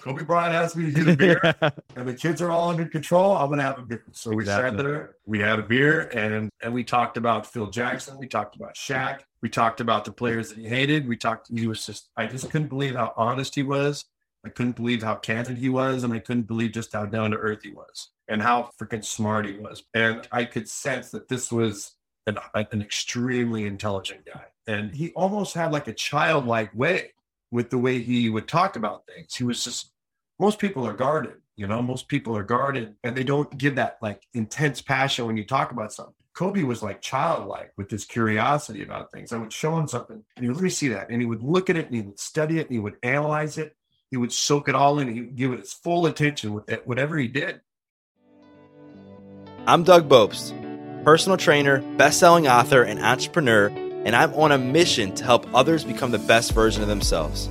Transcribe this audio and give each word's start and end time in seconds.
Kobe 0.00 0.24
Bryant 0.24 0.54
asked 0.54 0.76
me 0.76 0.86
to 0.86 1.04
get 1.04 1.08
a 1.08 1.16
beer, 1.16 1.54
and 1.96 2.08
the 2.08 2.14
kids 2.14 2.40
are 2.42 2.50
all 2.50 2.70
under 2.70 2.86
control. 2.86 3.36
I'm 3.36 3.50
gonna 3.50 3.62
have 3.62 3.78
a 3.78 3.82
beer. 3.82 4.02
So 4.12 4.30
we 4.30 4.42
Exactly. 4.44 4.70
sat 4.78 4.84
there, 4.84 5.16
we 5.26 5.38
had 5.40 5.58
a 5.58 5.62
beer, 5.62 6.08
and 6.14 6.50
and 6.62 6.72
we 6.72 6.84
talked 6.84 7.16
about 7.16 7.46
Phil 7.46 7.66
Jackson. 7.68 8.18
We 8.18 8.26
talked 8.26 8.56
about 8.56 8.74
Shaq. 8.74 9.20
We 9.42 9.48
talked 9.48 9.80
about 9.80 10.04
the 10.04 10.12
players 10.12 10.48
that 10.50 10.58
he 10.58 10.68
hated. 10.68 11.06
We 11.08 11.16
talked. 11.16 11.48
He 11.56 11.66
was 11.66 11.84
just. 11.86 12.10
I 12.16 12.26
just 12.26 12.50
couldn't 12.50 12.68
believe 12.68 12.94
how 12.94 13.12
honest 13.16 13.54
he 13.54 13.62
was. 13.62 14.04
I 14.44 14.48
couldn't 14.48 14.76
believe 14.76 15.02
how 15.02 15.16
candid 15.16 15.58
he 15.58 15.68
was, 15.68 16.02
and 16.02 16.12
I 16.14 16.18
couldn't 16.18 16.46
believe 16.46 16.72
just 16.72 16.94
how 16.94 17.04
down 17.04 17.32
to 17.32 17.36
earth 17.36 17.62
he 17.62 17.72
was, 17.72 18.08
and 18.26 18.40
how 18.40 18.70
freaking 18.80 19.04
smart 19.04 19.44
he 19.46 19.58
was. 19.58 19.82
And 19.92 20.26
I 20.32 20.44
could 20.46 20.66
sense 20.68 21.10
that 21.10 21.28
this 21.28 21.52
was 21.52 21.96
an, 22.26 22.38
an 22.54 22.80
extremely 22.80 23.66
intelligent 23.66 24.24
guy, 24.24 24.46
and 24.66 24.94
he 24.94 25.10
almost 25.10 25.52
had 25.54 25.72
like 25.72 25.88
a 25.88 25.92
childlike 25.92 26.70
way 26.74 27.12
with 27.50 27.68
the 27.68 27.76
way 27.78 28.00
he 28.00 28.30
would 28.30 28.46
talk 28.48 28.76
about 28.76 29.04
things. 29.06 29.34
He 29.34 29.44
was 29.44 29.62
just 29.64 29.89
most 30.40 30.58
people 30.58 30.86
are 30.86 30.94
guarded, 30.94 31.34
you 31.54 31.66
know, 31.66 31.82
most 31.82 32.08
people 32.08 32.34
are 32.34 32.42
guarded 32.42 32.94
and 33.04 33.14
they 33.14 33.22
don't 33.22 33.58
give 33.58 33.76
that 33.76 33.98
like 34.00 34.26
intense 34.32 34.80
passion 34.80 35.26
when 35.26 35.36
you 35.36 35.44
talk 35.44 35.70
about 35.70 35.92
something. 35.92 36.14
Kobe 36.34 36.62
was 36.62 36.82
like 36.82 37.02
childlike 37.02 37.72
with 37.76 37.90
his 37.90 38.06
curiosity 38.06 38.82
about 38.82 39.12
things. 39.12 39.34
I 39.34 39.36
would 39.36 39.52
show 39.52 39.78
him 39.78 39.86
something 39.86 40.24
and 40.36 40.42
he 40.42 40.48
would 40.48 40.56
let 40.56 40.64
me 40.64 40.70
see 40.70 40.88
that. 40.88 41.10
And 41.10 41.20
he 41.20 41.26
would 41.26 41.42
look 41.42 41.68
at 41.68 41.76
it 41.76 41.86
and 41.86 41.94
he 41.94 42.00
would 42.00 42.18
study 42.18 42.58
it 42.58 42.68
and 42.68 42.74
he 42.74 42.78
would 42.78 42.96
analyze 43.02 43.58
it. 43.58 43.76
He 44.10 44.16
would 44.16 44.32
soak 44.32 44.70
it 44.70 44.74
all 44.74 44.98
in. 44.98 45.12
He 45.12 45.20
would 45.20 45.36
give 45.36 45.52
it 45.52 45.60
his 45.60 45.74
full 45.74 46.06
attention 46.06 46.54
with 46.54 46.70
it, 46.70 46.86
whatever 46.86 47.18
he 47.18 47.28
did. 47.28 47.60
I'm 49.66 49.84
Doug 49.84 50.08
Bopst, 50.08 50.54
personal 51.04 51.36
trainer, 51.36 51.82
best-selling 51.98 52.48
author, 52.48 52.82
and 52.82 52.98
entrepreneur, 52.98 53.66
and 53.66 54.16
I'm 54.16 54.32
on 54.32 54.52
a 54.52 54.58
mission 54.58 55.14
to 55.16 55.24
help 55.24 55.46
others 55.54 55.84
become 55.84 56.12
the 56.12 56.18
best 56.18 56.52
version 56.54 56.80
of 56.82 56.88
themselves. 56.88 57.50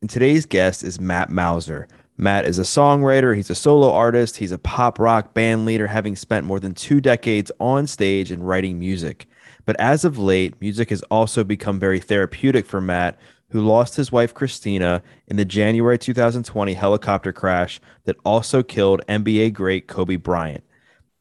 and 0.00 0.08
today's 0.08 0.46
guest 0.46 0.84
is 0.84 1.00
Matt 1.00 1.30
Mauser. 1.30 1.88
Matt 2.16 2.44
is 2.44 2.58
a 2.58 2.62
songwriter, 2.62 3.34
he's 3.34 3.50
a 3.50 3.54
solo 3.54 3.92
artist, 3.92 4.36
he's 4.36 4.52
a 4.52 4.58
pop 4.58 4.98
rock 4.98 5.34
band 5.34 5.64
leader, 5.64 5.86
having 5.86 6.16
spent 6.16 6.46
more 6.46 6.60
than 6.60 6.74
two 6.74 7.00
decades 7.00 7.50
on 7.60 7.86
stage 7.86 8.30
and 8.30 8.46
writing 8.46 8.78
music. 8.78 9.26
But 9.64 9.78
as 9.80 10.04
of 10.04 10.18
late, 10.18 10.60
music 10.60 10.90
has 10.90 11.02
also 11.04 11.44
become 11.44 11.78
very 11.78 12.00
therapeutic 12.00 12.66
for 12.66 12.80
Matt, 12.80 13.18
who 13.50 13.60
lost 13.60 13.96
his 13.96 14.12
wife 14.12 14.34
Christina 14.34 15.02
in 15.26 15.36
the 15.36 15.44
January 15.44 15.98
2020 15.98 16.74
helicopter 16.74 17.32
crash 17.32 17.80
that 18.04 18.16
also 18.24 18.62
killed 18.62 19.02
NBA 19.08 19.52
great 19.52 19.88
Kobe 19.88 20.16
Bryant. 20.16 20.64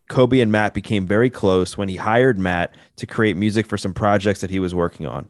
Kobe 0.10 0.40
and 0.40 0.52
Matt 0.52 0.74
became 0.74 1.06
very 1.06 1.30
close 1.30 1.78
when 1.78 1.90
he 1.90 1.96
hired 1.96 2.40
Matt 2.40 2.76
to 2.98 3.06
create 3.06 3.38
music 3.38 3.66
for 3.66 3.78
some 3.78 3.94
projects 3.94 4.42
that 4.42 4.50
he 4.50 4.60
was 4.60 4.74
working 4.74 5.06
on. 5.06 5.30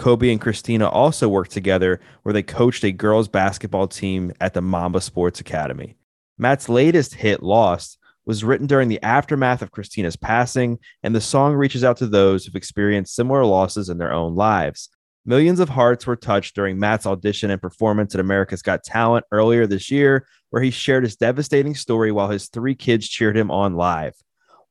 Kobe 0.00 0.32
and 0.32 0.40
Christina 0.40 0.88
also 0.88 1.28
worked 1.28 1.50
together 1.50 2.00
where 2.22 2.32
they 2.32 2.42
coached 2.42 2.84
a 2.84 2.90
girls 2.90 3.28
basketball 3.28 3.86
team 3.86 4.32
at 4.40 4.54
the 4.54 4.62
Mamba 4.62 5.02
Sports 5.02 5.40
Academy. 5.40 5.94
Matt's 6.38 6.70
latest 6.70 7.12
hit, 7.12 7.42
Lost, 7.42 7.98
was 8.24 8.42
written 8.42 8.66
during 8.66 8.88
the 8.88 9.02
aftermath 9.02 9.60
of 9.60 9.72
Christina's 9.72 10.16
passing, 10.16 10.78
and 11.02 11.14
the 11.14 11.20
song 11.20 11.52
reaches 11.52 11.84
out 11.84 11.98
to 11.98 12.06
those 12.06 12.46
who've 12.46 12.56
experienced 12.56 13.14
similar 13.14 13.44
losses 13.44 13.90
in 13.90 13.98
their 13.98 14.10
own 14.10 14.34
lives. 14.36 14.88
Millions 15.26 15.60
of 15.60 15.68
hearts 15.68 16.06
were 16.06 16.16
touched 16.16 16.54
during 16.54 16.78
Matt's 16.78 17.04
audition 17.04 17.50
and 17.50 17.60
performance 17.60 18.14
at 18.14 18.22
America's 18.22 18.62
Got 18.62 18.82
Talent 18.82 19.26
earlier 19.30 19.66
this 19.66 19.90
year, 19.90 20.26
where 20.48 20.62
he 20.62 20.70
shared 20.70 21.04
his 21.04 21.16
devastating 21.16 21.74
story 21.74 22.10
while 22.10 22.30
his 22.30 22.48
three 22.48 22.74
kids 22.74 23.06
cheered 23.06 23.36
him 23.36 23.50
on 23.50 23.74
live. 23.74 24.14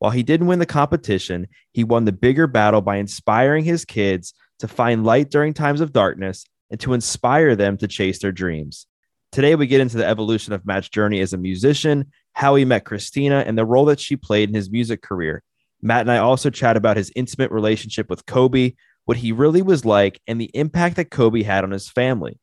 While 0.00 0.10
he 0.10 0.24
didn't 0.24 0.48
win 0.48 0.58
the 0.58 0.66
competition, 0.66 1.46
he 1.70 1.84
won 1.84 2.04
the 2.04 2.10
bigger 2.10 2.48
battle 2.48 2.80
by 2.80 2.96
inspiring 2.96 3.64
his 3.64 3.84
kids 3.84 4.34
to 4.60 4.68
find 4.68 5.04
light 5.04 5.30
during 5.30 5.52
times 5.52 5.80
of 5.80 5.92
darkness 5.92 6.44
and 6.70 6.78
to 6.80 6.94
inspire 6.94 7.56
them 7.56 7.76
to 7.78 7.88
chase 7.88 8.20
their 8.20 8.32
dreams. 8.32 8.86
Today, 9.32 9.54
we 9.54 9.66
get 9.66 9.80
into 9.80 9.96
the 9.96 10.06
evolution 10.06 10.52
of 10.52 10.66
Matt's 10.66 10.88
journey 10.88 11.20
as 11.20 11.32
a 11.32 11.38
musician, 11.38 12.10
how 12.32 12.54
he 12.54 12.64
met 12.64 12.84
Christina, 12.84 13.44
and 13.46 13.56
the 13.56 13.64
role 13.64 13.84
that 13.86 14.00
she 14.00 14.16
played 14.16 14.48
in 14.48 14.54
his 14.54 14.70
music 14.70 15.02
career. 15.02 15.42
Matt 15.82 16.02
and 16.02 16.10
I 16.10 16.18
also 16.18 16.50
chat 16.50 16.76
about 16.76 16.96
his 16.96 17.12
intimate 17.14 17.50
relationship 17.50 18.10
with 18.10 18.26
Kobe, 18.26 18.74
what 19.04 19.16
he 19.16 19.32
really 19.32 19.62
was 19.62 19.84
like, 19.84 20.20
and 20.26 20.40
the 20.40 20.50
impact 20.54 20.96
that 20.96 21.10
Kobe 21.10 21.42
had 21.42 21.64
on 21.64 21.70
his 21.70 21.88
family. 21.88 22.38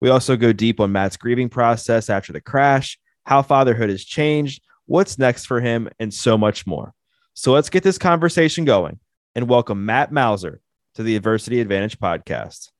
We 0.00 0.10
also 0.10 0.36
go 0.36 0.52
deep 0.52 0.80
on 0.80 0.92
Matt's 0.92 1.16
grieving 1.16 1.48
process 1.48 2.08
after 2.08 2.32
the 2.32 2.40
crash, 2.40 2.98
how 3.24 3.42
fatherhood 3.42 3.90
has 3.90 4.04
changed, 4.04 4.62
what's 4.86 5.18
next 5.18 5.46
for 5.46 5.60
him, 5.60 5.88
and 5.98 6.12
so 6.14 6.38
much 6.38 6.66
more. 6.66 6.94
So 7.34 7.52
let's 7.52 7.70
get 7.70 7.82
this 7.82 7.98
conversation 7.98 8.64
going 8.64 9.00
and 9.34 9.48
welcome 9.48 9.86
Matt 9.86 10.12
Mauser 10.12 10.60
to 10.98 11.04
the 11.04 11.14
Adversity 11.14 11.60
Advantage 11.60 12.00
podcast. 12.00 12.70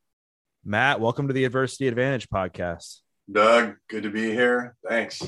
Matt, 0.65 0.99
welcome 0.99 1.29
to 1.29 1.33
the 1.33 1.45
Adversity 1.45 1.87
Advantage 1.87 2.29
podcast. 2.29 2.99
Doug, 3.31 3.77
good 3.89 4.03
to 4.03 4.11
be 4.11 4.33
here. 4.33 4.75
Thanks. 4.89 5.23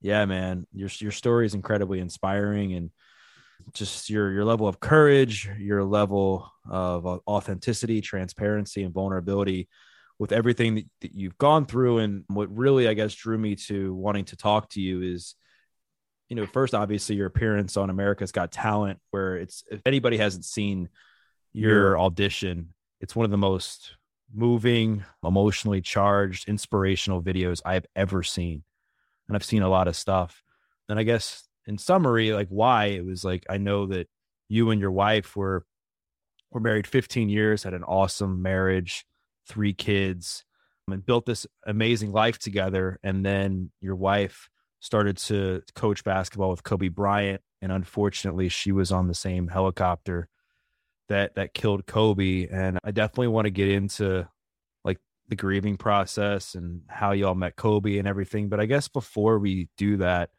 Yeah, 0.00 0.24
man, 0.24 0.68
your 0.72 0.88
your 1.00 1.10
story 1.10 1.46
is 1.46 1.54
incredibly 1.54 1.98
inspiring, 1.98 2.74
and 2.74 2.92
just 3.72 4.08
your 4.08 4.30
your 4.30 4.44
level 4.44 4.68
of 4.68 4.78
courage, 4.78 5.50
your 5.58 5.82
level 5.82 6.48
of 6.70 7.06
authenticity, 7.26 8.00
transparency, 8.02 8.84
and 8.84 8.94
vulnerability 8.94 9.68
with 10.16 10.30
everything 10.30 10.76
that, 10.76 10.84
that 11.00 11.12
you've 11.12 11.38
gone 11.38 11.66
through. 11.66 11.98
And 11.98 12.22
what 12.28 12.56
really, 12.56 12.86
I 12.86 12.94
guess, 12.94 13.16
drew 13.16 13.36
me 13.36 13.56
to 13.66 13.92
wanting 13.92 14.26
to 14.26 14.36
talk 14.36 14.68
to 14.70 14.80
you 14.80 15.02
is, 15.02 15.34
you 16.28 16.36
know, 16.36 16.46
first, 16.46 16.72
obviously, 16.72 17.16
your 17.16 17.26
appearance 17.26 17.76
on 17.76 17.90
America's 17.90 18.30
Got 18.30 18.52
Talent, 18.52 19.00
where 19.10 19.38
it's 19.38 19.64
if 19.72 19.80
anybody 19.84 20.18
hasn't 20.18 20.44
seen 20.44 20.88
your 21.56 21.98
audition, 21.98 22.74
it's 23.00 23.16
one 23.16 23.24
of 23.24 23.30
the 23.30 23.38
most 23.38 23.96
moving, 24.34 25.04
emotionally 25.24 25.80
charged, 25.80 26.48
inspirational 26.48 27.22
videos 27.22 27.62
I've 27.64 27.86
ever 27.96 28.22
seen. 28.22 28.62
And 29.26 29.36
I've 29.36 29.44
seen 29.44 29.62
a 29.62 29.68
lot 29.68 29.88
of 29.88 29.96
stuff. 29.96 30.42
And 30.88 30.98
I 30.98 31.02
guess 31.02 31.44
in 31.66 31.78
summary, 31.78 32.32
like 32.32 32.48
why 32.48 32.86
it 32.86 33.04
was 33.04 33.24
like 33.24 33.44
I 33.48 33.56
know 33.56 33.86
that 33.86 34.06
you 34.48 34.70
and 34.70 34.80
your 34.80 34.90
wife 34.90 35.34
were 35.34 35.64
were 36.50 36.60
married 36.60 36.86
15 36.86 37.28
years, 37.28 37.62
had 37.62 37.74
an 37.74 37.84
awesome 37.84 38.42
marriage, 38.42 39.04
three 39.48 39.72
kids, 39.72 40.44
and 40.88 41.04
built 41.04 41.24
this 41.24 41.46
amazing 41.66 42.12
life 42.12 42.38
together. 42.38 43.00
And 43.02 43.24
then 43.24 43.70
your 43.80 43.96
wife 43.96 44.48
started 44.80 45.16
to 45.16 45.62
coach 45.74 46.04
basketball 46.04 46.50
with 46.50 46.62
Kobe 46.62 46.88
Bryant. 46.88 47.40
And 47.62 47.72
unfortunately, 47.72 48.50
she 48.50 48.72
was 48.72 48.92
on 48.92 49.08
the 49.08 49.14
same 49.14 49.48
helicopter 49.48 50.28
that 51.08 51.34
that 51.36 51.54
killed 51.54 51.86
Kobe. 51.86 52.48
And 52.48 52.78
I 52.84 52.90
definitely 52.90 53.28
want 53.28 53.46
to 53.46 53.50
get 53.50 53.68
into 53.68 54.28
like 54.84 54.98
the 55.28 55.36
grieving 55.36 55.76
process 55.76 56.54
and 56.54 56.82
how 56.88 57.12
y'all 57.12 57.34
met 57.34 57.56
Kobe 57.56 57.98
and 57.98 58.08
everything. 58.08 58.48
But 58.48 58.60
I 58.60 58.66
guess 58.66 58.88
before 58.88 59.38
we 59.38 59.68
do 59.76 59.98
that, 59.98 60.30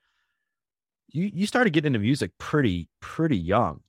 you 1.09 1.29
you 1.33 1.47
started 1.47 1.71
getting 1.71 1.87
into 1.87 1.99
music 1.99 2.31
pretty 2.37 2.89
pretty 2.99 3.37
young. 3.37 3.81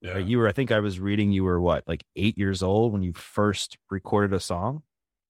Yeah. 0.00 0.14
Like, 0.14 0.28
you 0.28 0.38
were, 0.38 0.48
I 0.48 0.52
think 0.52 0.72
I 0.72 0.80
was 0.80 0.98
reading 0.98 1.30
you 1.30 1.44
were 1.44 1.60
what, 1.60 1.86
like 1.86 2.04
eight 2.16 2.38
years 2.38 2.62
old 2.62 2.92
when 2.92 3.02
you 3.02 3.12
first 3.12 3.76
recorded 3.90 4.32
a 4.34 4.40
song. 4.40 4.82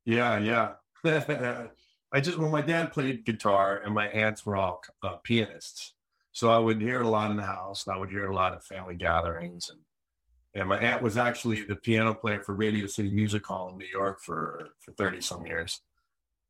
Yeah, 0.04 0.38
yeah. 0.38 0.74
I 2.12 2.20
just 2.20 2.38
when 2.38 2.50
my 2.50 2.62
dad 2.62 2.92
played 2.92 3.24
guitar 3.24 3.80
and 3.84 3.94
my 3.94 4.08
aunts 4.08 4.44
were 4.44 4.56
all 4.56 4.82
uh, 5.02 5.16
pianists, 5.22 5.94
so 6.32 6.50
I 6.50 6.58
would 6.58 6.80
hear 6.80 7.00
it 7.00 7.06
a 7.06 7.08
lot 7.08 7.30
in 7.30 7.36
the 7.36 7.44
house. 7.44 7.86
And 7.86 7.94
I 7.94 7.98
would 7.98 8.10
hear 8.10 8.24
it 8.24 8.30
a 8.30 8.34
lot 8.34 8.52
at 8.52 8.64
family 8.64 8.96
gatherings, 8.96 9.70
and 9.70 9.80
and 10.54 10.68
my 10.68 10.78
aunt 10.78 11.02
was 11.02 11.16
actually 11.16 11.62
the 11.62 11.76
piano 11.76 12.14
player 12.14 12.40
for 12.40 12.54
Radio 12.54 12.86
City 12.86 13.10
Music 13.10 13.46
Hall 13.46 13.70
in 13.70 13.78
New 13.78 13.86
York 13.86 14.20
for 14.20 14.68
for 14.80 14.92
thirty 14.92 15.20
some 15.20 15.46
years, 15.46 15.80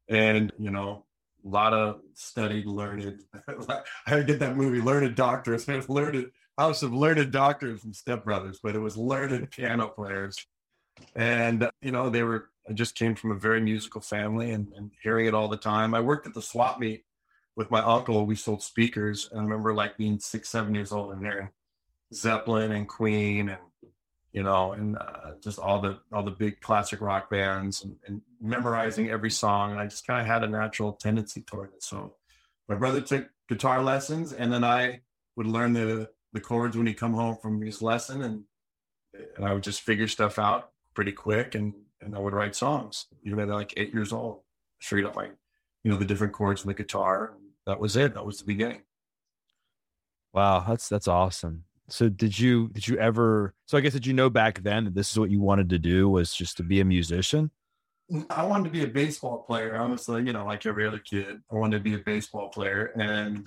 and 0.09 0.53
you 0.59 0.71
know 0.71 1.05
a 1.45 1.49
lot 1.49 1.73
of 1.73 2.01
studied, 2.15 2.67
learned. 2.67 3.21
I 4.07 4.23
get 4.23 4.41
that 4.41 4.57
movie, 4.57 4.81
Learned 4.81 5.15
Doctors. 5.17 5.67
Learned 5.89 6.31
House 6.59 6.83
of 6.83 6.93
Learned 6.93 7.31
Doctors 7.33 7.85
and 7.85 7.97
Step 7.97 8.25
Brothers, 8.25 8.61
but 8.63 8.75
it 8.75 8.81
was 8.81 8.97
learned 8.97 9.51
piano 9.51 9.89
players, 9.89 10.37
and 11.15 11.71
you 11.81 11.93
know 11.93 12.11
they 12.11 12.23
were 12.23 12.51
I 12.69 12.73
just 12.73 12.95
came 12.95 13.15
from 13.15 13.33
a 13.33 13.39
very 13.39 13.61
musical 13.61 14.01
family 14.01 14.53
and, 14.53 14.73
and 14.77 14.91
hearing 15.03 15.27
it 15.27 15.35
all 15.35 15.49
the 15.49 15.57
time. 15.57 15.95
I 15.95 16.01
worked 16.01 16.27
at 16.27 16.35
the 16.35 16.43
swap 16.43 16.79
meet 16.79 17.05
with 17.57 17.71
my 17.71 17.81
uncle. 17.81 18.27
We 18.27 18.37
sold 18.37 18.63
speakers. 18.63 19.29
And 19.31 19.41
I 19.41 19.43
remember 19.43 19.75
like 19.75 19.97
being 19.97 20.21
six, 20.21 20.49
seven 20.49 20.75
years 20.75 20.93
old 20.93 21.13
and 21.13 21.21
hearing 21.21 21.49
Zeppelin 22.15 22.73
and 22.73 22.89
Queen 22.89 23.49
and, 23.49 23.59
you 24.33 24.43
know, 24.43 24.73
and 24.73 24.97
uh, 24.97 25.33
just 25.43 25.59
all 25.59 25.81
the, 25.81 25.99
all 26.13 26.23
the 26.23 26.31
big 26.31 26.61
classic 26.61 27.01
rock 27.01 27.31
bands 27.31 27.83
and, 27.85 27.97
and 28.07 28.23
memorizing 28.41 29.11
every 29.11 29.31
song. 29.31 29.73
And 29.73 29.81
I 29.81 29.87
just 29.87 30.07
kind 30.07 30.21
of 30.21 30.27
had 30.27 30.45
a 30.45 30.49
natural 30.49 30.93
tendency 30.93 31.43
toward 31.43 31.73
it. 31.75 31.83
So 31.83 32.15
my 32.69 32.77
brother 32.77 33.01
took 33.01 33.29
guitar 33.49 33.83
lessons, 33.83 34.33
and 34.33 34.53
then 34.53 34.63
I 34.63 35.01
would 35.37 35.47
learn 35.47 35.73
the 35.73 36.09
the 36.33 36.41
chords 36.41 36.77
when 36.77 36.87
he 36.87 36.95
come 36.95 37.15
home 37.15 37.37
from 37.43 37.61
his 37.61 37.83
lesson, 37.83 38.23
and 38.23 38.45
and 39.37 39.45
I 39.45 39.53
would 39.53 39.65
just 39.65 39.81
figure 39.81 40.07
stuff 40.07 40.39
out 40.39 40.71
pretty 40.95 41.13
quick, 41.13 41.57
and 41.57 41.75
and 42.01 42.15
I 42.15 42.21
would 42.21 42.33
write 42.33 42.55
songs 42.55 43.07
even 43.25 43.41
at 43.41 43.49
like 43.49 43.75
eight 43.77 43.93
years 43.93 44.13
old, 44.13 44.43
straight 44.81 45.05
up 45.05 45.17
like 45.17 45.33
you 45.83 45.91
know 45.91 45.97
the 45.97 46.05
different 46.05 46.33
chords 46.33 46.63
on 46.63 46.69
the 46.69 46.75
guitar. 46.75 47.35
That 47.67 47.81
was 47.81 47.97
it. 47.97 48.15
That 48.15 48.25
was 48.25 48.39
the 48.39 48.45
beginning. 48.45 48.83
Wow, 50.33 50.65
that's 50.67 50.89
that's 50.89 51.09
awesome. 51.09 51.65
So 51.93 52.09
did 52.09 52.39
you 52.39 52.69
did 52.69 52.87
you 52.87 52.97
ever 52.99 53.55
so 53.67 53.77
I 53.77 53.81
guess 53.81 53.93
did 53.93 54.07
you 54.07 54.13
know 54.13 54.31
back 54.31 54.63
then 54.63 54.85
that 54.85 54.95
this 54.95 55.11
is 55.11 55.19
what 55.19 55.31
you 55.31 55.41
wanted 55.41 55.69
to 55.71 55.79
do 55.79 56.09
was 56.09 56.33
just 56.33 56.57
to 56.59 56.63
be 56.63 56.81
a 56.81 56.85
musician? 56.85 57.51
I 58.29 58.45
wanted 58.45 58.65
to 58.65 58.71
be 58.71 58.83
a 58.83 58.89
baseball 58.89 59.39
player. 59.39 59.77
Honestly, 59.77 60.25
you 60.25 60.33
know, 60.33 60.45
like 60.45 60.67
every 60.67 60.87
other 60.87 60.99
kid, 60.99 61.41
I 61.51 61.55
wanted 61.55 61.79
to 61.79 61.83
be 61.83 61.95
a 61.95 61.99
baseball 61.99 62.49
player, 62.49 62.87
and 62.97 63.47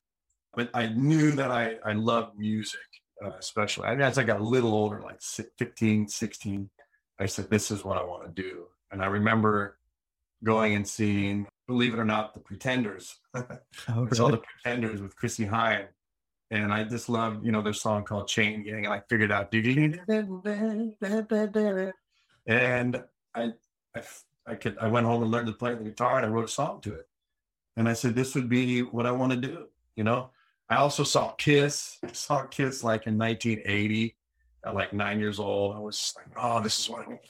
but 0.54 0.70
I 0.74 0.88
knew 0.88 1.32
that 1.32 1.52
I 1.52 1.76
I 1.86 1.94
loved 1.94 2.38
music, 2.38 2.80
uh, 3.24 3.32
especially. 3.40 3.88
I 3.88 3.92
mean, 3.92 4.02
as 4.02 4.18
I 4.18 4.24
got 4.24 4.40
a 4.40 4.44
little 4.44 4.74
older, 4.74 5.02
like 5.02 5.22
15, 5.22 6.08
16, 6.08 6.70
I 7.20 7.26
said, 7.26 7.50
"This 7.50 7.72
is 7.72 7.84
what 7.84 7.98
I 7.98 8.04
want 8.04 8.24
to 8.24 8.42
do." 8.42 8.68
And 8.92 9.02
I 9.02 9.08
remember 9.08 9.78
going 10.44 10.76
and 10.76 10.88
seeing, 10.88 11.48
believe 11.68 11.94
it 11.94 12.00
or 12.00 12.06
not, 12.06 12.34
the 12.34 12.40
Pretenders. 12.40 13.20
oh, 13.36 13.46
really? 13.88 14.20
all 14.20 14.30
the 14.30 14.38
Pretenders 14.38 15.02
with 15.02 15.16
Chrissie 15.16 15.46
Hynde 15.46 15.88
and 16.54 16.72
I 16.72 16.84
just 16.84 17.10
love, 17.10 17.44
you 17.44 17.52
know, 17.52 17.64
their 17.64 17.74
song 17.74 18.04
called 18.04 18.28
Chain 18.28 18.64
Gang, 18.64 18.86
and 18.86 18.94
I 18.94 19.02
figured 19.10 19.32
out, 19.32 19.52
and 22.46 23.04
I, 23.34 23.54
I, 23.96 24.02
I 24.46 24.56
could, 24.56 24.78
I 24.78 24.88
went 24.88 25.08
home 25.08 25.24
and 25.24 25.32
learned 25.32 25.48
to 25.48 25.54
play 25.54 25.74
the 25.74 25.84
guitar, 25.84 26.18
and 26.18 26.26
I 26.26 26.30
wrote 26.30 26.46
a 26.46 26.52
song 26.52 26.80
to 26.82 26.94
it, 26.94 27.08
and 27.76 27.90
I 27.90 27.94
said, 27.94 28.14
this 28.14 28.36
would 28.36 28.50
be 28.50 28.82
what 28.82 29.08
I 29.08 29.12
want 29.12 29.32
to 29.32 29.38
do, 29.38 29.66
you 29.96 30.04
know. 30.04 30.30
I 30.70 30.76
also 30.76 31.04
saw 31.04 31.32
Kiss, 31.32 31.98
saw 32.12 32.44
Kiss 32.44 32.84
like 32.84 33.08
in 33.08 33.18
1980, 33.18 34.16
at 34.64 34.76
like 34.76 34.94
nine 34.94 35.20
years 35.20 35.40
old. 35.40 35.76
I 35.76 35.80
was 35.80 36.14
like, 36.16 36.28
oh, 36.38 36.62
this 36.62 36.80
is 36.80 36.90
what 36.90 37.06
I 37.06 37.10
want. 37.10 37.22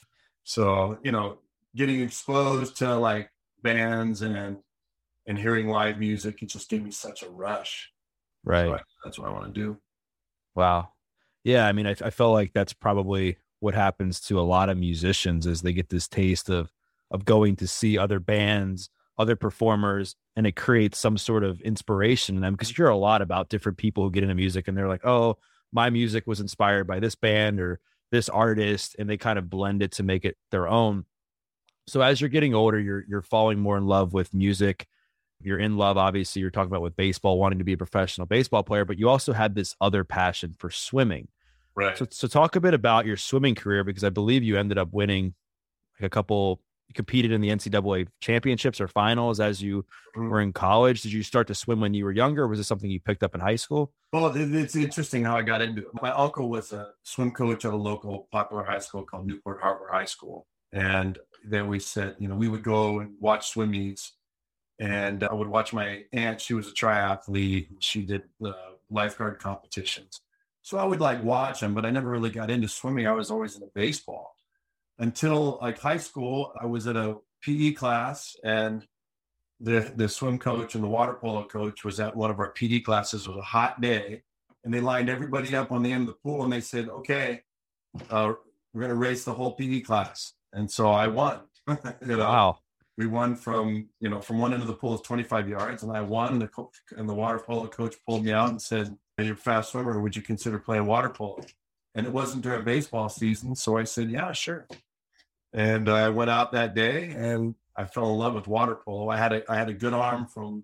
So, 0.43 0.97
you 1.01 1.13
know, 1.13 1.37
getting 1.75 2.01
exposed 2.01 2.77
to 2.77 2.95
like 2.95 3.31
bands 3.61 4.21
and 4.21 4.57
and 5.25 5.39
hearing 5.39 5.69
live 5.69 5.97
music, 5.99 6.43
it 6.43 6.47
just 6.47 6.69
gave 6.69 6.83
me 6.83 6.91
such 6.91 7.23
a 7.23 7.29
rush. 7.29 7.92
Right. 8.43 8.67
So 8.67 8.75
I, 8.75 8.79
that's 9.03 9.19
what 9.19 9.27
I 9.29 9.31
want 9.31 9.53
to 9.53 9.59
do. 9.59 9.77
Wow. 10.55 10.89
Yeah. 11.43 11.67
I 11.67 11.71
mean, 11.71 11.87
I, 11.87 11.95
I 12.03 12.09
felt 12.09 12.33
like 12.33 12.53
that's 12.53 12.73
probably 12.73 13.37
what 13.59 13.73
happens 13.73 14.19
to 14.19 14.39
a 14.39 14.41
lot 14.41 14.69
of 14.69 14.77
musicians 14.77 15.47
is 15.47 15.61
they 15.61 15.73
get 15.73 15.89
this 15.89 16.07
taste 16.07 16.49
of 16.49 16.71
of 17.11 17.25
going 17.25 17.55
to 17.55 17.67
see 17.67 17.97
other 17.97 18.19
bands, 18.19 18.89
other 19.17 19.35
performers, 19.35 20.15
and 20.35 20.47
it 20.47 20.55
creates 20.55 20.97
some 20.97 21.17
sort 21.17 21.43
of 21.43 21.61
inspiration 21.61 22.35
in 22.35 22.41
them 22.41 22.53
because 22.53 22.69
you 22.69 22.75
hear 22.75 22.89
a 22.89 22.97
lot 22.97 23.21
about 23.21 23.49
different 23.49 23.77
people 23.77 24.03
who 24.03 24.11
get 24.11 24.23
into 24.23 24.35
music 24.35 24.67
and 24.67 24.75
they're 24.75 24.87
like, 24.87 25.05
oh, 25.05 25.37
my 25.71 25.89
music 25.89 26.25
was 26.25 26.39
inspired 26.39 26.87
by 26.87 26.99
this 26.99 27.15
band 27.15 27.59
or 27.59 27.79
this 28.11 28.29
artist, 28.29 28.95
and 28.99 29.09
they 29.09 29.17
kind 29.17 29.39
of 29.39 29.49
blend 29.49 29.81
it 29.81 29.91
to 29.93 30.03
make 30.03 30.25
it 30.25 30.37
their 30.51 30.67
own. 30.67 31.05
So 31.87 32.01
as 32.01 32.19
you're 32.19 32.29
getting 32.29 32.53
older, 32.53 32.79
you're 32.79 33.03
you're 33.07 33.21
falling 33.21 33.59
more 33.59 33.77
in 33.77 33.85
love 33.85 34.13
with 34.13 34.33
music 34.33 34.87
you're 35.45 35.59
in 35.59 35.77
love, 35.77 35.97
obviously, 35.97 36.41
you're 36.41 36.51
talking 36.51 36.71
about 36.71 36.81
with 36.81 36.95
baseball, 36.95 37.39
wanting 37.39 37.59
to 37.59 37.65
be 37.65 37.73
a 37.73 37.77
professional 37.77 38.27
baseball 38.27 38.63
player, 38.63 38.85
but 38.85 38.97
you 38.97 39.09
also 39.09 39.33
had 39.33 39.55
this 39.55 39.75
other 39.81 40.03
passion 40.03 40.55
for 40.57 40.69
swimming. 40.69 41.27
Right. 41.75 41.97
So, 41.97 42.05
so 42.09 42.27
talk 42.27 42.55
a 42.55 42.61
bit 42.61 42.73
about 42.73 43.05
your 43.05 43.17
swimming 43.17 43.55
career 43.55 43.83
because 43.83 44.03
I 44.03 44.09
believe 44.09 44.43
you 44.43 44.57
ended 44.57 44.77
up 44.77 44.89
winning 44.91 45.33
like 45.99 46.07
a 46.07 46.09
couple, 46.09 46.61
you 46.87 46.93
competed 46.93 47.31
in 47.31 47.41
the 47.41 47.49
NCAA 47.49 48.07
championships 48.19 48.79
or 48.79 48.87
finals 48.87 49.39
as 49.39 49.61
you 49.61 49.83
mm-hmm. 50.15 50.29
were 50.29 50.41
in 50.41 50.53
college. 50.53 51.01
Did 51.01 51.13
you 51.13 51.23
start 51.23 51.47
to 51.47 51.55
swim 51.55 51.79
when 51.79 51.93
you 51.93 52.05
were 52.05 52.11
younger? 52.11 52.47
was 52.47 52.59
it 52.59 52.65
something 52.65 52.89
you 52.89 52.99
picked 52.99 53.23
up 53.23 53.33
in 53.33 53.41
high 53.41 53.55
school? 53.55 53.91
Well, 54.11 54.31
it's 54.35 54.75
interesting 54.75 55.23
how 55.23 55.37
I 55.37 55.41
got 55.41 55.61
into 55.61 55.81
it. 55.81 55.87
My 56.01 56.11
uncle 56.11 56.49
was 56.49 56.71
a 56.73 56.89
swim 57.03 57.31
coach 57.31 57.65
at 57.65 57.73
a 57.73 57.77
local 57.77 58.27
popular 58.31 58.63
high 58.63 58.79
school 58.79 59.03
called 59.03 59.25
Newport 59.25 59.61
Harbor 59.61 59.89
High 59.91 60.05
School. 60.05 60.45
And 60.71 61.17
then 61.43 61.67
we 61.67 61.79
said, 61.79 62.15
you 62.19 62.27
know, 62.27 62.35
we 62.35 62.47
would 62.47 62.63
go 62.63 62.99
and 62.99 63.13
watch 63.19 63.49
swim 63.49 63.71
meets 63.71 64.13
and 64.79 65.23
I 65.23 65.33
would 65.33 65.47
watch 65.47 65.73
my 65.73 66.03
aunt. 66.13 66.41
She 66.41 66.53
was 66.53 66.67
a 66.67 66.73
triathlete. 66.73 67.67
She 67.79 68.03
did 68.03 68.23
uh, 68.43 68.53
lifeguard 68.89 69.39
competitions. 69.39 70.21
So 70.61 70.77
I 70.77 70.85
would 70.85 71.01
like 71.01 71.23
watch 71.23 71.59
them, 71.59 71.73
but 71.73 71.85
I 71.85 71.91
never 71.91 72.09
really 72.09 72.29
got 72.29 72.49
into 72.49 72.67
swimming. 72.67 73.05
I 73.05 73.11
was 73.11 73.29
always 73.29 73.55
into 73.55 73.67
baseball 73.75 74.35
until 74.99 75.59
like 75.61 75.79
high 75.79 75.97
school. 75.97 76.53
I 76.59 76.65
was 76.65 76.87
at 76.87 76.95
a 76.95 77.17
PE 77.41 77.73
class 77.73 78.35
and 78.43 78.85
the, 79.59 79.91
the 79.95 80.07
swim 80.07 80.39
coach 80.39 80.75
and 80.75 80.83
the 80.83 80.87
water 80.87 81.13
polo 81.13 81.45
coach 81.45 81.83
was 81.83 81.99
at 81.99 82.15
one 82.15 82.31
of 82.31 82.39
our 82.39 82.51
PE 82.51 82.79
classes. 82.79 83.25
It 83.25 83.29
was 83.29 83.39
a 83.39 83.41
hot 83.41 83.81
day 83.81 84.23
and 84.63 84.73
they 84.73 84.79
lined 84.79 85.09
everybody 85.09 85.55
up 85.55 85.71
on 85.71 85.83
the 85.83 85.91
end 85.91 86.03
of 86.03 86.07
the 86.07 86.19
pool 86.23 86.43
and 86.43 86.51
they 86.51 86.61
said, 86.61 86.87
okay, 86.89 87.41
uh, 88.09 88.33
we're 88.73 88.81
going 88.81 88.89
to 88.89 88.95
race 88.95 89.25
the 89.25 89.33
whole 89.33 89.51
PE 89.51 89.81
class. 89.81 90.33
And 90.53 90.71
so 90.71 90.91
I 90.91 91.07
won. 91.07 91.41
you 91.67 91.77
know? 92.01 92.19
Wow 92.19 92.59
we 92.97 93.07
won 93.07 93.35
from 93.35 93.89
you 93.99 94.09
know 94.09 94.21
from 94.21 94.39
one 94.39 94.53
end 94.53 94.61
of 94.61 94.67
the 94.67 94.73
pool 94.73 94.95
is 94.95 95.01
25 95.01 95.49
yards 95.49 95.83
and 95.83 95.95
i 95.95 96.01
won. 96.01 96.39
The 96.39 96.47
coach 96.47 96.75
and 96.95 97.07
the 97.09 97.13
water 97.13 97.39
polo 97.39 97.67
coach 97.67 97.95
pulled 98.07 98.25
me 98.25 98.31
out 98.31 98.49
and 98.49 98.61
said 98.61 98.95
you're 99.17 99.33
a 99.33 99.37
fast 99.37 99.71
swimmer. 99.71 99.99
Would 99.99 100.15
you 100.15 100.21
consider 100.21 100.59
playing 100.59 100.85
water 100.85 101.09
polo? 101.09 101.41
And 101.95 102.05
it 102.05 102.11
wasn't 102.11 102.43
during 102.43 102.63
baseball 102.63 103.09
season 103.09 103.55
so 103.55 103.77
i 103.77 103.83
said 103.83 104.09
yeah 104.09 104.31
sure. 104.31 104.67
And 105.53 105.89
i 105.89 106.09
went 106.09 106.29
out 106.29 106.51
that 106.51 106.75
day 106.75 107.13
and 107.15 107.55
i 107.75 107.85
fell 107.85 108.11
in 108.11 108.17
love 108.17 108.35
with 108.35 108.47
water 108.47 108.75
polo. 108.75 109.09
I 109.09 109.17
had 109.17 109.33
a 109.33 109.51
i 109.51 109.55
had 109.55 109.69
a 109.69 109.73
good 109.73 109.93
arm 109.93 110.27
from 110.27 110.63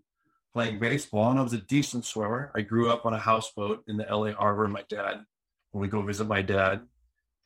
playing 0.54 0.80
baseball 0.80 1.30
and 1.32 1.40
i 1.40 1.44
was 1.44 1.54
a 1.54 1.58
decent 1.58 2.06
swimmer. 2.06 2.52
I 2.56 2.62
grew 2.62 2.92
up 2.92 3.06
on 3.06 3.14
a 3.14 3.20
houseboat 3.20 3.84
in 3.88 3.98
the 3.98 4.06
la 4.16 4.32
harbor 4.34 4.68
my 4.68 4.84
dad 4.88 5.26
when 5.72 5.82
we 5.82 5.88
go 5.88 6.02
visit 6.02 6.28
my 6.28 6.42
dad. 6.44 6.82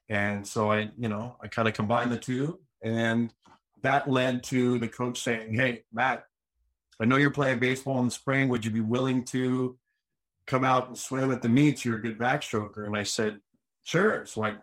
And 0.09 0.45
so 0.45 0.71
i 0.71 0.89
you 0.97 1.07
know 1.07 1.37
i 1.41 1.47
kind 1.47 1.69
of 1.69 1.73
combined 1.73 2.11
the 2.11 2.17
two 2.17 2.59
and 2.81 3.31
that 3.83 4.09
led 4.09 4.43
to 4.45 4.79
the 4.79 4.87
coach 4.87 5.21
saying, 5.21 5.53
Hey, 5.53 5.83
Matt, 5.93 6.25
I 6.99 7.05
know 7.05 7.17
you're 7.17 7.31
playing 7.31 7.59
baseball 7.59 7.99
in 7.99 8.05
the 8.05 8.11
spring. 8.11 8.49
Would 8.49 8.65
you 8.65 8.71
be 8.71 8.81
willing 8.81 9.23
to 9.25 9.77
come 10.47 10.63
out 10.63 10.87
and 10.87 10.97
swim 10.97 11.31
at 11.31 11.41
the 11.41 11.49
meets? 11.49 11.85
You're 11.85 11.97
a 11.97 12.01
good 12.01 12.17
backstroker. 12.17 12.85
And 12.85 12.97
I 12.97 13.03
said, 13.03 13.39
Sure. 13.83 14.25
So 14.25 14.43
I 14.43 14.55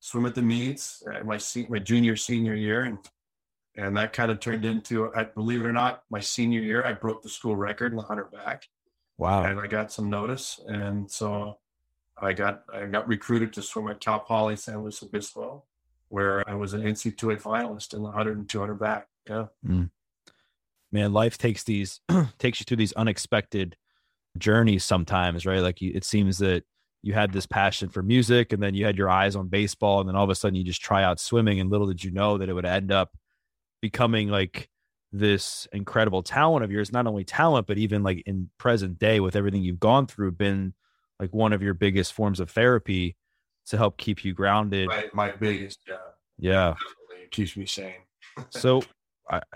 swim 0.00 0.26
at 0.26 0.34
the 0.34 0.42
meets 0.42 1.02
uh, 1.06 1.24
my 1.24 1.38
my 1.68 1.78
junior 1.78 2.16
senior 2.16 2.54
year, 2.54 2.82
and 2.82 2.98
and 3.76 3.96
that 3.96 4.12
kind 4.12 4.30
of 4.30 4.40
turned 4.40 4.64
into, 4.64 5.12
I 5.14 5.24
believe 5.24 5.60
it 5.60 5.66
or 5.66 5.72
not, 5.72 6.02
my 6.10 6.20
senior 6.20 6.60
year, 6.60 6.84
I 6.84 6.94
broke 6.94 7.22
the 7.22 7.28
school 7.28 7.56
record 7.56 7.92
in 7.92 7.96
the 7.96 8.04
hundred 8.04 8.30
back. 8.30 8.68
Wow! 9.18 9.44
And 9.44 9.60
I 9.60 9.66
got 9.66 9.92
some 9.92 10.08
notice, 10.08 10.60
and 10.66 11.10
so 11.10 11.58
I 12.20 12.32
got 12.32 12.62
I 12.72 12.86
got 12.86 13.08
recruited 13.08 13.52
to 13.54 13.62
swim 13.62 13.88
at 13.88 14.00
Cal 14.00 14.20
Poly 14.20 14.56
San 14.56 14.82
Luis 14.82 15.02
Obispo, 15.02 15.64
where 16.08 16.48
I 16.48 16.54
was 16.54 16.74
an 16.74 16.82
NCAA 16.82 17.40
finalist 17.40 17.92
in 17.92 18.00
the 18.00 18.06
100 18.06 18.38
and 18.38 18.48
200 18.48 18.74
back. 18.74 19.08
Yeah. 19.28 19.46
Mm. 19.66 19.90
Man, 20.92 21.12
life 21.12 21.36
takes 21.36 21.64
these 21.64 22.00
takes 22.38 22.60
you 22.60 22.64
through 22.64 22.76
these 22.78 22.92
unexpected 22.92 23.76
journeys 24.38 24.84
sometimes, 24.84 25.46
right? 25.46 25.60
Like 25.60 25.80
you, 25.80 25.92
it 25.94 26.04
seems 26.04 26.38
that 26.38 26.64
you 27.02 27.12
had 27.12 27.32
this 27.32 27.46
passion 27.46 27.88
for 27.88 28.02
music 28.02 28.52
and 28.52 28.62
then 28.62 28.74
you 28.74 28.84
had 28.84 28.96
your 28.96 29.08
eyes 29.08 29.36
on 29.36 29.48
baseball 29.48 30.00
and 30.00 30.08
then 30.08 30.16
all 30.16 30.24
of 30.24 30.30
a 30.30 30.34
sudden 30.34 30.56
you 30.56 30.64
just 30.64 30.82
try 30.82 31.04
out 31.04 31.20
swimming 31.20 31.60
and 31.60 31.70
little 31.70 31.86
did 31.86 32.02
you 32.02 32.10
know 32.10 32.38
that 32.38 32.48
it 32.48 32.52
would 32.52 32.64
end 32.64 32.90
up 32.90 33.16
becoming 33.80 34.28
like 34.28 34.68
this 35.12 35.68
incredible 35.72 36.22
talent 36.22 36.64
of 36.64 36.70
yours 36.72 36.90
not 36.90 37.06
only 37.06 37.22
talent 37.22 37.66
but 37.66 37.78
even 37.78 38.02
like 38.02 38.22
in 38.26 38.50
present 38.58 38.98
day 38.98 39.20
with 39.20 39.36
everything 39.36 39.62
you've 39.62 39.78
gone 39.78 40.06
through 40.06 40.32
been 40.32 40.74
like 41.20 41.32
one 41.32 41.52
of 41.52 41.62
your 41.62 41.74
biggest 41.74 42.12
forms 42.12 42.40
of 42.40 42.50
therapy 42.50 43.16
to 43.66 43.76
help 43.76 43.96
keep 43.96 44.24
you 44.24 44.32
grounded. 44.32 44.88
Right, 44.88 45.14
my 45.14 45.32
biggest, 45.32 45.80
yeah, 45.88 45.96
yeah, 46.38 46.74
it 47.22 47.30
keeps 47.30 47.56
me 47.56 47.66
sane. 47.66 47.94
so, 48.50 48.82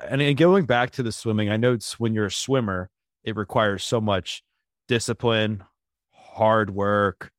and, 0.09 0.21
and 0.21 0.37
going 0.37 0.65
back 0.65 0.91
to 0.93 1.03
the 1.03 1.13
swimming, 1.13 1.51
I 1.51 1.57
know 1.57 1.73
it's 1.73 1.99
when 1.99 2.15
you're 2.15 2.27
a 2.27 2.31
swimmer, 2.31 2.91
it 3.25 3.37
requires 3.37 3.85
so 3.85 4.01
much 4.01 4.43
discipline, 4.89 5.63
hard 6.13 6.71
work, 6.71 7.31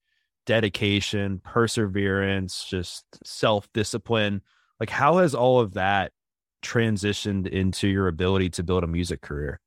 dedication, 0.45 1.41
perseverance, 1.43 2.65
just 2.65 3.05
self 3.25 3.67
discipline. 3.73 4.41
Like, 4.79 4.89
how 4.89 5.17
has 5.17 5.35
all 5.35 5.59
of 5.59 5.73
that 5.73 6.11
transitioned 6.63 7.47
into 7.47 7.87
your 7.87 8.07
ability 8.07 8.49
to 8.51 8.63
build 8.63 8.83
a 8.83 8.87
music 8.87 9.21
career? 9.21 9.59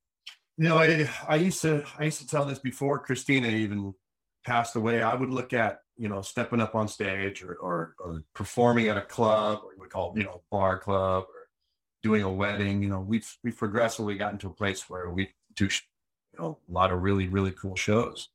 You 0.56 0.68
know, 0.68 0.78
I, 0.78 1.08
I 1.28 1.36
used 1.36 1.62
to 1.62 1.84
I 1.98 2.04
used 2.04 2.20
to 2.20 2.26
tell 2.26 2.44
this 2.44 2.58
before 2.58 2.98
Christina 3.00 3.48
even 3.48 3.92
passed 4.46 4.76
away. 4.76 5.02
I 5.02 5.14
would 5.14 5.30
look 5.30 5.52
at 5.52 5.78
you 5.96 6.08
know, 6.08 6.22
stepping 6.22 6.60
up 6.60 6.74
on 6.74 6.88
stage 6.88 7.42
or, 7.42 7.54
or, 7.54 7.94
or 7.98 8.22
performing 8.34 8.88
at 8.88 8.96
a 8.96 9.02
club, 9.02 9.60
or 9.64 9.70
we 9.78 9.88
call, 9.88 10.12
you 10.16 10.24
know, 10.24 10.42
bar 10.50 10.78
club 10.78 11.24
or 11.24 11.48
doing 12.02 12.22
a 12.22 12.30
wedding, 12.30 12.82
you 12.82 12.88
know, 12.88 13.00
we've, 13.00 13.36
we've 13.42 13.56
progressively 13.56 14.16
gotten 14.16 14.38
to 14.38 14.48
a 14.48 14.52
place 14.52 14.90
where 14.90 15.10
we 15.10 15.30
do, 15.54 15.64
you 15.64 16.38
know, 16.38 16.58
a 16.68 16.72
lot 16.72 16.92
of 16.92 17.02
really, 17.02 17.28
really 17.28 17.52
cool 17.52 17.76
shows. 17.76 18.28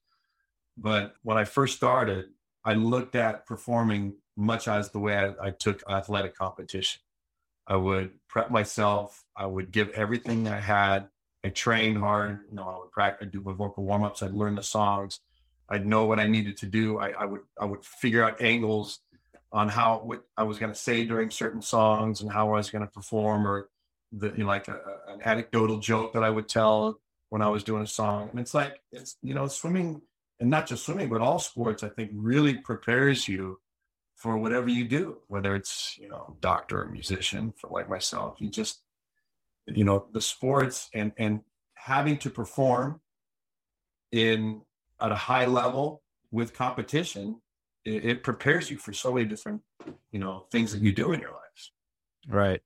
But 0.78 1.16
when 1.24 1.38
I 1.38 1.44
first 1.44 1.76
started, 1.76 2.30
I 2.64 2.74
looked 2.74 3.16
at 3.16 3.46
performing 3.46 4.16
much 4.38 4.68
as 4.68 4.92
the 4.92 5.00
way 5.00 5.18
I, 5.18 5.48
I 5.48 5.50
took 5.52 5.84
athletic 5.90 6.36
competition. 6.36 7.02
I 7.68 7.76
would 7.76 8.12
prep 8.28 8.50
myself. 8.50 9.24
I 9.36 9.46
would 9.46 9.72
give 9.72 9.90
everything 9.90 10.48
I 10.48 10.60
had 10.60 11.10
I 11.44 11.50
trained 11.50 11.98
hard. 11.98 12.40
You 12.50 12.56
know, 12.56 12.68
I 12.68 12.78
would 12.80 12.92
practice, 12.92 13.28
I'd 13.28 13.32
do 13.32 13.42
my 13.42 13.54
vocal 13.54 13.84
warm 13.84 14.04
ups. 14.04 14.22
I'd 14.22 14.34
learn 14.34 14.56
the 14.56 14.64
songs. 14.64 15.20
I'd 15.70 15.86
know 15.86 16.06
what 16.06 16.20
I 16.20 16.28
needed 16.28 16.58
to 16.58 16.66
do. 16.66 17.00
I, 17.00 17.10
I 17.10 17.26
would 17.26 17.42
I 17.60 17.66
would 17.66 17.84
figure 17.84 18.24
out 18.24 18.42
angles 18.42 19.00
on 19.52 19.70
how 19.70 20.02
what 20.04 20.24
I 20.38 20.44
was 20.44 20.60
going 20.60 20.72
to 20.72 20.80
say 20.80 21.06
during 21.06 21.32
certain 21.32 21.62
songs 21.62 22.22
and 22.22 22.32
how 22.32 22.50
I 22.50 22.58
was 22.58 22.70
going 22.70 22.86
to 22.86 22.92
perform, 22.92 23.48
or 23.48 23.70
the 24.12 24.32
you 24.32 24.44
know, 24.44 24.48
like 24.48 24.68
a, 24.68 24.80
an 25.08 25.22
anecdotal 25.24 25.80
joke 25.80 26.14
that 26.14 26.24
I 26.24 26.30
would 26.30 26.50
tell 26.50 27.00
when 27.30 27.42
I 27.42 27.50
was 27.50 27.64
doing 27.64 27.84
a 27.84 27.88
song. 27.88 28.30
And 28.32 28.40
it's 28.40 28.54
like 28.54 28.82
it's 28.92 29.18
you 29.22 29.34
know 29.34 29.48
swimming 29.48 30.02
and 30.40 30.50
not 30.50 30.68
just 30.68 30.86
swimming, 30.86 31.10
but 31.10 31.22
all 31.22 31.40
sports. 31.40 31.84
I 31.84 31.90
think 31.90 32.12
really 32.14 32.56
prepares 32.56 33.28
you 33.28 33.60
for 34.20 34.38
whatever 34.38 34.68
you 34.68 34.86
do, 34.86 35.18
whether 35.28 35.56
it's, 35.56 35.98
you 35.98 36.10
know, 36.10 36.36
doctor 36.42 36.82
or 36.82 36.88
musician 36.88 37.54
for 37.58 37.70
like 37.70 37.90
myself, 37.90 38.36
you 38.40 38.50
just, 38.50 38.82
you 39.66 39.86
know, 39.86 40.08
the 40.12 40.20
sports 40.20 40.90
and, 40.94 41.14
and 41.18 41.40
having 41.76 42.18
to 42.18 42.30
perform 42.30 43.00
in 44.12 44.62
at 45.02 45.12
a 45.12 45.16
high 45.16 45.46
level 45.46 46.02
with 46.32 46.54
competition, 46.54 47.42
it, 47.86 48.06
it 48.06 48.24
prepares 48.24 48.70
you 48.70 48.78
for 48.78 48.94
so 48.94 49.14
many 49.14 49.26
different, 49.26 49.62
you 50.12 50.20
know, 50.20 50.46
things 50.52 50.72
that 50.74 50.82
you 50.82 50.92
do 50.92 51.12
in 51.12 51.20
your 51.20 51.32
lives. 51.32 51.72
Right. 52.28 52.62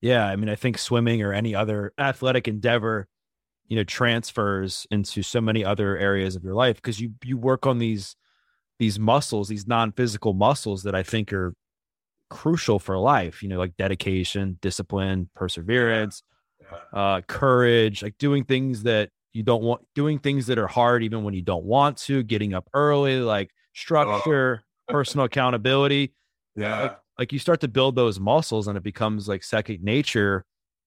Yeah. 0.00 0.26
I 0.26 0.36
mean, 0.36 0.48
I 0.48 0.54
think 0.54 0.78
swimming 0.78 1.22
or 1.22 1.32
any 1.32 1.54
other 1.54 1.92
athletic 1.98 2.48
endeavor, 2.48 3.08
you 3.66 3.76
know, 3.76 3.84
transfers 3.84 4.86
into 4.90 5.22
so 5.22 5.40
many 5.40 5.64
other 5.64 5.96
areas 5.96 6.36
of 6.36 6.44
your 6.44 6.54
life 6.54 6.76
because 6.76 7.00
you 7.00 7.12
you 7.24 7.36
work 7.36 7.66
on 7.66 7.78
these 7.78 8.16
these 8.78 8.98
muscles, 8.98 9.48
these 9.48 9.66
non-physical 9.66 10.34
muscles 10.34 10.82
that 10.82 10.94
I 10.94 11.02
think 11.02 11.32
are 11.32 11.54
crucial 12.28 12.78
for 12.78 12.98
life, 12.98 13.42
you 13.42 13.48
know, 13.48 13.58
like 13.58 13.76
dedication, 13.76 14.58
discipline, 14.60 15.30
perseverance, 15.34 16.22
uh, 16.92 17.22
courage, 17.22 18.02
like 18.02 18.18
doing 18.18 18.44
things 18.44 18.82
that 18.82 19.10
you 19.36 19.42
don't 19.42 19.62
want, 19.62 19.82
doing 19.94 20.18
things 20.18 20.46
that 20.46 20.58
are 20.58 20.66
hard 20.66 21.02
even 21.02 21.22
when 21.22 21.34
you 21.34 21.42
don't 21.42 21.64
want 21.64 21.98
to, 21.98 22.22
getting 22.22 22.54
up 22.54 22.68
early, 22.72 23.20
like 23.20 23.50
structure, 23.74 24.64
oh. 24.88 24.92
personal 24.92 25.26
accountability. 25.26 26.14
Yeah. 26.56 26.80
Like, 26.80 26.98
like 27.18 27.32
you 27.32 27.38
start 27.38 27.60
to 27.60 27.68
build 27.68 27.94
those 27.94 28.18
muscles 28.18 28.66
and 28.66 28.76
it 28.76 28.82
becomes 28.82 29.28
like 29.28 29.44
second 29.44 29.82
nature 29.82 30.44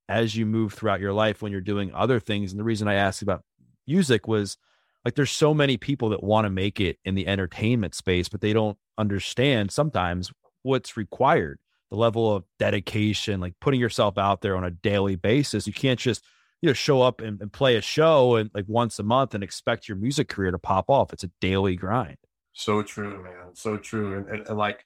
as 0.10 0.36
you 0.36 0.48
move 0.48 0.74
throughout 0.74 1.00
your 1.00 1.14
life 1.14 1.42
when 1.42 1.52
you're 1.52 1.62
doing 1.62 1.94
other 1.94 2.20
things. 2.20 2.52
And 2.52 2.60
the 2.60 2.64
reason 2.64 2.88
I 2.88 2.96
asked 2.96 3.22
about 3.22 3.44
music 3.88 4.28
was 4.28 4.58
like 5.06 5.14
there's 5.14 5.32
so 5.32 5.54
many 5.54 5.78
people 5.78 6.10
that 6.10 6.24
want 6.24 6.46
to 6.46 6.50
make 6.50 6.82
it 6.82 6.98
in 7.06 7.14
the 7.14 7.28
entertainment 7.28 7.94
space, 7.94 8.30
but 8.30 8.42
they 8.42 8.52
don't 8.52 8.78
understand 8.98 9.72
sometimes 9.72 10.32
what's 10.64 10.98
required, 10.98 11.60
the 11.92 11.98
level 11.98 12.36
of 12.36 12.44
dedication, 12.58 13.40
like 13.40 13.54
putting 13.62 13.80
yourself 13.80 14.18
out 14.18 14.42
there 14.42 14.58
on 14.58 14.64
a 14.64 14.72
daily 14.72 15.16
basis. 15.16 15.68
You 15.68 15.74
can't 15.74 16.00
just, 16.00 16.24
you 16.62 16.68
know, 16.68 16.74
show 16.74 17.02
up 17.02 17.22
and, 17.22 17.42
and 17.42 17.52
play 17.52 17.76
a 17.76 17.82
show 17.82 18.36
and 18.36 18.50
like 18.54 18.66
once 18.68 19.00
a 19.00 19.04
month 19.04 19.34
and 19.34 19.44
expect 19.44 19.88
your 19.88 19.98
music 19.98 20.28
career 20.28 20.52
to 20.52 20.60
pop 20.60 20.90
off. 20.90 21.14
It's 21.14 21.24
a 21.24 21.32
daily 21.40 21.76
grind. 21.76 22.18
So 22.54 22.82
true, 22.82 23.24
man. 23.24 23.54
So 23.56 23.78
true. 23.78 24.18
And, 24.18 24.28
and, 24.28 24.48
and 24.48 24.58
like, 24.58 24.86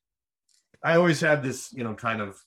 I 0.84 0.96
always 0.96 1.22
had 1.22 1.42
this, 1.42 1.74
you 1.74 1.84
know, 1.84 1.94
kind 1.94 2.22
of 2.22 2.44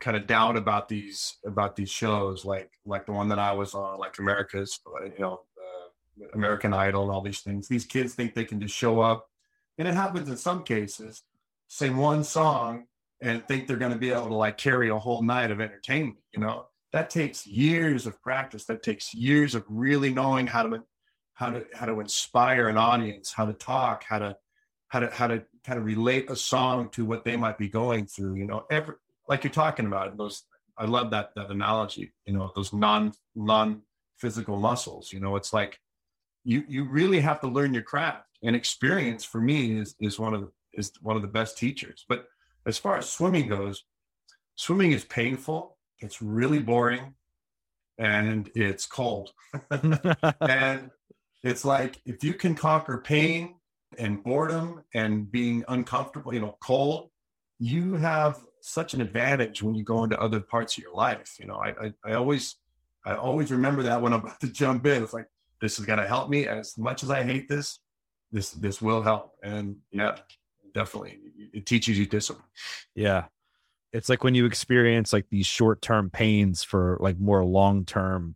kind 0.00 0.16
of 0.16 0.26
doubt 0.26 0.56
about 0.56 0.88
these 0.88 1.38
about 1.46 1.76
these 1.76 1.88
shows 1.88 2.44
like 2.44 2.70
like 2.84 3.06
the 3.06 3.12
one 3.12 3.28
that 3.28 3.38
I 3.38 3.52
was 3.52 3.74
on 3.74 3.98
like 3.98 4.18
America's 4.18 4.78
you 5.02 5.12
know 5.18 5.40
uh, 5.58 6.26
American 6.34 6.74
Idol 6.74 7.04
and 7.04 7.10
all 7.10 7.22
these 7.22 7.40
things. 7.40 7.68
These 7.68 7.86
kids 7.86 8.14
think 8.14 8.34
they 8.34 8.44
can 8.44 8.60
just 8.60 8.74
show 8.74 9.00
up, 9.00 9.28
and 9.78 9.88
it 9.88 9.94
happens 9.94 10.28
in 10.28 10.36
some 10.36 10.62
cases, 10.62 11.22
sing 11.68 11.96
one 11.96 12.24
song 12.24 12.84
and 13.20 13.46
think 13.46 13.66
they're 13.66 13.76
going 13.76 13.92
to 13.92 13.98
be 13.98 14.10
able 14.10 14.28
to 14.28 14.34
like 14.34 14.58
carry 14.58 14.90
a 14.90 14.98
whole 14.98 15.22
night 15.22 15.50
of 15.50 15.60
entertainment. 15.60 16.18
You 16.32 16.40
know, 16.40 16.66
that 16.94 17.10
takes 17.10 17.44
years 17.44 18.06
of 18.06 18.22
practice. 18.22 18.66
That 18.66 18.84
takes 18.84 19.12
years 19.12 19.56
of 19.56 19.64
really 19.68 20.14
knowing 20.14 20.46
how 20.46 20.62
to 20.62 20.84
how 21.34 21.50
to 21.50 21.66
how 21.74 21.86
to 21.86 21.98
inspire 21.98 22.68
an 22.68 22.76
audience, 22.78 23.32
how 23.32 23.46
to 23.46 23.52
talk, 23.52 24.04
how 24.04 24.20
to 24.20 24.36
how 24.86 25.00
to 25.00 25.10
how 25.10 25.26
to 25.26 25.42
kind 25.66 25.76
of 25.76 25.84
relate 25.84 26.30
a 26.30 26.36
song 26.36 26.88
to 26.90 27.04
what 27.04 27.24
they 27.24 27.36
might 27.36 27.58
be 27.58 27.68
going 27.68 28.06
through. 28.06 28.36
You 28.36 28.46
know, 28.46 28.64
every 28.70 28.94
like 29.28 29.42
you're 29.42 29.52
talking 29.52 29.86
about 29.86 30.16
those. 30.16 30.44
I 30.78 30.84
love 30.84 31.10
that 31.10 31.30
that 31.34 31.50
analogy. 31.50 32.12
You 32.26 32.34
know, 32.34 32.52
those 32.54 32.72
non 32.72 33.12
non 33.34 33.82
physical 34.18 34.60
muscles. 34.60 35.12
You 35.12 35.18
know, 35.18 35.34
it's 35.34 35.52
like 35.52 35.80
you 36.44 36.62
you 36.68 36.84
really 36.84 37.18
have 37.18 37.40
to 37.40 37.48
learn 37.48 37.74
your 37.74 37.82
craft 37.82 38.28
and 38.44 38.54
experience 38.54 39.24
for 39.24 39.40
me 39.40 39.80
is 39.80 39.96
is 39.98 40.20
one 40.20 40.32
of 40.32 40.42
the 40.42 40.50
is 40.74 40.92
one 41.02 41.16
of 41.16 41.22
the 41.22 41.28
best 41.28 41.56
teachers 41.56 42.04
but 42.08 42.26
as 42.66 42.76
far 42.76 42.98
as 42.98 43.08
swimming 43.08 43.48
goes 43.48 43.84
swimming 44.56 44.92
is 44.92 45.04
painful 45.04 45.76
it's 46.04 46.22
really 46.22 46.58
boring 46.58 47.14
and 47.98 48.50
it's 48.54 48.86
cold 48.86 49.32
and 50.40 50.90
it's 51.42 51.64
like 51.64 52.00
if 52.04 52.22
you 52.24 52.34
can 52.34 52.54
conquer 52.54 52.98
pain 52.98 53.54
and 53.98 54.22
boredom 54.22 54.82
and 54.94 55.30
being 55.30 55.64
uncomfortable 55.68 56.34
you 56.34 56.40
know 56.40 56.56
cold 56.60 57.10
you 57.58 57.94
have 57.94 58.38
such 58.60 58.94
an 58.94 59.00
advantage 59.00 59.62
when 59.62 59.74
you 59.74 59.84
go 59.84 60.02
into 60.02 60.18
other 60.20 60.40
parts 60.40 60.76
of 60.76 60.82
your 60.82 60.94
life 60.94 61.36
you 61.38 61.46
know 61.46 61.56
i 61.56 61.68
i, 61.86 61.92
I 62.04 62.14
always 62.14 62.56
i 63.04 63.14
always 63.14 63.52
remember 63.52 63.84
that 63.84 64.00
when 64.02 64.12
i'm 64.12 64.20
about 64.20 64.40
to 64.40 64.48
jump 64.48 64.86
in 64.86 65.02
it's 65.02 65.12
like 65.12 65.28
this 65.64 65.78
is 65.78 65.86
going 65.86 65.98
to 65.98 66.06
help 66.06 66.28
me 66.28 66.46
as 66.46 66.76
much 66.76 67.02
as 67.02 67.10
I 67.10 67.22
hate 67.22 67.48
this. 67.48 67.80
This 68.30 68.50
this 68.50 68.82
will 68.82 69.00
help, 69.00 69.32
and 69.42 69.76
yeah, 69.92 70.16
definitely, 70.74 71.18
it 71.52 71.66
teaches 71.66 71.98
you 71.98 72.04
discipline. 72.04 72.44
Yeah, 72.94 73.24
it's 73.94 74.08
like 74.08 74.24
when 74.24 74.34
you 74.34 74.44
experience 74.44 75.12
like 75.12 75.28
these 75.30 75.46
short 75.46 75.80
term 75.80 76.10
pains 76.10 76.64
for 76.64 76.98
like 77.00 77.18
more 77.18 77.44
long 77.44 77.84
term 77.84 78.34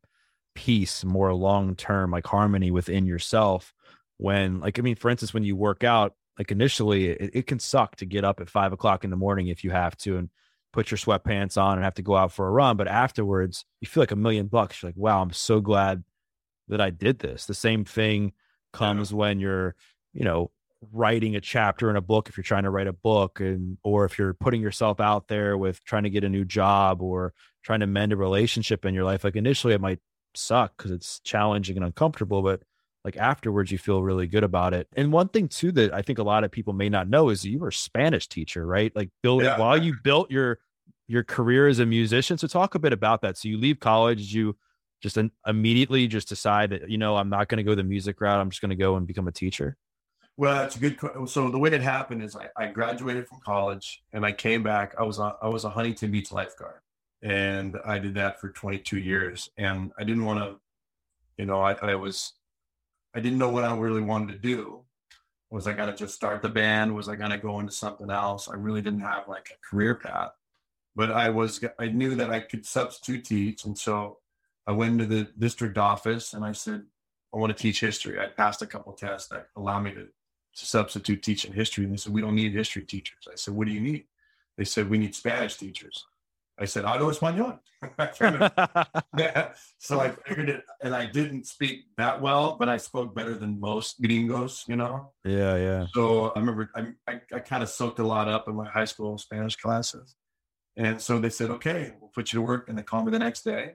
peace, 0.55 1.05
more 1.05 1.35
long 1.35 1.75
term 1.75 2.13
like 2.13 2.27
harmony 2.27 2.71
within 2.71 3.07
yourself. 3.07 3.75
When 4.19 4.61
like 4.61 4.79
I 4.79 4.83
mean, 4.83 4.95
for 4.95 5.11
instance, 5.11 5.35
when 5.35 5.43
you 5.43 5.57
work 5.57 5.83
out, 5.83 6.15
like 6.39 6.53
initially 6.53 7.09
it, 7.09 7.31
it 7.35 7.47
can 7.49 7.59
suck 7.59 7.97
to 7.97 8.07
get 8.07 8.25
up 8.25 8.41
at 8.41 8.49
five 8.49 8.73
o'clock 8.73 9.03
in 9.03 9.11
the 9.11 9.17
morning 9.17 9.49
if 9.49 9.65
you 9.65 9.73
have 9.73 9.97
to 9.99 10.17
and 10.17 10.31
put 10.73 10.93
your 10.93 10.99
sweatpants 10.99 11.61
on 11.61 11.75
and 11.75 11.85
have 11.85 11.95
to 11.95 12.03
go 12.03 12.17
out 12.17 12.33
for 12.33 12.47
a 12.47 12.53
run. 12.53 12.77
But 12.77 12.87
afterwards, 12.87 13.65
you 13.81 13.89
feel 13.89 14.03
like 14.03 14.13
a 14.13 14.17
million 14.17 14.47
bucks. 14.47 14.81
You're 14.81 14.91
like, 14.91 14.97
wow, 14.97 15.21
I'm 15.21 15.33
so 15.33 15.61
glad 15.61 16.05
that 16.69 16.81
I 16.81 16.91
did 16.91 17.19
this. 17.19 17.47
The 17.47 17.55
same 17.55 17.85
thing 17.85 18.33
comes 18.73 19.11
yeah. 19.11 19.17
when 19.17 19.41
you're, 19.41 19.75
you 20.13 20.25
know, 20.25 20.53
writing 20.93 21.35
a 21.37 21.41
chapter 21.41 21.91
in 21.91 21.97
a 21.97 22.01
book 22.01 22.29
if 22.29 22.37
you're 22.37 22.45
trying 22.45 22.63
to 22.63 22.71
write 22.71 22.87
a 22.87 22.93
book 22.93 23.41
and 23.41 23.79
or 23.83 24.05
if 24.05 24.19
you're 24.19 24.35
putting 24.35 24.61
yourself 24.61 25.01
out 25.01 25.29
there 25.29 25.59
with 25.59 25.83
trying 25.85 26.05
to 26.05 26.11
get 26.11 26.25
a 26.25 26.29
new 26.29 26.45
job 26.45 27.03
or 27.03 27.35
trying 27.65 27.81
to 27.81 27.87
mend 27.87 28.13
a 28.13 28.17
relationship 28.17 28.85
in 28.85 28.95
your 28.95 29.05
life 29.05 29.25
like 29.25 29.35
initially 29.35 29.75
it 29.75 29.81
might 29.81 29.99
suck 30.35 30.77
because 30.77 30.93
it's 30.93 31.21
challenging 31.21 31.77
and 31.77 31.85
uncomfortable 31.85 32.43
but 32.43 32.63
like 33.05 33.17
afterwards 33.17 33.73
you 33.73 33.79
feel 33.79 34.03
really 34.03 34.27
good 34.27 34.45
about 34.45 34.75
it. 34.75 34.87
And 34.95 35.13
one 35.13 35.29
thing 35.29 35.49
too 35.49 35.73
that 35.73 35.93
i 35.95 36.03
think 36.03 36.19
a 36.19 36.23
lot 36.23 36.45
of 36.45 36.51
people 36.51 36.73
may 36.73 36.89
not 36.89 37.09
know 37.09 37.29
is 37.29 37.45
you 37.45 37.59
were 37.59 37.69
a 37.69 37.73
spanish 37.73 38.29
teacher 38.29 38.67
right? 38.67 38.95
Like 38.95 39.11
building 39.23 39.47
yeah. 39.47 39.59
while 39.59 39.77
you 39.77 39.95
built 40.03 40.31
your 40.31 40.59
your 41.07 41.25
career 41.25 41.69
as 41.69 41.79
a 41.79 41.87
musician 41.87 42.39
so 42.39 42.47
talk 42.47 42.75
a 42.75 42.79
bit 42.79 42.93
about 42.93 43.23
that. 43.23 43.37
So 43.37 43.49
you 43.49 43.59
leave 43.59 43.81
college 43.81 44.33
you 44.35 44.57
just 45.01 45.17
immediately 45.47 46.07
just 46.09 46.29
decide 46.29 46.71
that 46.71 46.91
you 46.91 46.99
know 46.99 47.17
i'm 47.17 47.29
not 47.29 47.49
going 47.49 47.59
to 47.59 47.63
go 47.63 47.75
the 47.75 47.85
music 47.85 48.21
route 48.21 48.41
i'm 48.41 48.51
just 48.51 48.61
going 48.61 48.71
to 48.71 48.77
go 48.77 48.97
and 48.97 49.07
become 49.07 49.29
a 49.29 49.33
teacher 49.33 49.77
well 50.39 50.55
that's 50.55 50.77
a 50.77 50.79
good 50.79 50.97
so 51.29 51.51
the 51.51 51.59
way 51.59 51.71
it 51.71 51.83
happened 51.83 52.23
is 52.23 52.35
I, 52.35 52.49
I, 52.57 52.69
graduated 52.69 53.29
from 53.29 53.41
college 53.45 54.03
and 54.15 54.25
i 54.25 54.33
came 54.33 54.63
back 54.63 54.95
i 54.99 55.03
was 55.03 55.19
a, 55.19 55.37
i 55.43 55.49
was 55.49 55.65
a 55.65 55.71
huntington 55.71 56.11
beach 56.11 56.33
lifeguard. 56.33 56.81
And 57.21 57.77
i 57.85 57.99
did 57.99 58.15
that 58.15 58.41
for 58.41 58.49
22 58.49 58.99
years 58.99 59.51
and 59.59 59.93
i 59.99 60.05
didn't 60.05 60.25
want 60.25 60.39
to 60.39 60.57
you 61.37 61.45
know 61.45 61.61
I, 61.61 61.73
I 61.83 61.95
was 61.97 62.35
i 63.15 63.21
didn't 63.21 63.39
know 63.39 63.51
what 63.51 63.65
i 63.65 63.77
really 63.77 64.01
wanted 64.01 64.33
to 64.33 64.39
do. 64.39 64.85
Was 65.51 65.67
i 65.67 65.73
to 65.73 65.95
just 65.95 66.15
start 66.15 66.43
the 66.43 66.49
band? 66.49 66.95
Was 66.95 67.09
i 67.09 67.17
going 67.17 67.33
to 67.33 67.39
go 67.39 67.59
into 67.59 67.73
something 67.73 68.11
else? 68.11 68.49
I 68.49 68.55
really 68.55 68.83
didn't 68.83 69.01
have 69.01 69.29
like 69.29 69.51
a 69.51 69.69
career 69.69 69.97
path. 69.97 70.33
But 70.95 71.11
i 71.11 71.29
was 71.29 71.63
i 71.79 71.87
knew 71.87 72.15
that 72.15 72.31
i 72.31 72.41
could 72.41 72.65
substitute 72.65 73.25
teach 73.25 73.65
and 73.65 73.77
so 73.77 74.19
I 74.69 74.73
went 74.73 75.01
into 75.01 75.07
the 75.07 75.27
district 75.39 75.79
office 75.79 76.35
and 76.35 76.45
I 76.45 76.53
said, 76.53 76.83
I 77.33 77.39
want 77.39 77.57
to 77.57 77.61
teach 77.61 77.81
history. 77.81 78.21
I 78.21 78.27
passed 78.27 78.61
a 78.61 78.67
couple 78.67 78.93
tests 78.93 79.27
that 79.31 79.49
allow 79.57 79.81
me 79.81 79.93
to, 79.95 80.09
to 80.57 80.67
substitute 80.67 81.23
teach 81.23 81.45
in 81.45 81.53
history. 81.53 81.85
And 81.85 81.93
they 81.93 81.97
said, 81.97 82.13
We 82.13 82.21
don't 82.21 82.35
need 82.35 82.53
history 82.53 82.83
teachers. 82.83 83.29
I 83.31 83.37
said, 83.37 83.55
What 83.55 83.67
do 83.67 83.73
you 83.73 83.81
need? 83.81 84.05
They 84.57 84.65
said, 84.65 84.91
We 84.91 84.99
need 84.99 85.15
Spanish 85.15 85.57
teachers. 85.57 86.05
I 86.59 86.65
said, 86.65 86.85
Hablo 86.85 87.13
español. 87.13 87.61
so 89.79 90.01
I 90.01 90.11
figured 90.11 90.49
it, 90.49 90.65
and 90.83 90.95
I 90.95 91.07
didn't 91.07 91.47
speak 91.47 91.85
that 91.97 92.21
well, 92.21 92.57
but 92.59 92.69
I 92.69 92.77
spoke 92.77 93.15
better 93.15 93.35
than 93.35 93.61
most 93.61 94.03
gringos, 94.03 94.65
you 94.67 94.75
know? 94.75 95.13
Yeah, 95.25 95.57
yeah. 95.57 95.87
So 95.95 96.33
I 96.35 96.41
remember 96.41 96.69
I, 96.75 96.89
I, 97.07 97.21
I 97.33 97.39
kind 97.39 97.63
of 97.63 97.69
soaked 97.69 98.01
a 98.01 98.05
lot 98.05 98.27
up 98.27 98.49
in 98.49 98.57
my 98.57 98.69
high 98.69 98.85
school 98.85 99.17
Spanish 99.19 99.55
classes. 99.55 100.17
And 100.77 101.01
so 101.01 101.19
they 101.21 101.31
said, 101.31 101.51
okay, 101.51 101.93
we'll 102.01 102.11
put 102.11 102.33
you 102.33 102.39
to 102.39 102.47
work. 102.47 102.69
And 102.69 102.77
they 102.77 102.83
called 102.83 103.07
me 103.07 103.13
the 103.13 103.19
next 103.19 103.43
day. 103.43 103.75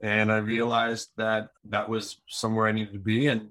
And 0.00 0.32
I 0.32 0.38
realized 0.38 1.10
that 1.16 1.50
that 1.68 1.88
was 1.88 2.20
somewhere 2.28 2.66
I 2.66 2.72
needed 2.72 2.92
to 2.92 3.00
be. 3.00 3.26
And 3.26 3.50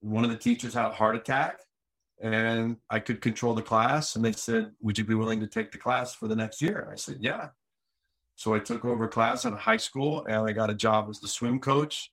one 0.00 0.24
of 0.24 0.30
the 0.30 0.36
teachers 0.36 0.74
had 0.74 0.86
a 0.86 0.90
heart 0.90 1.16
attack 1.16 1.60
and 2.22 2.76
I 2.88 3.00
could 3.00 3.20
control 3.20 3.52
the 3.52 3.62
class. 3.62 4.14
And 4.14 4.24
they 4.24 4.32
said, 4.32 4.70
Would 4.80 4.96
you 4.96 5.04
be 5.04 5.14
willing 5.14 5.40
to 5.40 5.46
take 5.46 5.72
the 5.72 5.78
class 5.78 6.14
for 6.14 6.28
the 6.28 6.36
next 6.36 6.62
year? 6.62 6.88
I 6.90 6.94
said, 6.94 7.18
Yeah. 7.20 7.48
So 8.36 8.54
I 8.54 8.60
took 8.60 8.84
over 8.84 9.08
class 9.08 9.44
at 9.44 9.52
a 9.52 9.56
high 9.56 9.76
school 9.76 10.24
and 10.26 10.48
I 10.48 10.52
got 10.52 10.70
a 10.70 10.74
job 10.74 11.08
as 11.10 11.20
the 11.20 11.28
swim 11.28 11.58
coach. 11.58 12.10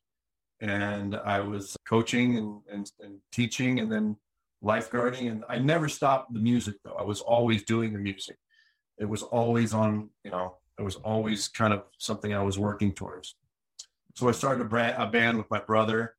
And 0.61 1.15
I 1.15 1.39
was 1.39 1.77
coaching 1.87 2.37
and, 2.37 2.59
and, 2.69 2.91
and 2.99 3.19
teaching 3.31 3.79
and 3.79 3.89
then 3.89 4.17
lifeguarding. 4.63 5.31
And 5.31 5.45
I 5.47 5.59
never 5.59 5.87
stopped 5.87 6.33
the 6.33 6.39
music 6.39 6.75
though. 6.83 6.97
I 6.99 7.03
was 7.03 7.21
always 7.21 7.63
doing 7.63 7.93
the 7.93 7.99
music. 7.99 8.35
It 8.97 9.05
was 9.05 9.23
always 9.23 9.73
on, 9.73 10.09
you 10.25 10.31
know, 10.31 10.57
it 10.77 10.81
was 10.81 10.95
always 10.97 11.47
kind 11.47 11.71
of 11.71 11.83
something 11.99 12.33
I 12.33 12.43
was 12.43 12.59
working 12.59 12.93
towards. 12.93 13.35
So 14.15 14.27
I 14.27 14.31
started 14.31 14.61
a, 14.61 14.65
brand, 14.65 14.95
a 14.97 15.07
band 15.07 15.37
with 15.37 15.49
my 15.49 15.59
brother. 15.59 16.15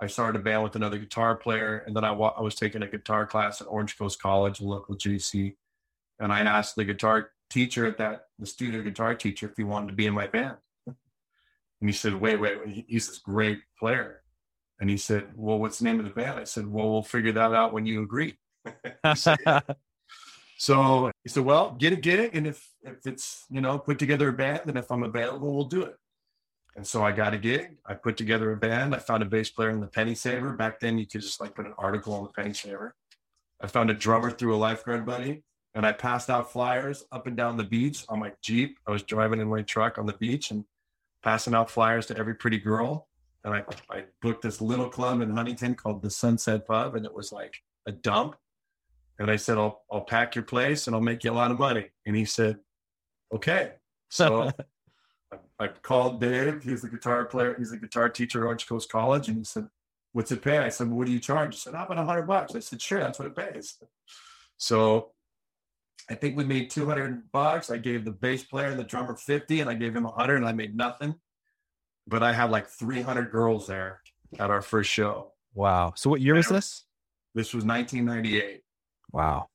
I 0.00 0.06
started 0.06 0.40
a 0.40 0.42
band 0.42 0.62
with 0.62 0.76
another 0.76 0.98
guitar 0.98 1.36
player. 1.36 1.84
And 1.86 1.94
then 1.94 2.04
I, 2.04 2.10
wa- 2.10 2.34
I 2.36 2.40
was 2.40 2.54
taking 2.54 2.82
a 2.82 2.86
guitar 2.86 3.26
class 3.26 3.60
at 3.60 3.66
Orange 3.66 3.98
Coast 3.98 4.20
College, 4.20 4.60
local 4.60 4.96
JC. 4.96 5.56
And 6.18 6.32
I 6.32 6.40
asked 6.40 6.76
the 6.76 6.84
guitar 6.84 7.30
teacher 7.50 7.86
at 7.86 7.98
that, 7.98 8.26
the 8.38 8.46
studio 8.46 8.82
guitar 8.82 9.14
teacher, 9.14 9.46
if 9.46 9.56
he 9.56 9.64
wanted 9.64 9.88
to 9.88 9.94
be 9.94 10.06
in 10.06 10.14
my 10.14 10.26
band. 10.26 10.56
And 10.86 11.88
he 11.88 11.92
said, 11.92 12.14
wait, 12.14 12.40
wait, 12.40 12.84
he's 12.88 13.08
this 13.08 13.18
great 13.18 13.60
player. 13.78 14.22
And 14.80 14.88
he 14.88 14.96
said, 14.96 15.28
well, 15.34 15.58
what's 15.58 15.78
the 15.78 15.84
name 15.84 15.98
of 15.98 16.04
the 16.04 16.10
band? 16.10 16.38
I 16.40 16.44
said, 16.44 16.66
well, 16.66 16.90
we'll 16.90 17.02
figure 17.02 17.32
that 17.32 17.52
out 17.52 17.72
when 17.72 17.84
you 17.86 18.02
agree. 18.02 18.38
so 20.58 21.10
he 21.22 21.28
said, 21.28 21.44
well, 21.44 21.72
get 21.78 21.92
it, 21.92 22.02
get 22.02 22.20
it. 22.20 22.34
And 22.34 22.46
if, 22.46 22.66
if 22.82 23.06
it's, 23.06 23.44
you 23.50 23.60
know, 23.60 23.78
put 23.78 23.98
together 23.98 24.28
a 24.28 24.32
band, 24.32 24.62
and 24.66 24.78
if 24.78 24.90
I'm 24.90 25.02
available, 25.02 25.54
we'll 25.54 25.64
do 25.66 25.82
it. 25.82 25.96
And 26.76 26.86
so 26.86 27.02
I 27.02 27.12
got 27.12 27.34
a 27.34 27.38
gig. 27.38 27.76
I 27.84 27.94
put 27.94 28.16
together 28.16 28.52
a 28.52 28.56
band. 28.56 28.94
I 28.94 28.98
found 28.98 29.22
a 29.22 29.26
bass 29.26 29.50
player 29.50 29.70
in 29.70 29.80
the 29.80 29.86
Penny 29.86 30.14
Saver. 30.14 30.52
Back 30.52 30.80
then, 30.80 30.98
you 30.98 31.06
could 31.06 31.20
just 31.20 31.40
like 31.40 31.54
put 31.54 31.66
an 31.66 31.74
article 31.76 32.14
on 32.14 32.22
the 32.22 32.30
Penny 32.30 32.54
Saver. 32.54 32.94
I 33.60 33.66
found 33.66 33.90
a 33.90 33.94
drummer 33.94 34.30
through 34.30 34.54
a 34.54 34.56
lifeguard 34.56 35.04
buddy 35.04 35.42
and 35.74 35.86
I 35.86 35.92
passed 35.92 36.30
out 36.30 36.50
flyers 36.50 37.04
up 37.12 37.26
and 37.26 37.36
down 37.36 37.56
the 37.56 37.64
beach 37.64 38.04
on 38.08 38.18
my 38.18 38.32
Jeep. 38.42 38.78
I 38.86 38.90
was 38.90 39.02
driving 39.02 39.40
in 39.40 39.48
my 39.48 39.62
truck 39.62 39.98
on 39.98 40.06
the 40.06 40.14
beach 40.14 40.50
and 40.50 40.64
passing 41.22 41.54
out 41.54 41.70
flyers 41.70 42.06
to 42.06 42.16
every 42.16 42.34
pretty 42.34 42.58
girl. 42.58 43.08
And 43.44 43.54
I, 43.54 43.64
I 43.90 44.04
booked 44.20 44.42
this 44.42 44.60
little 44.60 44.88
club 44.88 45.20
in 45.20 45.30
Huntington 45.30 45.74
called 45.74 46.02
the 46.02 46.10
Sunset 46.10 46.66
Pub, 46.66 46.94
and 46.94 47.06
it 47.06 47.14
was 47.14 47.32
like 47.32 47.54
a 47.86 47.92
dump. 47.92 48.36
And 49.18 49.30
I 49.30 49.36
said, 49.36 49.58
I'll, 49.58 49.82
I'll 49.90 50.02
pack 50.02 50.34
your 50.34 50.44
place 50.44 50.86
and 50.86 50.96
I'll 50.96 51.02
make 51.02 51.24
you 51.24 51.30
a 51.30 51.32
lot 51.32 51.50
of 51.50 51.58
money. 51.58 51.90
And 52.06 52.16
he 52.16 52.24
said, 52.24 52.58
okay. 53.34 53.72
So 54.12 54.50
I, 55.58 55.68
called 55.68 56.20
Dave. 56.20 56.62
He's 56.62 56.82
the 56.82 56.88
guitar 56.88 57.24
player. 57.24 57.54
He's 57.58 57.72
a 57.72 57.76
guitar 57.76 58.08
teacher 58.08 58.40
at 58.40 58.46
Orange 58.46 58.66
Coast 58.66 58.90
College. 58.90 59.28
And 59.28 59.38
he 59.38 59.44
said, 59.44 59.68
what's 60.12 60.32
it 60.32 60.42
pay? 60.42 60.58
I 60.58 60.68
said, 60.68 60.88
what 60.90 61.06
do 61.06 61.12
you 61.12 61.20
charge? 61.20 61.54
He 61.54 61.60
said, 61.60 61.74
how 61.74 61.84
about 61.84 61.98
a 61.98 62.04
hundred 62.04 62.26
bucks? 62.26 62.54
I 62.54 62.60
said, 62.60 62.82
sure, 62.82 63.00
that's 63.00 63.18
what 63.18 63.28
it 63.28 63.36
pays. 63.36 63.76
So 64.56 65.12
I 66.08 66.14
think 66.14 66.36
we 66.36 66.44
made 66.44 66.70
200 66.70 67.30
bucks. 67.30 67.70
I 67.70 67.76
gave 67.76 68.04
the 68.04 68.10
bass 68.10 68.42
player 68.42 68.68
and 68.68 68.78
the 68.78 68.84
drummer 68.84 69.14
50 69.14 69.60
and 69.60 69.70
I 69.70 69.74
gave 69.74 69.94
him 69.94 70.04
100 70.04 70.36
and 70.36 70.46
I 70.46 70.52
made 70.52 70.76
nothing. 70.76 71.14
But 72.06 72.22
I 72.22 72.32
had 72.32 72.50
like 72.50 72.66
300 72.66 73.30
girls 73.30 73.66
there 73.66 74.00
at 74.38 74.50
our 74.50 74.62
first 74.62 74.90
show. 74.90 75.32
Wow. 75.54 75.92
So 75.96 76.10
what 76.10 76.20
year 76.20 76.34
was 76.34 76.48
this? 76.48 76.84
This 77.34 77.54
was 77.54 77.64
1998. 77.64 78.62
Wow. 79.12 79.48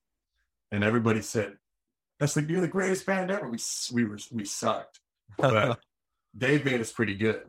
And 0.72 0.84
everybody 0.84 1.22
said, 1.22 1.58
that's 2.20 2.36
like, 2.36 2.50
you're 2.50 2.62
the 2.62 2.68
greatest 2.68 3.06
band 3.06 3.32
ever. 3.32 3.50
We, 3.50 3.58
we 3.94 4.06
were, 4.06 4.18
we 4.32 4.46
sucked, 4.46 5.02
but 5.38 5.80
Dave 6.38 6.66
made 6.66 6.82
us 6.82 6.92
pretty 6.92 7.16
good. 7.16 7.44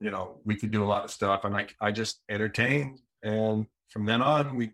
You 0.00 0.10
know, 0.10 0.40
we 0.44 0.54
could 0.54 0.70
do 0.70 0.84
a 0.84 0.86
lot 0.86 1.04
of 1.04 1.10
stuff 1.10 1.44
and 1.44 1.56
I, 1.56 1.66
I 1.80 1.90
just 1.90 2.20
entertained. 2.28 3.00
And 3.22 3.66
from 3.88 4.06
then 4.06 4.22
on, 4.22 4.56
we 4.56 4.72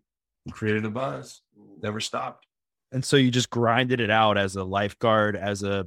created 0.50 0.84
a 0.84 0.90
buzz, 0.90 1.40
never 1.82 2.00
stopped. 2.00 2.46
And 2.92 3.04
so 3.04 3.16
you 3.16 3.30
just 3.30 3.50
grinded 3.50 4.00
it 4.00 4.10
out 4.10 4.38
as 4.38 4.56
a 4.56 4.64
lifeguard, 4.64 5.36
as 5.36 5.62
a 5.62 5.86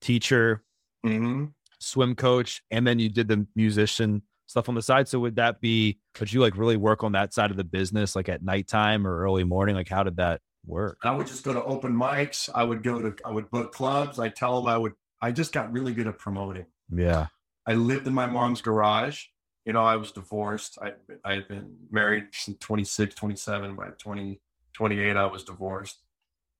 teacher, 0.00 0.62
mm-hmm. 1.04 1.46
swim 1.78 2.14
coach, 2.14 2.62
and 2.70 2.86
then 2.86 2.98
you 2.98 3.08
did 3.08 3.28
the 3.28 3.46
musician 3.54 4.22
stuff 4.46 4.68
on 4.68 4.74
the 4.74 4.82
side. 4.82 5.08
So 5.08 5.18
would 5.20 5.36
that 5.36 5.60
be, 5.60 5.98
would 6.20 6.32
you 6.32 6.40
like 6.40 6.56
really 6.56 6.76
work 6.76 7.02
on 7.02 7.12
that 7.12 7.32
side 7.32 7.50
of 7.50 7.56
the 7.56 7.64
business, 7.64 8.14
like 8.14 8.28
at 8.28 8.42
nighttime 8.42 9.06
or 9.06 9.20
early 9.20 9.44
morning? 9.44 9.74
Like, 9.74 9.88
how 9.88 10.02
did 10.02 10.16
that 10.16 10.40
work? 10.66 10.98
I 11.02 11.10
would 11.10 11.26
just 11.26 11.44
go 11.44 11.54
to 11.54 11.64
open 11.64 11.94
mics. 11.94 12.50
I 12.54 12.64
would 12.64 12.82
go 12.82 13.00
to, 13.00 13.14
I 13.24 13.30
would 13.30 13.50
book 13.50 13.72
clubs. 13.72 14.18
I 14.18 14.28
tell 14.28 14.60
them 14.60 14.68
I 14.68 14.76
would, 14.76 14.92
I 15.24 15.32
just 15.32 15.54
got 15.54 15.72
really 15.72 15.94
good 15.94 16.06
at 16.06 16.18
promoting. 16.18 16.66
Yeah. 16.94 17.28
I 17.66 17.72
lived 17.72 18.06
in 18.06 18.12
my 18.12 18.26
mom's 18.26 18.60
garage. 18.60 19.24
You 19.64 19.72
know, 19.72 19.82
I 19.82 19.96
was 19.96 20.12
divorced. 20.12 20.78
I 20.82 20.92
I 21.24 21.34
had 21.34 21.48
been 21.48 21.76
married 21.90 22.24
since 22.32 22.58
26, 22.60 23.14
27. 23.14 23.74
By 23.74 23.88
20, 23.98 24.40
28, 24.74 25.16
I 25.16 25.24
was 25.24 25.42
divorced 25.44 26.02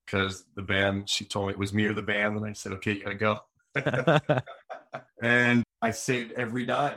because 0.07 0.46
the 0.55 0.62
band, 0.62 1.11
she 1.11 1.27
told 1.27 1.48
me 1.48 1.53
it 1.53 1.59
was 1.59 1.74
me 1.74 1.85
or 1.85 1.92
the 1.92 2.00
band. 2.00 2.38
And 2.38 2.46
I 2.46 2.55
said, 2.55 2.72
okay, 2.72 2.94
you 2.94 3.05
gotta 3.05 3.16
go. 3.16 3.40
and 5.22 5.62
I 5.83 5.90
saved 5.90 6.33
every 6.33 6.64
dime. 6.64 6.96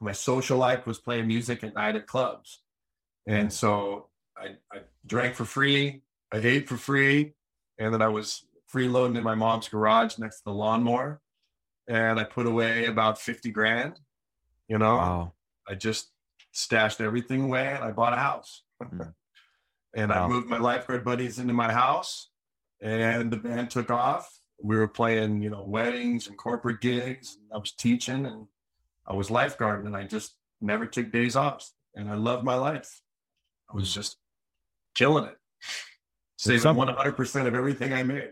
My 0.00 0.12
social 0.12 0.58
life 0.58 0.84
was 0.84 0.98
playing 0.98 1.28
music 1.28 1.62
at 1.62 1.76
night 1.76 1.94
at 1.94 2.08
clubs. 2.08 2.60
And 3.24 3.50
mm. 3.50 3.52
so 3.52 4.08
I, 4.36 4.56
I 4.72 4.80
drank 5.06 5.36
for 5.36 5.44
free. 5.44 6.02
I 6.32 6.38
ate 6.38 6.68
for 6.68 6.76
free. 6.76 7.34
And 7.78 7.94
then 7.94 8.02
I 8.02 8.08
was 8.08 8.44
freeloading 8.74 9.16
in 9.16 9.22
my 9.22 9.34
mom's 9.34 9.68
garage 9.68 10.18
next 10.18 10.38
to 10.38 10.44
the 10.46 10.52
lawnmower. 10.52 11.20
And 11.88 12.18
I 12.18 12.24
put 12.24 12.46
away 12.46 12.86
about 12.86 13.20
50 13.20 13.50
grand. 13.50 14.00
You 14.68 14.78
know, 14.78 14.96
wow. 14.96 15.32
I 15.68 15.74
just 15.74 16.10
stashed 16.52 17.00
everything 17.00 17.42
away 17.44 17.68
and 17.68 17.84
I 17.84 17.92
bought 17.92 18.12
a 18.12 18.16
house. 18.16 18.62
Mm. 18.82 19.14
And 19.96 20.10
wow. 20.10 20.24
I 20.24 20.28
moved 20.28 20.48
my 20.48 20.58
lifeguard 20.58 21.04
buddies 21.04 21.38
into 21.38 21.52
my 21.52 21.72
house 21.72 22.30
and 22.82 23.30
the 23.30 23.36
band 23.36 23.70
took 23.70 23.92
off. 23.92 24.28
We 24.60 24.76
were 24.76 24.88
playing, 24.88 25.40
you 25.40 25.50
know, 25.50 25.62
weddings 25.64 26.26
and 26.26 26.36
corporate 26.36 26.80
gigs. 26.80 27.38
I 27.54 27.58
was 27.58 27.70
teaching 27.70 28.26
and 28.26 28.48
I 29.06 29.14
was 29.14 29.28
lifeguarding 29.28 29.86
and 29.86 29.96
I 29.96 30.02
just 30.02 30.36
never 30.60 30.86
took 30.86 31.12
days 31.12 31.36
off. 31.36 31.70
And 31.94 32.10
I 32.10 32.14
loved 32.14 32.42
my 32.42 32.56
life. 32.56 33.02
I 33.70 33.76
was 33.76 33.94
just 33.94 34.16
killing 34.96 35.26
it. 35.26 35.36
Saving 36.38 36.74
one 36.74 36.88
hundred 36.88 37.12
percent 37.12 37.46
of 37.46 37.54
everything 37.54 37.92
I 37.92 38.02
made. 38.02 38.30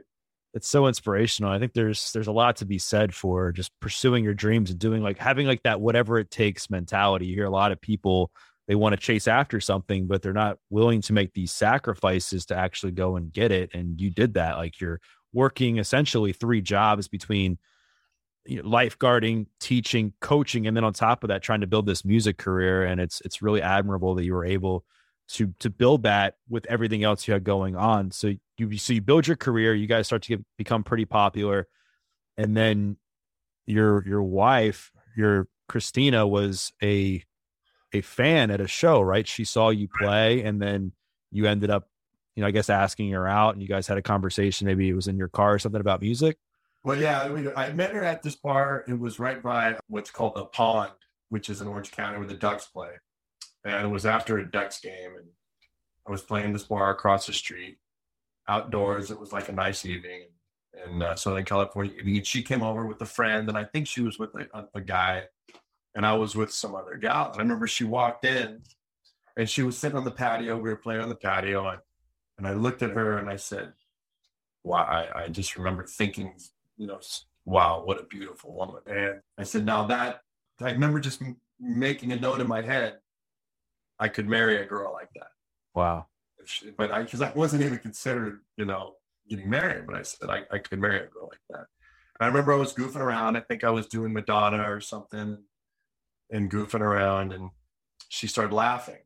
It's 0.55 0.69
so 0.69 0.87
inspirational. 0.87 1.51
I 1.51 1.59
think 1.59 1.73
there's 1.73 2.13
there's 2.13 2.27
a 2.27 2.33
lot 2.33 2.57
to 2.57 2.67
be 2.67 2.79
said 2.79 3.15
for 3.15 3.53
just 3.53 3.73
pursuing 3.81 4.23
your 4.23 4.35
dreams 4.35 4.71
and 4.71 4.79
doing 4.79 5.03
like 5.03 5.19
having 5.19 5.47
like 5.47 5.63
that 5.63 5.81
whatever 5.81 6.19
it 6.19 6.31
takes 6.31 6.69
mentality. 6.69 7.27
You 7.27 7.35
hear 7.35 7.47
a 7.47 7.51
lot 7.51 7.73
of 7.73 7.81
people 7.81 8.31
they 8.69 8.75
want 8.75 8.93
to 8.93 9.01
chase 9.01 9.27
after 9.27 9.61
something, 9.61 10.07
but 10.07 10.23
they're 10.23 10.33
not 10.33 10.59
willing 10.71 11.01
to 11.03 11.13
make 11.13 11.33
these 11.33 11.53
sacrifices 11.53 12.47
to 12.47 12.57
actually 12.57 12.93
go 12.93 13.17
and 13.17 13.33
get 13.33 13.51
it. 13.51 13.71
And 13.75 14.01
you 14.01 14.11
did 14.11 14.35
that. 14.35 14.57
Like 14.57 14.81
you're 14.81 15.01
working 15.33 15.79
essentially 15.79 16.33
three 16.33 16.61
jobs 16.61 17.09
between 17.09 17.59
you 18.45 18.63
know, 18.63 18.69
lifeguarding, 18.69 19.47
teaching, 19.61 20.13
coaching, 20.21 20.67
and 20.67 20.77
then 20.77 20.85
on 20.85 20.93
top 20.93 21.25
of 21.25 21.29
that, 21.29 21.43
trying 21.43 21.61
to 21.63 21.67
build 21.67 21.87
this 21.87 22.05
music 22.05 22.39
career. 22.39 22.85
And 22.85 23.01
it's 23.01 23.21
it's 23.25 23.43
really 23.43 23.63
admirable 23.63 24.15
that 24.17 24.25
you 24.25 24.35
were 24.35 24.45
able 24.45 24.85
to 25.29 25.55
to 25.61 25.71
build 25.71 26.03
that 26.03 26.37
with 26.49 26.67
everything 26.67 27.05
else 27.05 27.27
you 27.27 27.35
had 27.35 27.45
going 27.45 27.77
on. 27.77 28.11
So 28.11 28.35
you 28.59 28.79
so 28.79 28.93
you 28.93 29.01
build 29.01 29.27
your 29.27 29.37
career, 29.37 29.75
you 29.75 29.87
guys 29.87 30.07
start 30.07 30.23
to 30.23 30.29
get, 30.29 30.45
become 30.59 30.85
pretty 30.85 31.05
popular, 31.05 31.69
and 32.37 32.57
then 32.57 32.97
your 33.67 34.07
your 34.07 34.23
wife, 34.23 34.93
your 35.17 35.49
Christina, 35.69 36.27
was 36.27 36.73
a 36.83 37.25
a 37.93 38.01
fan 38.01 38.51
at 38.51 38.61
a 38.61 38.67
show, 38.67 39.01
right? 39.01 39.27
She 39.27 39.45
saw 39.45 39.71
you 39.71 39.89
play 39.89 40.43
and 40.43 40.61
then 40.61 40.93
you 41.31 41.47
ended 41.47 41.71
up, 41.71 41.89
you 42.35 42.41
know, 42.41 42.47
I 42.47 42.51
guess 42.51 42.71
asking 42.71 43.11
her 43.11 43.29
out 43.29 43.55
and 43.55 43.63
you 43.63 43.69
guys 43.69 43.87
had 43.87 43.99
a 43.99 44.03
conversation. 44.03 44.67
Maybe 44.67 44.89
it 44.89 44.95
was 44.95 45.09
in 45.09 45.17
your 45.17 45.29
car 45.29 45.55
or 45.55 45.59
something 45.59 45.81
about 45.81 46.01
music. 46.01 46.39
Well, 46.85 46.97
yeah, 46.97 47.53
I 47.55 47.73
met 47.73 47.93
her 47.93 48.03
at 48.03 48.23
this 48.23 48.35
bar. 48.35 48.85
It 48.89 48.99
was 48.99 49.19
right 49.19 49.43
by 49.43 49.79
what's 49.89 50.11
called 50.11 50.35
the 50.35 50.47
Pond, 50.47 50.93
which 51.29 51.49
is 51.49 51.61
in 51.61 51.69
Orange 51.69 51.93
County 51.93 52.19
where 52.19 52.27
the 52.27 52.35
Ducks 52.35 52.67
play. 52.67 52.91
And 53.65 53.87
it 53.87 53.91
was 53.91 54.07
after 54.07 54.39
a 54.39 54.51
Ducks 54.51 54.81
game. 54.81 55.13
And 55.17 55.27
I 56.07 56.11
was 56.11 56.23
playing 56.23 56.53
this 56.53 56.65
bar 56.65 56.91
across 56.91 57.27
the 57.27 57.33
street 57.33 57.79
outdoors. 58.49 59.11
It 59.11 59.21
was 59.21 59.33
like 59.33 59.49
a 59.49 59.53
nice 59.53 59.85
evening 59.85 60.27
in 60.87 61.03
uh, 61.03 61.15
Southern 61.15 61.45
California. 61.45 61.93
And 61.99 62.27
she 62.27 62.43
came 62.43 62.63
over 62.63 62.87
with 62.87 63.01
a 63.03 63.07
friend, 63.07 63.49
and 63.49 63.57
I 63.57 63.65
think 63.65 63.87
she 63.87 64.01
was 64.01 64.19
with 64.19 64.31
a, 64.35 64.67
a 64.75 64.81
guy 64.81 65.25
and 65.95 66.07
I 66.07 66.15
was 66.15 66.35
with 66.35 66.53
some 66.53 66.75
other 66.75 66.97
gal. 66.97 67.33
I 67.35 67.39
remember 67.39 67.67
she 67.67 67.85
walked 67.85 68.25
in 68.25 68.63
and 69.37 69.49
she 69.49 69.63
was 69.63 69.77
sitting 69.77 69.99
on 69.99 70.05
the 70.05 70.11
patio. 70.11 70.57
We 70.57 70.71
were 70.71 70.77
playing 70.77 71.03
on 71.03 71.09
the 71.09 71.15
patio. 71.15 71.69
And, 71.69 71.81
and 72.39 72.47
I 72.47 72.55
looked 72.55 72.83
at 72.83 72.91
her 72.91 73.19
and 73.19 73.29
I 73.29 73.37
said, 73.37 73.73
wow, 74.65 74.85
I, 74.85 75.25
I 75.25 75.29
just 75.29 75.57
remember 75.57 75.85
thinking, 75.85 76.35
you 76.77 76.87
know, 76.87 77.01
wow, 77.45 77.83
what 77.85 78.01
a 78.01 78.05
beautiful 78.05 78.55
woman. 78.55 78.83
And 78.87 79.21
I 79.37 79.43
said, 79.43 79.67
now 79.67 79.87
that 79.87 80.21
I 80.61 80.71
remember 80.71 81.01
just 81.01 81.23
making 81.61 82.13
a 82.13 82.17
note 82.17 82.41
in 82.41 82.49
my 82.49 82.63
head, 82.63 82.99
I 84.03 84.09
could 84.09 84.29
marry 84.29 84.57
a 84.63 84.67
girl 84.67 84.93
like 84.93 85.11
that. 85.15 85.29
Wow. 85.75 86.07
She, 86.45 86.71
but 86.71 86.91
I, 86.91 87.05
cause 87.05 87.23
I 87.23 87.33
wasn't 87.33 87.63
even 87.63 87.79
considered, 87.79 88.41
you 88.57 88.65
know, 88.65 88.95
getting 89.29 89.49
married, 89.49 89.87
but 89.87 89.97
I 89.97 90.03
said 90.03 90.29
I, 90.29 90.43
I 90.51 90.59
could 90.59 90.81
marry 90.81 90.99
a 90.99 91.07
girl 91.07 91.29
like 91.31 91.45
that. 91.51 91.67
And 92.19 92.23
I 92.23 92.27
remember 92.27 92.53
I 92.53 92.57
was 92.57 92.75
goofing 92.75 92.97
around. 92.97 93.37
I 93.37 93.41
think 93.41 93.65
I 93.65 93.71
was 93.71 93.87
doing 93.87 94.13
Madonna 94.13 94.71
or 94.71 94.81
something 94.81 95.39
and 96.31 96.51
goofing 96.51 96.81
around 96.81 97.33
and 97.33 97.51
she 98.09 98.27
started 98.27 98.55
laughing 98.55 99.03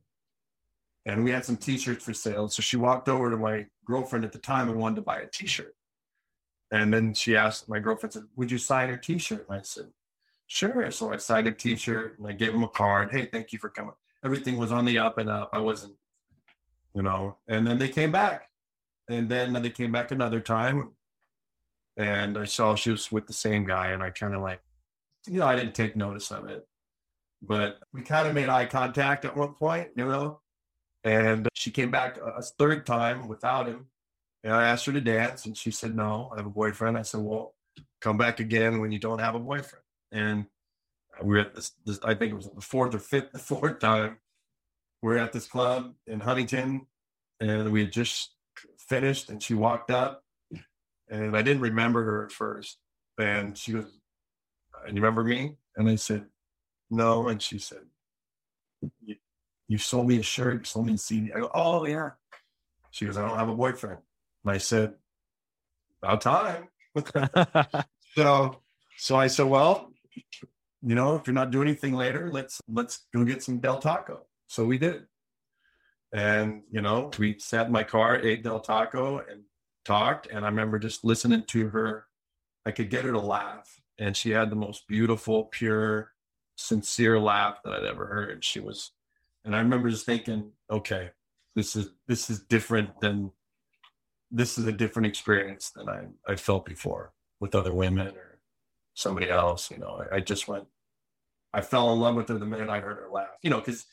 and 1.05 1.25
we 1.25 1.31
had 1.31 1.45
some 1.45 1.57
t-shirts 1.57 2.05
for 2.05 2.15
sale 2.15 2.49
so 2.49 2.63
she 2.63 2.77
walked 2.77 3.09
over 3.09 3.31
to 3.31 3.37
my 3.37 3.67
girlfriend 3.85 4.25
at 4.25 4.33
the 4.33 4.39
time 4.39 4.69
and 4.69 4.79
wanted 4.79 4.97
to 4.97 5.03
buy 5.03 5.19
a 5.19 5.27
t-shirt 5.27 5.75
And 6.71 6.93
then 6.93 7.15
she 7.15 7.37
asked 7.37 7.69
my 7.69 7.79
girlfriend 7.79 8.13
said, 8.13 8.25
"Would 8.37 8.51
you 8.51 8.59
sign 8.59 8.89
her 8.89 8.97
T-shirt?" 8.97 9.47
And 9.49 9.59
I 9.59 9.63
said, 9.63 9.93
"Sure." 10.47 10.91
So 10.91 11.13
I 11.13 11.17
signed 11.19 11.47
a 11.49 11.53
T-shirt 11.53 12.19
and 12.19 12.27
I 12.29 12.33
gave 12.33 12.55
him 12.55 12.65
a 12.65 12.69
card. 12.69 13.13
Hey, 13.13 13.27
thank 13.27 13.53
you 13.53 13.59
for 13.59 13.71
coming. 13.71 13.95
Everything 14.24 14.57
was 14.57 14.72
on 14.72 14.85
the 14.85 14.98
up 14.98 15.18
and 15.18 15.31
up. 15.31 15.50
I 15.52 15.59
wasn't, 15.59 15.94
you 16.94 17.02
know. 17.02 17.37
And 17.48 17.66
then 17.66 17.79
they 17.79 17.88
came 17.88 18.12
back, 18.12 18.48
and 19.09 19.29
then 19.29 19.52
they 19.52 19.70
came 19.70 19.92
back 19.92 20.11
another 20.11 20.40
time, 20.40 20.90
and 21.96 22.37
I 22.37 22.44
saw 22.44 22.74
she 22.74 22.90
was 22.90 23.11
with 23.12 23.26
the 23.26 23.33
same 23.33 23.66
guy, 23.66 23.88
and 23.88 24.02
I 24.02 24.11
kind 24.11 24.35
of 24.35 24.42
like, 24.42 24.61
you 25.26 25.40
know, 25.40 25.46
I 25.46 25.57
didn't 25.57 25.74
take 25.74 25.96
notice 25.96 26.31
of 26.31 26.48
it, 26.48 26.66
but 27.42 27.79
we 27.92 28.02
kind 28.02 28.26
of 28.26 28.35
made 28.35 28.48
eye 28.48 28.66
contact 28.66 29.24
at 29.24 29.37
one 29.37 29.55
point, 29.55 29.90
you 29.96 30.05
know. 30.05 30.40
And 31.05 31.48
she 31.55 31.70
came 31.70 31.90
back 31.90 32.18
a 32.18 32.42
third 32.42 32.85
time 32.85 33.29
without 33.29 33.68
him. 33.68 33.87
And 34.42 34.52
I 34.52 34.68
asked 34.68 34.87
her 34.87 34.92
to 34.92 35.00
dance, 35.00 35.46
and 35.46 35.57
she 35.57 35.70
said, 35.70 35.94
No, 35.94 36.31
I 36.33 36.38
have 36.38 36.46
a 36.46 36.50
boyfriend. 36.50 36.98
I 36.98 37.02
said, 37.02 37.20
Well, 37.20 37.55
come 38.00 38.18
back 38.18 38.40
again 38.40 38.81
when 38.81 38.92
you 38.92 38.98
don't 38.98 39.20
have 39.20 39.35
a 39.35 39.40
boyfriend. 39.40 39.85
And 40.12 40.46
we 41.22 41.37
are 41.37 41.40
at 41.40 41.55
this, 41.55 41.72
this 41.85 41.98
I 42.02 42.14
think 42.14 42.33
it 42.33 42.37
was 42.37 42.48
the 42.48 42.61
fourth 42.61 42.94
or 42.94 42.98
fifth, 42.98 43.31
the 43.33 43.38
fourth 43.38 43.79
time. 43.79 44.18
We 45.02 45.11
we're 45.11 45.18
at 45.18 45.33
this 45.33 45.46
club 45.46 45.94
in 46.07 46.20
Huntington, 46.20 46.87
and 47.40 47.70
we 47.70 47.81
had 47.81 47.92
just 47.92 48.33
finished, 48.79 49.29
and 49.29 49.42
she 49.42 49.55
walked 49.55 49.90
up, 49.90 50.24
and 51.09 51.37
I 51.37 51.42
didn't 51.42 51.62
remember 51.62 52.02
her 52.05 52.24
at 52.24 52.33
first. 52.33 52.79
And 53.18 53.57
she 53.57 53.72
goes, 53.72 53.87
And 54.87 54.96
you 54.96 55.02
remember 55.02 55.22
me? 55.22 55.57
And 55.76 55.88
I 55.88 55.96
said, 55.96 56.26
No. 56.90 57.29
And 57.29 57.40
she 57.40 57.59
said, 57.59 57.83
you 59.68 59.79
sold 59.79 60.09
me 60.09 60.18
a 60.18 60.22
shirt, 60.22 60.61
you 60.61 60.64
sold 60.64 60.87
me 60.87 60.94
a 60.94 60.98
CD. 60.98 61.33
I 61.33 61.40
go, 61.40 61.50
oh 61.55 61.87
yeah. 61.87 62.11
She 62.90 63.05
goes, 63.05 63.16
I 63.16 63.26
don't 63.26 63.38
have 63.38 63.48
a 63.48 63.55
boyfriend. 63.55 63.98
And 64.44 64.52
I 64.52 64.59
said, 64.59 64.94
about 66.02 66.20
time. 66.20 66.68
so, 68.14 68.61
so 68.96 69.16
I 69.16 69.26
said, 69.26 69.46
well, 69.46 69.92
you 70.83 70.95
know, 70.95 71.17
if 71.17 71.27
you're 71.27 71.35
not 71.35 71.51
doing 71.51 71.69
anything 71.69 71.95
later, 71.95 72.31
let's 72.31 72.61
let's 72.69 73.07
go 73.12 73.25
get 73.25 73.43
some 73.43 73.59
Del 73.59 73.79
Taco. 73.79 74.23
So 74.47 74.65
we 74.65 74.79
did. 74.79 75.07
And 76.12 76.62
you 76.71 76.81
know, 76.81 77.11
we 77.19 77.39
sat 77.39 77.67
in 77.67 77.73
my 77.73 77.83
car, 77.83 78.17
ate 78.19 78.43
Del 78.43 78.61
Taco, 78.61 79.19
and 79.19 79.43
talked. 79.85 80.29
And 80.29 80.45
I 80.45 80.49
remember 80.49 80.79
just 80.79 81.05
listening 81.05 81.45
to 81.45 81.69
her. 81.69 82.07
I 82.65 82.73
could 82.73 82.91
get 82.91 83.05
her 83.05 83.12
to 83.12 83.21
laugh, 83.21 83.81
and 83.99 84.17
she 84.17 84.31
had 84.31 84.51
the 84.51 84.57
most 84.57 84.89
beautiful, 84.89 85.45
pure, 85.45 86.12
sincere 86.57 87.21
laugh 87.21 87.59
that 87.65 87.73
I'd 87.73 87.85
ever 87.85 88.07
heard. 88.07 88.45
She 88.45 88.61
was 88.61 88.93
and 89.47 89.55
I 89.55 89.61
remember 89.61 89.89
just 89.89 90.05
thinking, 90.05 90.51
okay, 90.71 91.11
this 91.55 91.77
is 91.77 91.91
this 92.09 92.29
is 92.29 92.41
different 92.41 93.01
than 93.01 93.31
this 94.31 94.59
is 94.59 94.67
a 94.67 94.73
different 94.73 95.07
experience 95.07 95.71
than 95.71 95.89
I 95.89 96.07
I 96.27 96.35
felt 96.35 96.67
before 96.67 97.12
with 97.41 97.55
other 97.55 97.73
women 97.73 98.09
or 98.09 98.26
somebody 98.97 99.31
else. 99.31 99.71
You 99.71 99.79
know, 99.79 100.03
I, 100.11 100.17
I 100.17 100.21
just 100.21 100.49
went. 100.49 100.65
I 101.55 101.61
fell 101.61 101.93
in 101.93 102.01
love 102.01 102.17
with 102.17 102.29
her 102.29 102.39
the 102.39 102.45
minute 102.45 102.69
I 102.69 102.81
heard 102.81 102.97
her 102.97 103.09
laugh. 103.11 103.29
You 103.43 103.51
know, 103.51 103.59
because 103.59 103.87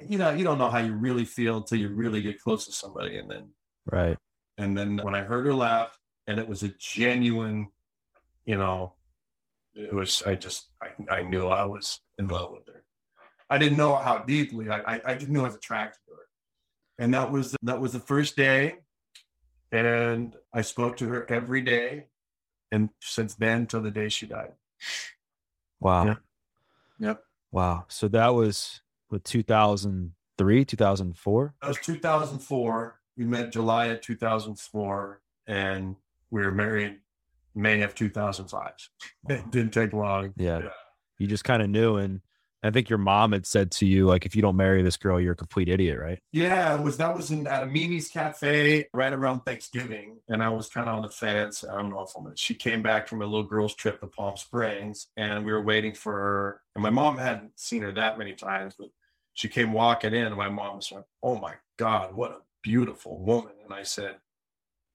you 0.00 0.18
know 0.18 0.30
you 0.30 0.42
don't 0.42 0.58
know 0.58 0.70
how 0.70 0.80
you 0.80 0.94
really 0.94 1.24
feel 1.24 1.58
until 1.58 1.78
you 1.78 1.88
really 1.88 2.22
get 2.22 2.42
close 2.42 2.66
to 2.66 2.72
somebody, 2.72 3.18
and 3.18 3.30
then 3.30 3.50
right. 3.90 4.16
And 4.58 4.76
then 4.76 4.98
when 4.98 5.14
I 5.14 5.22
heard 5.22 5.46
her 5.46 5.54
laugh, 5.54 5.96
and 6.26 6.40
it 6.40 6.48
was 6.48 6.62
a 6.62 6.72
genuine, 6.78 7.68
you 8.44 8.56
know, 8.56 8.94
it 9.74 9.92
was. 9.92 10.22
I 10.26 10.34
just 10.34 10.70
I, 10.82 11.18
I 11.18 11.22
knew 11.22 11.46
I 11.46 11.64
was 11.64 12.00
in 12.18 12.26
love 12.28 12.50
with 12.52 12.66
her. 12.66 12.82
I 13.48 13.58
didn't 13.58 13.78
know 13.78 13.94
how 13.94 14.18
deeply. 14.18 14.68
I, 14.70 14.96
I, 14.96 15.00
I 15.04 15.14
just 15.14 15.28
knew 15.28 15.40
I 15.40 15.44
was 15.44 15.54
attracted 15.54 16.00
to 16.06 16.14
her. 16.14 16.26
And 16.98 17.14
that 17.14 17.30
was 17.30 17.54
that 17.62 17.80
was 17.80 17.92
the 17.92 18.00
first 18.00 18.36
day. 18.36 18.76
And 19.72 20.34
I 20.52 20.62
spoke 20.62 20.96
to 20.98 21.08
her 21.08 21.30
every 21.30 21.60
day. 21.60 22.06
And 22.72 22.90
since 23.00 23.34
then 23.34 23.66
till 23.66 23.82
the 23.82 23.90
day 23.90 24.08
she 24.08 24.26
died. 24.26 24.52
Wow. 25.80 26.06
Yeah. 26.06 26.14
Yep. 26.98 27.22
Wow. 27.52 27.84
So 27.88 28.08
that 28.08 28.34
was 28.34 28.80
with 29.10 29.22
2003, 29.24 30.64
2004? 30.64 31.54
That 31.62 31.68
was 31.68 31.78
2004. 31.78 33.00
We 33.16 33.24
met 33.24 33.52
July 33.52 33.86
of 33.86 34.00
2004 34.00 35.20
and 35.46 35.96
we 36.30 36.42
were 36.42 36.52
married 36.52 36.98
May 37.54 37.82
of 37.82 37.94
2005. 37.94 38.72
It 39.28 39.50
didn't 39.50 39.72
take 39.72 39.92
long. 39.92 40.34
Yeah. 40.36 40.58
yeah. 40.58 40.68
You 41.18 41.26
just 41.26 41.44
kind 41.44 41.62
of 41.62 41.70
knew. 41.70 41.96
And 41.96 42.20
I 42.66 42.70
think 42.70 42.88
your 42.88 42.98
mom 42.98 43.32
had 43.32 43.46
said 43.46 43.70
to 43.72 43.86
you, 43.86 44.06
like, 44.06 44.26
if 44.26 44.34
you 44.34 44.42
don't 44.42 44.56
marry 44.56 44.82
this 44.82 44.96
girl, 44.96 45.20
you're 45.20 45.32
a 45.32 45.36
complete 45.36 45.68
idiot, 45.68 45.98
right? 45.98 46.18
Yeah, 46.32 46.74
it 46.74 46.82
was 46.82 46.96
that 46.98 47.16
was 47.16 47.30
in 47.30 47.46
at 47.46 47.62
a 47.62 47.66
Mimi's 47.66 48.08
Cafe 48.08 48.86
right 48.92 49.12
around 49.12 49.40
Thanksgiving, 49.40 50.18
and 50.28 50.42
I 50.42 50.48
was 50.48 50.68
kind 50.68 50.88
of 50.88 50.96
on 50.96 51.02
the 51.02 51.08
fence. 51.08 51.64
I 51.64 51.76
don't 51.76 51.90
know 51.90 52.00
if 52.00 52.10
I'm. 52.16 52.32
She 52.36 52.54
came 52.54 52.82
back 52.82 53.08
from 53.08 53.22
a 53.22 53.26
little 53.26 53.46
girl's 53.46 53.74
trip 53.74 54.00
to 54.00 54.06
Palm 54.06 54.36
Springs, 54.36 55.08
and 55.16 55.44
we 55.44 55.52
were 55.52 55.62
waiting 55.62 55.94
for 55.94 56.12
her. 56.12 56.60
And 56.74 56.82
my 56.82 56.90
mom 56.90 57.18
hadn't 57.18 57.58
seen 57.58 57.82
her 57.82 57.92
that 57.92 58.18
many 58.18 58.34
times, 58.34 58.74
but 58.78 58.88
she 59.34 59.48
came 59.48 59.72
walking 59.72 60.14
in, 60.14 60.26
and 60.26 60.36
my 60.36 60.48
mom 60.48 60.76
was 60.76 60.90
like, 60.92 61.04
"Oh 61.22 61.36
my 61.36 61.54
God, 61.76 62.14
what 62.14 62.30
a 62.32 62.38
beautiful 62.62 63.18
woman!" 63.18 63.52
And 63.64 63.72
I 63.72 63.82
said, 63.82 64.16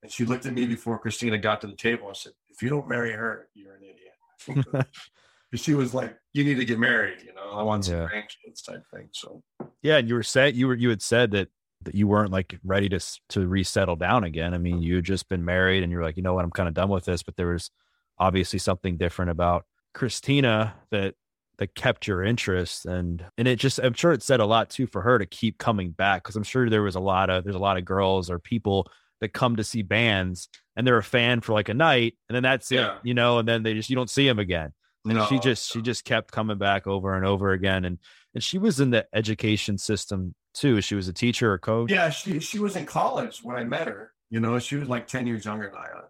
and 0.04 0.12
she 0.12 0.26
looked 0.26 0.46
at 0.46 0.54
me 0.54 0.66
before 0.66 0.98
Christina 0.98 1.38
got 1.38 1.62
to 1.62 1.68
the 1.68 1.76
table 1.76 2.08
and 2.08 2.18
said, 2.18 2.34
"If 2.50 2.62
you 2.62 2.70
don't 2.70 2.88
marry 2.88 3.12
her, 3.12 3.48
you're 3.54 3.76
an 3.76 3.84
idiot." 3.84 4.88
she 5.60 5.74
was 5.74 5.94
like, 5.94 6.16
"You 6.34 6.44
need 6.44 6.56
to 6.56 6.66
get 6.66 6.80
married," 6.80 7.22
you 7.26 7.34
know. 7.34 7.52
I 7.52 7.64
want 7.64 7.86
some 7.86 7.96
yeah. 7.96 8.08
grandkids 8.08 8.66
type 8.66 8.84
thing. 8.94 9.10
So 9.12 9.44
yeah, 9.82 9.98
and 9.98 10.08
you 10.08 10.16
were 10.16 10.24
saying 10.24 10.56
you 10.56 10.68
were 10.68 10.76
you 10.76 10.90
had 10.90 11.02
said 11.02 11.32
that 11.32 11.50
that 11.84 11.96
you 11.96 12.08
weren't 12.08 12.32
like 12.32 12.58
ready 12.64 12.90
to 12.90 13.00
to 13.30 13.48
resettle 13.48 13.96
down 13.96 14.24
again. 14.24 14.54
I 14.54 14.58
mean, 14.58 14.82
you 14.82 14.96
had 14.96 15.06
just 15.06 15.28
been 15.30 15.44
married, 15.44 15.84
and 15.84 15.92
you're 15.92 16.04
like, 16.04 16.18
you 16.18 16.24
know 16.24 16.34
what, 16.34 16.46
I'm 16.46 16.52
kind 16.52 16.70
of 16.70 16.76
done 16.76 16.90
with 16.90 17.06
this. 17.06 17.24
But 17.24 17.36
there 17.36 17.48
was 17.48 17.70
obviously 18.18 18.60
something 18.60 18.98
different 18.98 19.32
about 19.32 19.66
Christina 19.94 20.76
that 20.92 21.16
that 21.58 21.76
kept 21.76 22.08
your 22.08 22.24
interest, 22.24 22.86
and 22.86 23.26
and 23.38 23.48
it 23.48 23.58
just 23.58 23.80
I'm 23.80 23.94
sure 23.94 24.14
it 24.14 24.24
said 24.24 24.40
a 24.40 24.46
lot 24.46 24.70
too 24.70 24.88
for 24.88 25.02
her 25.02 25.20
to 25.20 25.26
keep 25.26 25.58
coming 25.58 25.92
back 25.92 26.24
because 26.24 26.36
I'm 26.36 26.44
sure 26.44 26.70
there 26.70 26.84
was 26.84 26.96
a 26.96 27.02
lot 27.02 27.30
of 27.30 27.44
there's 27.44 27.56
a 27.56 27.60
lot 27.60 27.78
of 27.78 27.86
girls 27.86 28.30
or 28.30 28.40
people 28.40 28.88
that 29.20 29.34
come 29.34 29.58
to 29.58 29.64
see 29.64 29.84
bands 29.84 30.50
and 30.76 30.88
they're 30.88 30.98
a 30.98 31.04
fan 31.04 31.42
for 31.42 31.54
like 31.54 31.70
a 31.70 31.74
night 31.76 32.16
and 32.28 32.36
then 32.36 32.42
that's 32.42 32.72
yeah. 32.72 32.96
it, 32.96 33.02
you 33.04 33.14
know, 33.14 33.38
and 33.38 33.48
then 33.48 33.62
they 33.62 33.76
just 33.76 33.90
you 33.90 33.96
don't 33.96 34.10
see 34.10 34.28
them 34.28 34.40
again 34.40 34.74
and 35.06 35.16
no, 35.16 35.26
she 35.26 35.40
just 35.40 35.72
she 35.72 35.82
just 35.82 36.06
kept 36.06 36.32
coming 36.32 36.58
back 36.58 36.86
over 36.86 37.16
and 37.16 37.26
over 37.26 37.52
again. 37.52 37.86
And 37.86 37.98
and 38.34 38.44
she 38.44 38.58
was 38.58 38.80
in 38.80 38.92
the 38.92 39.08
education 39.14 39.78
system 39.78 40.36
too. 40.54 40.82
She 40.82 40.96
was 40.96 41.08
a 41.08 41.14
teacher 41.14 41.52
or 41.52 41.58
coach. 41.58 41.92
Yeah 41.92 42.10
she 42.10 42.40
she 42.40 42.60
was 42.60 42.76
in 42.76 42.86
college 42.86 43.40
when 43.44 43.56
i 43.56 43.64
met 43.64 43.88
her. 43.88 44.12
You 44.30 44.40
know 44.40 44.60
she 44.60 44.76
was 44.76 44.88
like 44.88 45.08
10 45.08 45.28
years 45.28 45.46
younger 45.46 45.70
than 45.70 45.78
i 45.78 45.98
am. 45.98 46.04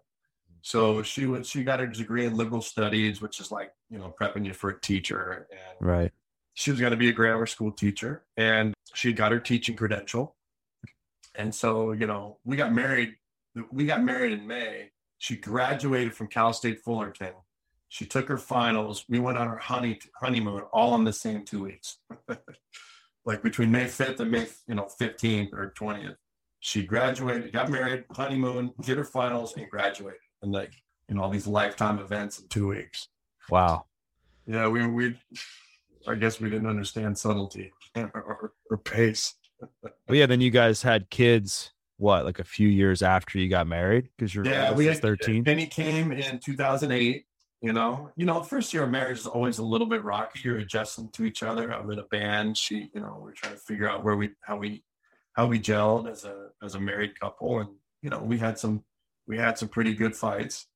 So 0.60 1.02
she 1.02 1.26
was 1.26 1.48
she 1.48 1.64
got 1.64 1.80
her 1.80 1.86
degree 1.86 2.26
in 2.26 2.36
liberal 2.36 2.60
studies 2.60 3.20
which 3.22 3.40
is 3.40 3.50
like 3.50 3.72
you 3.88 3.98
know 3.98 4.14
prepping 4.20 4.44
you 4.44 4.52
for 4.52 4.70
a 4.70 4.80
teacher. 4.80 5.48
And 5.50 5.88
right. 5.88 6.12
she 6.54 6.70
was 6.70 6.78
going 6.78 6.92
to 6.92 6.96
be 6.96 7.08
a 7.08 7.12
grammar 7.12 7.46
school 7.46 7.72
teacher 7.72 8.24
and 8.36 8.74
she 8.94 9.12
got 9.12 9.32
her 9.32 9.40
teaching 9.40 9.76
credential. 9.76 10.36
And 11.34 11.54
so 11.54 11.92
you 11.92 12.06
know 12.06 12.38
we 12.44 12.56
got 12.56 12.74
married 12.74 13.14
we 13.70 13.86
got 13.86 14.04
married 14.04 14.32
in 14.32 14.46
may. 14.46 14.90
She 15.16 15.36
graduated 15.36 16.14
from 16.14 16.26
cal 16.26 16.52
state 16.52 16.80
fullerton 16.80 17.32
she 17.92 18.06
took 18.06 18.26
her 18.26 18.38
finals. 18.38 19.04
We 19.06 19.18
went 19.18 19.36
on 19.36 19.48
our 19.48 19.58
honey 19.58 19.98
honeymoon 20.14 20.62
all 20.72 20.94
in 20.94 21.04
the 21.04 21.12
same 21.12 21.44
two 21.44 21.64
weeks, 21.64 21.98
like 23.26 23.42
between 23.42 23.70
May 23.70 23.84
5th 23.84 24.18
and 24.18 24.30
May, 24.30 24.46
you 24.66 24.76
know, 24.76 24.88
15th 24.98 25.52
or 25.52 25.74
20th. 25.78 26.16
She 26.60 26.86
graduated, 26.86 27.52
got 27.52 27.68
married, 27.68 28.04
honeymoon, 28.10 28.72
did 28.80 28.96
her 28.96 29.04
finals, 29.04 29.54
and 29.58 29.68
graduated. 29.68 30.20
And 30.40 30.52
like, 30.52 30.72
you 31.06 31.16
know, 31.16 31.22
all 31.22 31.28
these 31.28 31.46
lifetime 31.46 31.98
events 31.98 32.38
in 32.38 32.48
two 32.48 32.68
weeks. 32.68 33.08
Wow. 33.50 33.84
Yeah, 34.46 34.68
we 34.68 34.86
we 34.86 35.18
I 36.08 36.14
guess 36.14 36.40
we 36.40 36.48
didn't 36.48 36.70
understand 36.70 37.18
subtlety 37.18 37.74
or, 37.94 38.54
or 38.70 38.78
pace. 38.78 39.34
well, 39.60 40.16
yeah, 40.16 40.24
then 40.24 40.40
you 40.40 40.50
guys 40.50 40.80
had 40.80 41.10
kids 41.10 41.72
what 41.98 42.24
like 42.24 42.38
a 42.38 42.44
few 42.44 42.68
years 42.68 43.02
after 43.02 43.38
you 43.38 43.50
got 43.50 43.66
married 43.66 44.08
because 44.16 44.34
you're 44.34 44.44
yeah 44.46 44.72
we 44.72 44.86
had 44.86 44.98
13 44.98 45.44
penny 45.44 45.66
came 45.66 46.10
in 46.10 46.40
2008 46.40 47.26
you 47.62 47.72
know, 47.72 48.10
you 48.16 48.26
know, 48.26 48.42
first 48.42 48.74
year 48.74 48.82
of 48.82 48.90
marriage 48.90 49.18
is 49.18 49.26
always 49.26 49.58
a 49.58 49.64
little 49.64 49.86
bit 49.86 50.04
rocky. 50.04 50.40
You're 50.42 50.58
adjusting 50.58 51.10
to 51.10 51.24
each 51.24 51.42
other. 51.42 51.72
I'm 51.72 51.90
in 51.90 51.98
a 51.98 52.04
band. 52.04 52.58
She, 52.58 52.90
you 52.94 53.00
know, 53.00 53.18
we're 53.20 53.32
trying 53.32 53.54
to 53.54 53.60
figure 53.60 53.88
out 53.88 54.04
where 54.04 54.16
we, 54.16 54.30
how 54.42 54.56
we, 54.56 54.82
how 55.34 55.46
we 55.46 55.58
gelled 55.60 56.10
as 56.10 56.24
a 56.24 56.48
as 56.62 56.74
a 56.74 56.80
married 56.80 57.18
couple, 57.18 57.60
and 57.60 57.70
you 58.02 58.10
know, 58.10 58.22
we 58.22 58.36
had 58.38 58.58
some, 58.58 58.84
we 59.26 59.38
had 59.38 59.56
some 59.56 59.68
pretty 59.68 59.94
good 59.94 60.14
fights, 60.14 60.66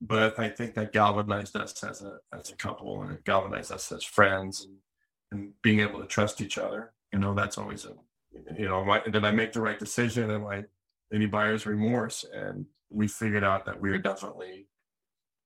but 0.00 0.38
I 0.38 0.50
think 0.50 0.74
that 0.74 0.92
galvanized 0.92 1.56
us 1.56 1.82
as 1.84 2.02
a 2.02 2.18
as 2.36 2.50
a 2.50 2.56
couple, 2.56 3.00
and 3.02 3.12
it 3.12 3.24
galvanized 3.24 3.72
us 3.72 3.90
as 3.92 4.04
friends, 4.04 4.64
and 4.64 4.76
and 5.30 5.52
being 5.62 5.80
able 5.80 6.00
to 6.00 6.06
trust 6.06 6.40
each 6.40 6.58
other. 6.58 6.92
You 7.12 7.18
know, 7.18 7.34
that's 7.34 7.58
always 7.58 7.84
a, 7.84 7.94
you 8.58 8.66
know, 8.66 8.84
my, 8.84 9.00
did 9.00 9.24
I 9.24 9.30
make 9.30 9.52
the 9.52 9.60
right 9.60 9.78
decision? 9.78 10.30
And 10.30 10.44
like 10.44 10.68
any 11.12 11.26
buyer's 11.26 11.66
remorse? 11.66 12.24
And 12.32 12.66
we 12.90 13.08
figured 13.08 13.44
out 13.44 13.66
that 13.66 13.80
we 13.80 13.90
were 13.90 13.98
definitely, 13.98 14.66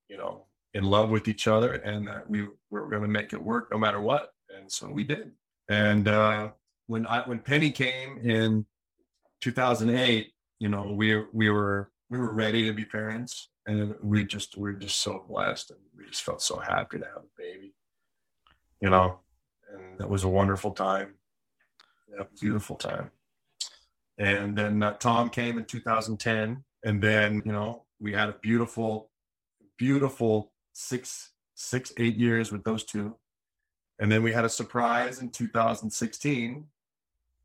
you 0.09 0.17
know, 0.17 0.47
in 0.75 0.85
love 0.85 1.11
with 1.11 1.29
each 1.29 1.47
other 1.47 1.73
and 1.75 2.07
that 2.07 2.29
we 2.29 2.47
were 2.71 2.89
going 2.89 3.03
to 3.03 3.09
make 3.09 3.33
it 3.33 3.43
work 3.43 3.69
no 3.71 3.79
matter 3.79 4.01
what. 4.01 4.33
And 4.57 4.71
so 4.71 4.89
we 4.91 5.05
did. 5.05 5.33
And 5.69 6.09
uh, 6.09 6.51
when 6.87 7.07
I 7.07 7.23
when 7.23 7.39
Penny 7.39 7.71
came 7.71 8.19
in 8.19 8.67
2008, 9.41 10.33
you 10.59 10.69
know, 10.69 10.93
we 10.93 11.23
we 11.33 11.51
were 11.51 11.91
we 12.11 12.19
were 12.19 12.33
ready 12.33 12.67
to 12.67 12.73
be 12.73 12.85
parents, 12.85 13.49
and 13.67 13.95
we 14.03 14.25
just 14.25 14.57
we 14.57 14.71
are 14.71 14.75
just 14.75 15.01
so 15.01 15.25
blessed, 15.29 15.71
and 15.71 15.81
we 15.97 16.07
just 16.07 16.23
felt 16.23 16.43
so 16.43 16.59
happy 16.59 16.99
to 16.99 17.05
have 17.05 17.25
a 17.25 17.39
baby. 17.39 17.75
You 18.81 18.91
know, 18.91 19.21
and 19.73 19.99
that 19.99 20.11
was 20.11 20.25
a 20.25 20.29
wonderful 20.29 20.73
time. 20.73 21.15
Yeah, 22.15 22.25
beautiful 22.41 22.77
time. 22.77 23.11
And 24.19 24.57
then 24.57 24.83
uh, 24.83 24.93
Tom 24.95 25.31
came 25.31 25.59
in 25.59 25.65
2010, 25.65 26.65
and 26.85 27.03
then 27.03 27.43
you 27.47 27.53
know 27.53 27.87
we 27.99 28.13
had 28.13 28.29
a 28.29 28.37
beautiful, 28.43 29.11
beautiful 29.79 30.52
six 30.73 31.33
six 31.55 31.93
eight 31.99 32.17
years 32.17 32.51
with 32.51 32.65
those 32.65 32.85
two, 32.85 33.17
and 33.99 34.11
then 34.11 34.23
we 34.23 34.33
had 34.33 34.45
a 34.45 34.49
surprise 34.49 35.21
in 35.21 35.31
2016 35.31 36.67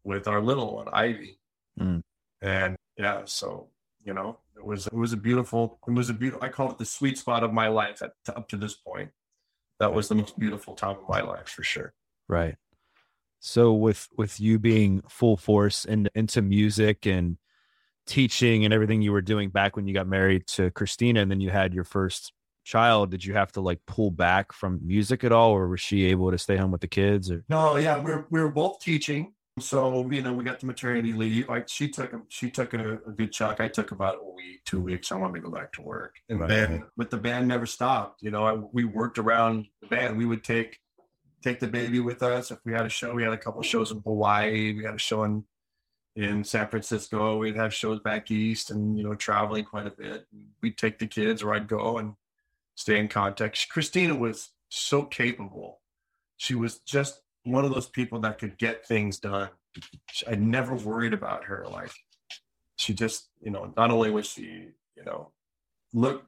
with 0.04 0.28
our 0.28 0.42
little 0.42 0.76
one 0.76 0.88
Ivy, 0.92 1.40
mm. 1.80 2.02
and 2.42 2.76
yeah, 2.98 3.22
so 3.26 3.68
you 4.04 4.14
know 4.14 4.40
it 4.56 4.66
was 4.66 4.88
it 4.88 4.94
was 4.94 5.14
a 5.14 5.18
beautiful 5.18 5.80
it 5.88 5.92
was 5.92 6.10
a 6.10 6.14
beautiful 6.14 6.44
I 6.44 6.50
call 6.50 6.72
it 6.72 6.78
the 6.78 6.86
sweet 6.86 7.18
spot 7.18 7.44
of 7.44 7.54
my 7.54 7.68
life 7.68 8.02
at, 8.02 8.12
to, 8.26 8.38
up 8.38 8.48
to 8.50 8.58
this 8.58 8.76
point. 8.76 9.12
That 9.80 9.94
was 9.94 10.08
the 10.08 10.16
most 10.16 10.40
beautiful 10.40 10.74
time 10.74 10.98
of 10.98 11.08
my 11.08 11.22
life 11.22 11.50
for 11.50 11.64
sure. 11.64 11.94
Right. 12.28 12.56
So 13.40 13.74
with 13.74 14.08
with 14.18 14.40
you 14.40 14.58
being 14.58 15.04
full 15.08 15.38
force 15.38 15.86
and 15.86 16.10
into 16.16 16.42
music 16.42 17.06
and 17.06 17.38
teaching 18.08 18.66
and 18.66 18.74
everything 18.74 19.02
you 19.02 19.12
were 19.12 19.22
doing 19.22 19.50
back 19.50 19.76
when 19.76 19.86
you 19.86 19.94
got 19.94 20.08
married 20.08 20.48
to 20.48 20.72
Christina 20.72 21.22
and 21.22 21.30
then 21.30 21.42
you 21.42 21.50
had 21.50 21.74
your 21.74 21.84
first 21.84 22.34
child, 22.68 23.10
did 23.10 23.24
you 23.24 23.34
have 23.34 23.52
to 23.54 23.62
like 23.62 23.80
pull 23.88 24.12
back 24.12 24.52
from 24.52 24.80
music 24.84 25.24
at 25.24 25.32
all, 25.32 25.52
or 25.52 25.68
was 25.70 25.82
she 25.82 26.06
able 26.06 26.30
to 26.30 26.38
stay 26.38 26.58
home 26.58 26.72
with 26.72 26.82
the 26.82 26.88
kids? 26.88 27.32
Or 27.32 27.44
no, 27.50 27.78
yeah, 27.78 27.98
we 28.00 28.12
are 28.12 28.28
we 28.30 28.42
were 28.42 28.52
both 28.52 28.80
teaching, 28.80 29.34
so 29.60 30.08
you 30.12 30.22
know 30.22 30.34
we 30.34 30.44
got 30.44 30.60
the 30.60 30.66
maternity 30.66 31.14
leave. 31.14 31.48
Like 31.48 31.70
she 31.70 31.88
took 31.90 32.14
she 32.28 32.52
took 32.52 32.74
a, 32.74 33.00
a 33.08 33.12
good 33.12 33.32
chunk. 33.32 33.62
I 33.62 33.70
took 33.70 33.92
about 33.92 34.16
a 34.16 34.36
week, 34.36 34.64
two 34.66 34.82
weeks. 34.82 35.12
I 35.12 35.16
wanted 35.16 35.36
to 35.36 35.50
go 35.50 35.52
back 35.52 35.72
to 35.74 35.82
work, 35.82 36.16
and 36.30 36.42
right. 36.42 36.50
then 36.50 36.84
but 36.98 37.10
the 37.10 37.18
band 37.18 37.48
never 37.48 37.66
stopped. 37.66 38.22
You 38.22 38.32
know, 38.32 38.46
I, 38.46 38.54
we 38.54 38.84
worked 38.84 39.18
around 39.18 39.68
the 39.82 39.88
band. 39.88 40.18
We 40.18 40.26
would 40.26 40.44
take 40.44 40.78
take 41.42 41.60
the 41.60 41.68
baby 41.68 42.02
with 42.02 42.22
us 42.22 42.52
if 42.52 42.60
we 42.66 42.74
had 42.74 42.86
a 42.86 42.90
show. 42.90 43.14
We 43.14 43.24
had 43.24 43.34
a 43.34 43.38
couple 43.38 43.62
shows 43.62 43.92
in 43.92 44.02
Hawaii. 44.06 44.74
We 44.74 44.84
had 44.84 44.96
a 44.96 45.00
show 45.00 45.24
in 45.24 45.46
in 46.18 46.44
San 46.44 46.68
Francisco. 46.68 47.38
We'd 47.38 47.56
have 47.56 47.74
shows 47.74 48.02
back 48.02 48.30
east, 48.30 48.72
and 48.72 48.98
you 48.98 49.06
know, 49.06 49.16
traveling 49.16 49.64
quite 49.64 49.88
a 49.88 49.92
bit. 49.92 50.26
We'd 50.62 50.78
take 50.78 51.00
the 51.00 51.08
kids, 51.08 51.42
or 51.42 51.54
I'd 51.54 51.70
go 51.70 52.00
and 52.00 52.16
stay 52.78 53.00
in 53.00 53.08
contact. 53.08 53.68
Christina 53.70 54.16
was 54.16 54.52
so 54.70 55.04
capable. 55.04 55.82
She 56.38 56.56
was 56.56 56.80
just 56.80 57.22
one 57.44 57.66
of 57.66 57.74
those 57.74 57.90
people 57.90 58.20
that 58.22 58.38
could 58.38 58.58
get 58.58 58.86
things 58.86 59.20
done. 59.20 59.50
I 60.28 60.36
never 60.36 60.76
worried 60.76 61.14
about 61.14 61.46
her. 61.46 61.66
Like 61.70 61.92
she 62.78 62.94
just, 62.94 63.30
you 63.42 63.52
know, 63.52 63.74
not 63.76 63.92
only 63.92 64.12
was 64.12 64.28
she, 64.28 64.70
you 64.96 65.04
know, 65.06 65.32
look 65.94 66.26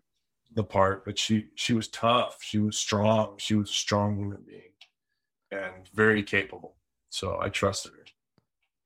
the 0.56 0.64
part, 0.64 1.06
but 1.06 1.20
she 1.20 1.48
she 1.56 1.74
was 1.74 1.88
tough. 1.88 2.38
She 2.42 2.58
was 2.58 2.78
strong. 2.78 3.36
She 3.38 3.54
was 3.56 3.70
a 3.70 3.74
strong 3.74 4.18
human 4.18 4.44
being 4.46 4.62
and 5.52 5.88
very 5.94 6.24
capable. 6.24 6.76
So 7.10 7.40
I 7.40 7.50
trusted 7.50 7.92
her. 7.92 8.06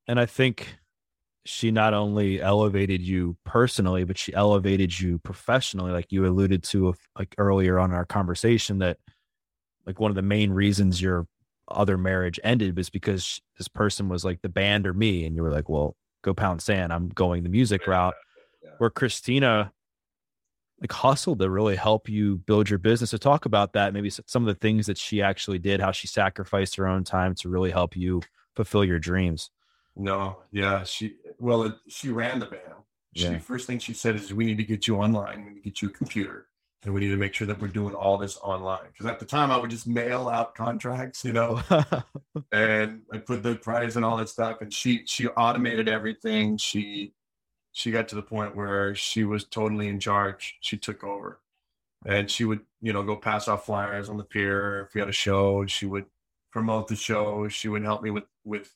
And 0.07 0.19
I 0.19 0.25
think 0.25 0.79
she 1.45 1.71
not 1.71 1.93
only 1.93 2.41
elevated 2.41 3.01
you 3.01 3.35
personally, 3.43 4.03
but 4.03 4.17
she 4.17 4.33
elevated 4.33 4.97
you 4.97 5.19
professionally. 5.19 5.91
Like 5.91 6.11
you 6.11 6.25
alluded 6.25 6.63
to, 6.65 6.95
like 7.17 7.35
earlier 7.37 7.79
on 7.79 7.91
our 7.91 8.05
conversation, 8.05 8.79
that 8.79 8.97
like 9.85 9.99
one 9.99 10.11
of 10.11 10.15
the 10.15 10.21
main 10.21 10.51
reasons 10.51 11.01
your 11.01 11.27
other 11.67 11.97
marriage 11.97 12.39
ended 12.43 12.77
was 12.77 12.89
because 12.89 13.41
this 13.57 13.67
person 13.67 14.09
was 14.09 14.23
like 14.23 14.41
the 14.41 14.49
band 14.49 14.87
or 14.87 14.93
me, 14.93 15.25
and 15.25 15.35
you 15.35 15.43
were 15.43 15.51
like, 15.51 15.69
"Well, 15.69 15.95
go 16.23 16.33
pound 16.33 16.61
sand. 16.61 16.93
I'm 16.93 17.09
going 17.09 17.43
the 17.43 17.49
music 17.49 17.87
route." 17.87 18.15
Yeah. 18.63 18.71
Where 18.77 18.89
Christina 18.89 19.71
like 20.81 20.91
hustled 20.91 21.39
to 21.39 21.49
really 21.49 21.77
help 21.77 22.09
you 22.09 22.37
build 22.37 22.69
your 22.69 22.79
business. 22.79 23.11
To 23.11 23.15
so 23.15 23.19
talk 23.19 23.45
about 23.45 23.73
that, 23.73 23.93
maybe 23.93 24.09
some 24.09 24.43
of 24.43 24.47
the 24.47 24.59
things 24.59 24.85
that 24.87 24.97
she 24.97 25.21
actually 25.21 25.59
did, 25.59 25.79
how 25.79 25.91
she 25.91 26.07
sacrificed 26.07 26.75
her 26.75 26.87
own 26.87 27.05
time 27.05 27.35
to 27.35 27.49
really 27.49 27.71
help 27.71 27.95
you 27.95 28.21
fulfill 28.55 28.83
your 28.83 28.99
dreams. 28.99 29.49
No, 29.95 30.37
yeah, 30.51 30.83
she 30.83 31.17
well, 31.39 31.63
it, 31.63 31.75
she 31.87 32.09
ran 32.09 32.39
the 32.39 32.47
band. 32.47 32.61
She 33.15 33.23
yeah. 33.25 33.37
first 33.37 33.67
thing 33.67 33.79
she 33.79 33.93
said 33.93 34.15
is, 34.15 34.33
"We 34.33 34.45
need 34.45 34.57
to 34.57 34.63
get 34.63 34.87
you 34.87 34.97
online. 34.97 35.45
We 35.45 35.51
need 35.51 35.63
to 35.63 35.69
get 35.69 35.81
you 35.81 35.89
a 35.89 35.91
computer, 35.91 36.47
and 36.83 36.93
we 36.93 37.01
need 37.01 37.11
to 37.11 37.17
make 37.17 37.35
sure 37.35 37.45
that 37.45 37.61
we're 37.61 37.67
doing 37.67 37.93
all 37.93 38.17
this 38.17 38.37
online." 38.37 38.87
Because 38.91 39.05
at 39.05 39.19
the 39.19 39.25
time, 39.25 39.51
I 39.51 39.57
would 39.57 39.69
just 39.69 39.85
mail 39.85 40.29
out 40.29 40.55
contracts, 40.55 41.23
you 41.23 41.33
know, 41.33 41.61
and 42.51 43.01
I 43.11 43.17
put 43.19 43.43
the 43.43 43.55
price 43.55 43.95
and 43.95 44.03
all 44.03 44.17
that 44.17 44.29
stuff. 44.29 44.61
And 44.61 44.73
she 44.73 45.03
she 45.05 45.27
automated 45.27 45.87
everything. 45.87 46.57
She 46.57 47.13
she 47.71 47.91
got 47.91 48.07
to 48.07 48.15
the 48.15 48.23
point 48.23 48.55
where 48.55 48.95
she 48.95 49.23
was 49.23 49.43
totally 49.43 49.89
in 49.89 49.99
charge. 49.99 50.55
She 50.61 50.77
took 50.77 51.03
over, 51.03 51.39
and 52.03 52.31
she 52.31 52.45
would 52.45 52.61
you 52.81 52.93
know 52.93 53.03
go 53.03 53.15
pass 53.15 53.47
off 53.47 53.67
flyers 53.67 54.09
on 54.09 54.17
the 54.17 54.23
pier 54.23 54.87
if 54.87 54.95
we 54.95 55.01
had 55.01 55.09
a 55.09 55.13
show. 55.13 55.67
She 55.67 55.85
would 55.85 56.05
promote 56.51 56.87
the 56.87 56.95
show. 56.95 57.47
She 57.47 57.69
would 57.69 57.83
help 57.83 58.01
me 58.01 58.09
with 58.09 58.25
with 58.43 58.73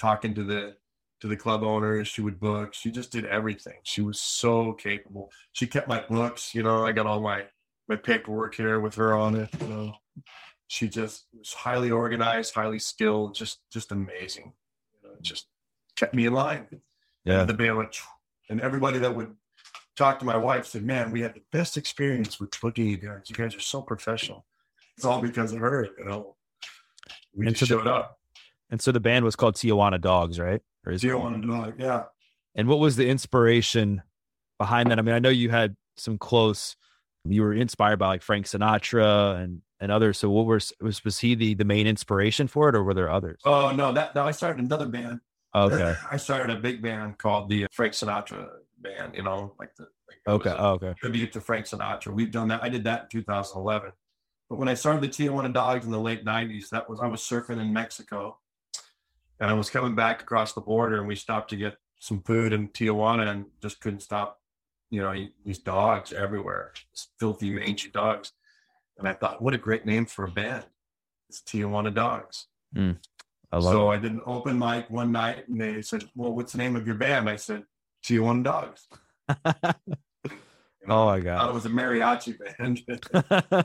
talking 0.00 0.34
to 0.34 0.42
the 0.42 0.76
to 1.20 1.28
the 1.28 1.36
club 1.36 1.62
owners. 1.62 2.08
She 2.08 2.22
would 2.22 2.40
book. 2.40 2.72
She 2.72 2.90
just 2.90 3.12
did 3.12 3.26
everything. 3.26 3.78
She 3.82 4.00
was 4.00 4.18
so 4.18 4.72
capable. 4.72 5.30
She 5.52 5.66
kept 5.66 5.86
my 5.86 6.02
books. 6.08 6.54
You 6.54 6.62
know, 6.62 6.86
I 6.86 6.92
got 6.92 7.06
all 7.06 7.20
my 7.20 7.44
my 7.88 7.96
paperwork 7.96 8.54
here 8.54 8.80
with 8.80 8.94
her 8.94 9.14
on 9.14 9.34
it. 9.36 9.50
You 9.60 9.68
know, 9.68 9.94
she 10.68 10.88
just 10.88 11.26
was 11.36 11.52
highly 11.52 11.90
organized, 11.90 12.54
highly 12.54 12.78
skilled, 12.78 13.34
just 13.34 13.60
just 13.70 13.92
amazing. 13.92 14.54
You 14.94 15.08
know, 15.08 15.16
just 15.20 15.46
kept 15.96 16.14
me 16.14 16.26
in 16.26 16.32
line. 16.32 16.66
Yeah, 17.24 17.44
the 17.44 17.54
band 17.54 17.86
and 18.48 18.60
everybody 18.60 18.98
that 18.98 19.14
would 19.14 19.36
talk 19.96 20.18
to 20.20 20.24
my 20.24 20.36
wife 20.36 20.66
said, 20.66 20.82
"Man, 20.82 21.10
we 21.10 21.20
had 21.20 21.34
the 21.34 21.42
best 21.52 21.76
experience 21.76 22.40
with 22.40 22.58
booking 22.60 22.86
you 22.86 22.96
guys. 22.96 23.24
You 23.28 23.36
guys 23.36 23.54
are 23.54 23.60
so 23.60 23.82
professional. 23.82 24.46
It's 24.96 25.04
all 25.04 25.20
because 25.20 25.52
of 25.52 25.58
her." 25.58 25.88
You 25.98 26.04
know, 26.06 26.36
we 27.34 27.46
and 27.46 27.54
just 27.54 27.68
showed 27.68 27.84
the, 27.84 27.92
up. 27.92 28.19
And 28.70 28.80
so 28.80 28.92
the 28.92 29.00
band 29.00 29.24
was 29.24 29.36
called 29.36 29.56
Tijuana 29.56 30.00
Dogs, 30.00 30.38
right? 30.38 30.60
Or 30.86 30.92
is 30.92 31.02
Tijuana 31.02 31.46
Dog, 31.46 31.74
yeah. 31.78 32.04
And 32.54 32.68
what 32.68 32.78
was 32.78 32.96
the 32.96 33.08
inspiration 33.08 34.02
behind 34.58 34.90
that? 34.90 34.98
I 34.98 35.02
mean, 35.02 35.14
I 35.14 35.18
know 35.18 35.28
you 35.28 35.50
had 35.50 35.76
some 35.96 36.18
close. 36.18 36.76
You 37.24 37.42
were 37.42 37.52
inspired 37.52 37.98
by 37.98 38.08
like 38.08 38.22
Frank 38.22 38.46
Sinatra 38.46 39.42
and 39.42 39.62
and 39.80 39.90
others. 39.90 40.18
So 40.18 40.30
what 40.30 40.46
was 40.46 40.72
was 40.80 41.04
was 41.04 41.18
he 41.18 41.34
the 41.34 41.54
the 41.54 41.64
main 41.64 41.86
inspiration 41.86 42.48
for 42.48 42.68
it, 42.68 42.74
or 42.74 42.82
were 42.82 42.94
there 42.94 43.10
others? 43.10 43.40
Oh 43.44 43.72
no, 43.72 43.92
that 43.92 44.14
no, 44.14 44.24
I 44.24 44.30
started 44.30 44.64
another 44.64 44.86
band. 44.86 45.20
Okay. 45.54 45.94
I 46.10 46.16
started 46.16 46.56
a 46.56 46.60
big 46.60 46.82
band 46.82 47.18
called 47.18 47.48
the 47.48 47.66
Frank 47.72 47.94
Sinatra 47.94 48.48
band. 48.78 49.14
You 49.14 49.22
know, 49.22 49.54
like 49.58 49.74
the 49.76 49.86
like 50.08 50.18
okay, 50.26 50.54
oh, 50.56 50.72
okay. 50.72 50.94
Tribute 50.98 51.32
to 51.32 51.40
Frank 51.40 51.66
Sinatra. 51.66 52.12
We've 52.12 52.30
done 52.30 52.48
that. 52.48 52.62
I 52.62 52.68
did 52.68 52.84
that 52.84 53.02
in 53.02 53.08
2011. 53.20 53.92
But 54.48 54.58
when 54.58 54.68
I 54.68 54.74
started 54.74 55.00
the 55.02 55.08
Tijuana 55.08 55.52
Dogs 55.52 55.86
in 55.86 55.92
the 55.92 56.00
late 56.00 56.24
90s, 56.24 56.70
that 56.70 56.90
was 56.90 57.00
I 57.00 57.06
was 57.06 57.20
surfing 57.20 57.60
in 57.60 57.72
Mexico 57.72 58.38
and 59.40 59.50
I 59.50 59.54
was 59.54 59.70
coming 59.70 59.94
back 59.94 60.22
across 60.22 60.52
the 60.52 60.60
border, 60.60 60.98
and 60.98 61.08
we 61.08 61.16
stopped 61.16 61.50
to 61.50 61.56
get 61.56 61.76
some 61.98 62.22
food 62.22 62.52
in 62.52 62.68
Tijuana, 62.68 63.28
and 63.28 63.46
just 63.62 63.80
couldn't 63.80 64.00
stop. 64.00 64.38
You 64.90 65.02
know, 65.02 65.14
these 65.44 65.58
dogs 65.58 66.12
everywhere, 66.12 66.72
filthy, 67.18 67.50
mangy 67.50 67.90
dogs. 67.90 68.32
And 68.98 69.08
I 69.08 69.12
thought, 69.12 69.40
what 69.40 69.54
a 69.54 69.58
great 69.58 69.86
name 69.86 70.04
for 70.04 70.24
a 70.24 70.30
band! 70.30 70.64
It's 71.28 71.40
Tijuana 71.40 71.94
Dogs. 71.94 72.48
Mm, 72.76 72.98
I 73.52 73.60
so 73.60 73.90
it. 73.90 73.96
I 73.96 73.98
did 73.98 74.12
an 74.12 74.20
open 74.26 74.58
mic 74.58 74.90
one 74.90 75.12
night, 75.12 75.48
and 75.48 75.60
they 75.60 75.80
said, 75.80 76.04
"Well, 76.14 76.32
what's 76.32 76.52
the 76.52 76.58
name 76.58 76.76
of 76.76 76.86
your 76.86 76.96
band?" 76.96 77.30
I 77.30 77.36
said, 77.36 77.64
Tijuana 78.04 78.44
Dogs. 78.44 78.88
oh 80.88 81.06
my 81.06 81.20
god! 81.20 81.38
Thought 81.38 81.50
it 81.50 81.54
was 81.54 81.66
a 81.66 81.70
mariachi 81.70 82.36
band. 82.58 83.64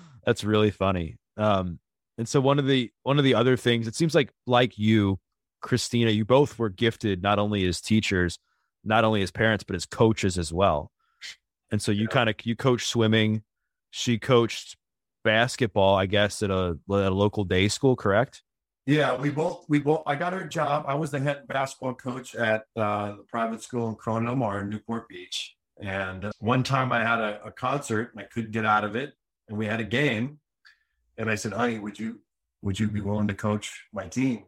That's 0.26 0.44
really 0.44 0.72
funny. 0.72 1.16
Um, 1.36 1.78
and 2.18 2.28
so 2.28 2.40
one 2.40 2.58
of 2.58 2.66
the 2.66 2.90
one 3.02 3.18
of 3.18 3.24
the 3.24 3.34
other 3.34 3.56
things, 3.56 3.86
it 3.86 3.94
seems 3.94 4.14
like 4.14 4.32
like 4.46 4.78
you, 4.78 5.18
Christina, 5.60 6.10
you 6.10 6.24
both 6.24 6.58
were 6.58 6.68
gifted 6.70 7.22
not 7.22 7.38
only 7.38 7.66
as 7.66 7.80
teachers, 7.80 8.38
not 8.84 9.04
only 9.04 9.22
as 9.22 9.30
parents, 9.30 9.64
but 9.64 9.76
as 9.76 9.86
coaches 9.86 10.38
as 10.38 10.52
well. 10.52 10.90
And 11.70 11.82
so 11.82 11.92
you 11.92 12.02
yeah. 12.02 12.08
kind 12.08 12.30
of 12.30 12.36
you 12.44 12.56
coached 12.56 12.88
swimming, 12.88 13.42
she 13.90 14.18
coached 14.18 14.76
basketball, 15.24 15.96
I 15.96 16.06
guess, 16.06 16.42
at 16.42 16.50
a 16.50 16.78
at 16.90 17.12
a 17.12 17.14
local 17.14 17.44
day 17.44 17.68
school, 17.68 17.96
correct? 17.96 18.42
Yeah, 18.86 19.16
we 19.16 19.30
both 19.30 19.66
we 19.68 19.80
both. 19.80 20.04
I 20.06 20.14
got 20.14 20.32
her 20.32 20.40
a 20.40 20.48
job. 20.48 20.84
I 20.86 20.94
was 20.94 21.10
the 21.10 21.18
head 21.18 21.46
basketball 21.48 21.94
coach 21.94 22.34
at 22.36 22.62
uh, 22.76 23.16
the 23.16 23.24
private 23.28 23.62
school 23.62 23.88
in 23.88 23.96
Corona 23.96 24.34
Mar 24.34 24.60
in 24.60 24.70
Newport 24.70 25.08
Beach. 25.08 25.56
And 25.82 26.30
one 26.38 26.62
time 26.62 26.92
I 26.92 27.04
had 27.04 27.18
a, 27.18 27.44
a 27.44 27.50
concert 27.50 28.12
and 28.12 28.24
I 28.24 28.28
couldn't 28.32 28.52
get 28.52 28.64
out 28.64 28.84
of 28.84 28.96
it, 28.96 29.12
and 29.48 29.58
we 29.58 29.66
had 29.66 29.80
a 29.80 29.84
game, 29.84 30.38
and 31.18 31.30
I 31.30 31.34
said, 31.34 31.52
honey, 31.52 31.78
would 31.78 31.98
you 31.98 32.20
would 32.62 32.80
you 32.80 32.88
be 32.88 33.00
willing 33.00 33.28
to 33.28 33.34
coach 33.34 33.84
my 33.92 34.06
team? 34.08 34.44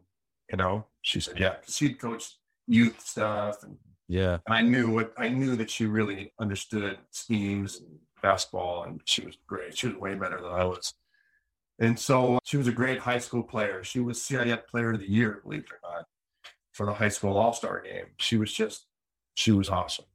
You 0.49 0.57
know, 0.57 0.85
she 1.01 1.19
said, 1.19 1.39
yeah. 1.39 1.55
She'd 1.67 1.99
coached 1.99 2.35
youth 2.67 2.99
stuff. 2.99 3.63
And, 3.63 3.77
yeah. 4.07 4.39
And 4.45 4.55
I 4.55 4.61
knew 4.61 4.89
what 4.89 5.13
I 5.17 5.29
knew 5.29 5.55
that 5.55 5.69
she 5.69 5.85
really 5.85 6.33
understood 6.39 6.97
schemes 7.11 7.79
and 7.79 7.99
basketball 8.21 8.83
and 8.83 9.01
she 9.05 9.25
was 9.25 9.37
great. 9.47 9.77
She 9.77 9.87
was 9.87 9.95
way 9.97 10.15
better 10.15 10.41
than 10.41 10.51
I 10.51 10.65
was. 10.65 10.93
And 11.79 11.97
so 11.97 12.39
she 12.43 12.57
was 12.57 12.67
a 12.67 12.73
great 12.73 12.99
high 12.99 13.19
school 13.19 13.43
player. 13.43 13.83
She 13.83 13.99
was 13.99 14.19
CIF 14.19 14.67
player 14.67 14.91
of 14.91 14.99
the 14.99 15.09
year, 15.09 15.41
believe 15.43 15.61
it 15.61 15.71
or 15.71 15.79
not, 15.89 16.05
for 16.73 16.85
the 16.85 16.93
high 16.93 17.09
school 17.09 17.37
all-star 17.37 17.81
game. 17.81 18.07
She 18.17 18.37
was 18.37 18.51
just, 18.51 18.85
she 19.35 19.51
was 19.53 19.69
awesome. 19.69 20.05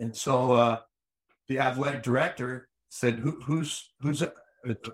And 0.00 0.16
so 0.16 0.52
uh, 0.52 0.78
the 1.48 1.60
athletic 1.60 2.02
director 2.02 2.68
said, 2.88 3.20
Who, 3.20 3.40
"Who's 3.42 3.92
who's?" 4.00 4.22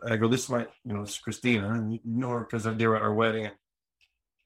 I 0.07 0.17
go, 0.17 0.29
"This 0.29 0.45
is 0.45 0.51
my, 0.51 0.67
you 0.85 0.95
know, 0.95 1.03
it's 1.03 1.19
Christina, 1.19 1.71
and 1.73 1.93
you 1.93 2.01
know 2.05 2.31
her 2.31 2.41
because 2.41 2.65
they 2.65 2.87
were 2.87 2.97
at 2.97 3.03
our 3.03 3.15
wedding." 3.15 3.51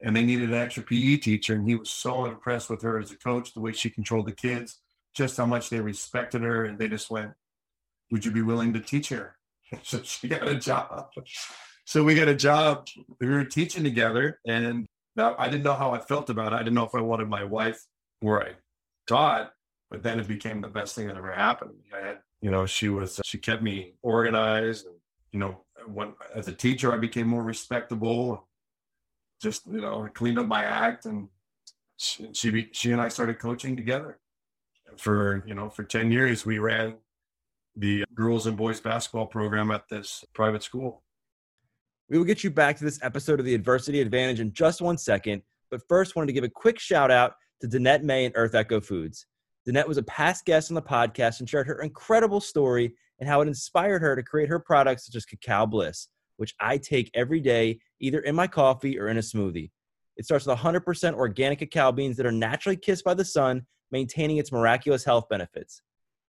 And 0.05 0.17
they 0.17 0.25
needed 0.25 0.49
an 0.49 0.57
extra 0.57 0.83
PE 0.83 1.19
teacher, 1.19 1.55
and 1.55 1.69
he 1.69 1.77
was 1.77 1.91
so 1.91 2.25
impressed 2.25 2.69
with 2.69 2.83
her 2.83 2.99
as 2.99 3.13
a 3.13 3.17
coach, 3.17 3.55
the 3.55 3.61
way 3.61 3.73
she 3.73 3.89
controlled 3.89 4.27
the 4.27 4.33
kids, 4.33 4.81
just 5.15 5.37
how 5.37 5.47
much 5.47 5.71
they 5.71 5.81
respected 5.81 6.43
her, 6.43 6.65
and 6.65 6.79
they 6.79 6.89
just 6.89 7.11
went, 7.11 7.33
"Would 8.11 8.25
you 8.25 8.33
be 8.33 8.43
willing 8.43 8.73
to 8.73 8.81
teach 8.81 9.09
her?" 9.11 9.37
So 9.85 10.03
she 10.03 10.29
got 10.29 10.47
a 10.47 10.57
job. 10.57 11.11
So 11.87 12.05
we 12.05 12.15
got 12.15 12.29
a 12.29 12.35
job. 12.35 12.89
We 13.21 13.29
were 13.29 13.45
teaching 13.45 13.85
together, 13.85 14.41
and 14.47 14.87
I 15.17 15.49
didn't 15.49 15.65
know 15.65 15.75
how 15.75 15.93
I 15.93 16.01
felt 16.01 16.31
about 16.31 16.53
it. 16.53 16.57
I 16.57 16.59
didn't 16.59 16.75
know 16.75 16.85
if 16.85 16.95
I 16.95 17.01
wanted 17.01 17.29
my 17.29 17.45
wife 17.45 17.81
where 18.21 18.43
I 18.43 18.53
taught, 19.07 19.53
but 19.91 20.03
then 20.03 20.21
it 20.21 20.29
became 20.29 20.61
the 20.61 20.69
best 20.69 20.95
thing 20.95 21.07
that 21.09 21.17
ever 21.17 21.33
happened. 21.33 21.75
I 21.95 22.07
had, 22.07 22.19
you 22.41 22.51
know, 22.51 22.67
she 22.67 22.89
was, 22.89 23.19
uh, 23.19 23.23
she 23.25 23.39
kept 23.39 23.63
me 23.63 23.95
organized, 24.03 24.87
you 25.33 25.39
know, 25.39 25.63
when 25.87 26.13
as 26.35 26.49
a 26.49 26.53
teacher, 26.53 26.93
I 26.93 26.99
became 26.99 27.27
more 27.27 27.43
respectable. 27.43 28.49
Just 29.41 29.67
you 29.67 29.81
know, 29.81 30.05
I 30.05 30.09
cleaned 30.11 30.39
up 30.39 30.47
my 30.47 30.65
act, 30.65 31.07
and 31.07 31.29
she, 31.97 32.29
she, 32.33 32.69
she 32.73 32.93
and 32.93 33.01
I 33.01 33.09
started 33.09 33.39
coaching 33.39 33.77
together. 33.77 34.19
For 34.99 35.43
you 35.47 35.55
know, 35.55 35.71
for 35.71 35.85
ten 35.85 36.13
years, 36.13 36.45
we 36.45 36.59
ran 36.59 36.95
the 37.77 38.05
girls 38.15 38.47
and 38.47 38.57
boys 38.57 38.81
basketball 38.81 39.27
program 39.27 39.71
at 39.71 39.89
this 39.89 40.25
private 40.35 40.63
school. 40.63 41.03
We 42.11 42.19
will 42.19 42.27
get 42.27 42.45
you 42.45 42.51
back 42.51 42.77
to 42.77 42.85
this 42.85 43.03
episode 43.03 43.41
of 43.41 43.47
the 43.47 43.55
Adversity 43.55 44.03
Advantage 44.03 44.41
in 44.41 44.53
just 44.53 44.83
one 44.83 44.99
second, 44.99 45.43
but 45.71 45.81
first 45.89 46.15
wanted 46.15 46.27
to 46.27 46.35
give 46.35 46.45
a 46.45 46.51
quick 46.51 46.79
shout 46.79 47.11
out 47.11 47.35
to 47.63 47.69
Danette 47.69 48.03
May 48.03 48.27
and 48.27 48.35
Earth 48.37 48.55
Echo 48.55 48.81
Foods. 48.81 49.27
Danette 49.67 49.87
was 49.87 49.99
a 49.99 50.03
past 50.03 50.45
guest 50.45 50.71
on 50.71 50.75
the 50.75 50.83
podcast 50.83 51.41
and 51.41 51.49
shared 51.49 51.67
her 51.67 51.83
incredible 51.83 52.41
story 52.41 52.95
and 53.21 53.29
how 53.29 53.41
it 53.41 53.49
inspired 53.49 54.03
her 54.03 54.17
to 54.17 54.23
create 54.23 54.49
her 54.49 54.59
products 54.59 55.07
such 55.07 55.15
as 55.15 55.25
Cacao 55.25 55.67
Bliss, 55.67 56.09
which 56.37 56.55
I 56.59 56.79
take 56.79 57.11
every 57.15 57.41
day, 57.41 57.79
either 58.01 58.21
in 58.21 58.35
my 58.35 58.49
coffee 58.49 58.99
or 58.99 59.09
in 59.09 59.19
a 59.19 59.21
smoothie. 59.21 59.71
It 60.17 60.25
starts 60.25 60.47
with 60.47 60.59
100% 60.59 61.15
organic 61.15 61.61
cacao 61.61 61.93
beans 61.93 62.17
that 62.17 62.27
are 62.27 62.33
naturally 62.33 62.77
kissed 62.77 63.05
by 63.05 63.15
the 63.15 63.25
sun, 63.25 63.65
maintaining 63.93 64.39
its 64.39 64.53
miraculous 64.53 65.05
health 65.05 65.29
benefits. 65.29 65.83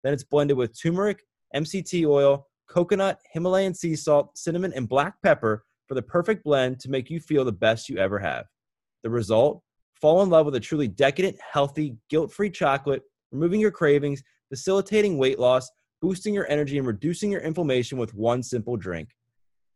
Then 0.03 0.13
it's 0.13 0.23
blended 0.23 0.57
with 0.57 0.79
turmeric, 0.79 1.23
MCT 1.55 2.07
oil, 2.07 2.47
coconut, 2.67 3.19
Himalayan 3.31 3.73
sea 3.73 3.95
salt, 3.95 4.37
cinnamon, 4.37 4.73
and 4.75 4.89
black 4.89 5.21
pepper 5.21 5.63
for 5.87 5.95
the 5.95 6.01
perfect 6.01 6.43
blend 6.43 6.79
to 6.79 6.89
make 6.89 7.09
you 7.09 7.19
feel 7.19 7.45
the 7.45 7.51
best 7.51 7.89
you 7.89 7.97
ever 7.97 8.19
have. 8.19 8.45
The 9.03 9.09
result? 9.09 9.61
Fall 9.99 10.21
in 10.23 10.29
love 10.29 10.45
with 10.45 10.55
a 10.55 10.59
truly 10.59 10.87
decadent, 10.87 11.37
healthy, 11.39 11.97
guilt 12.09 12.31
free 12.31 12.49
chocolate, 12.49 13.03
removing 13.31 13.59
your 13.59 13.71
cravings, 13.71 14.23
facilitating 14.49 15.17
weight 15.17 15.39
loss, 15.39 15.69
boosting 16.01 16.33
your 16.33 16.49
energy, 16.49 16.77
and 16.77 16.87
reducing 16.87 17.31
your 17.31 17.41
inflammation 17.41 17.97
with 17.97 18.13
one 18.13 18.41
simple 18.43 18.77
drink. 18.77 19.09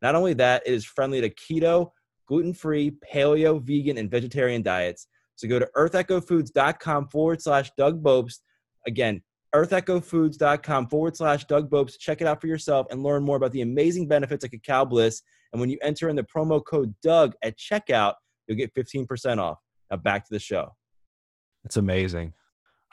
Not 0.01 0.15
only 0.15 0.33
that, 0.35 0.63
it 0.65 0.73
is 0.73 0.85
friendly 0.85 1.21
to 1.21 1.29
keto, 1.29 1.91
gluten 2.27 2.53
free, 2.53 2.91
paleo, 3.13 3.61
vegan, 3.61 3.97
and 3.97 4.09
vegetarian 4.09 4.61
diets. 4.61 5.07
So 5.35 5.47
go 5.47 5.59
to 5.59 5.69
earthechofoods.com 5.75 7.09
forward 7.09 7.41
slash 7.41 7.71
Doug 7.77 8.03
Bopst. 8.03 8.39
Again, 8.85 9.21
earthechofoods.com 9.55 10.87
forward 10.87 11.15
slash 11.15 11.45
Doug 11.45 11.69
Bopst. 11.69 11.99
Check 11.99 12.21
it 12.21 12.27
out 12.27 12.41
for 12.41 12.47
yourself 12.47 12.87
and 12.91 13.03
learn 13.03 13.23
more 13.23 13.37
about 13.37 13.51
the 13.51 13.61
amazing 13.61 14.07
benefits 14.07 14.43
of 14.43 14.51
Cacao 14.51 14.85
Bliss. 14.85 15.21
And 15.51 15.59
when 15.59 15.69
you 15.69 15.77
enter 15.81 16.09
in 16.09 16.15
the 16.15 16.23
promo 16.23 16.63
code 16.63 16.93
Doug 17.01 17.33
at 17.43 17.57
checkout, 17.57 18.15
you'll 18.47 18.57
get 18.57 18.73
15% 18.73 19.37
off. 19.37 19.57
Now 19.89 19.97
back 19.97 20.25
to 20.25 20.33
the 20.33 20.39
show. 20.39 20.75
That's 21.63 21.77
amazing. 21.77 22.33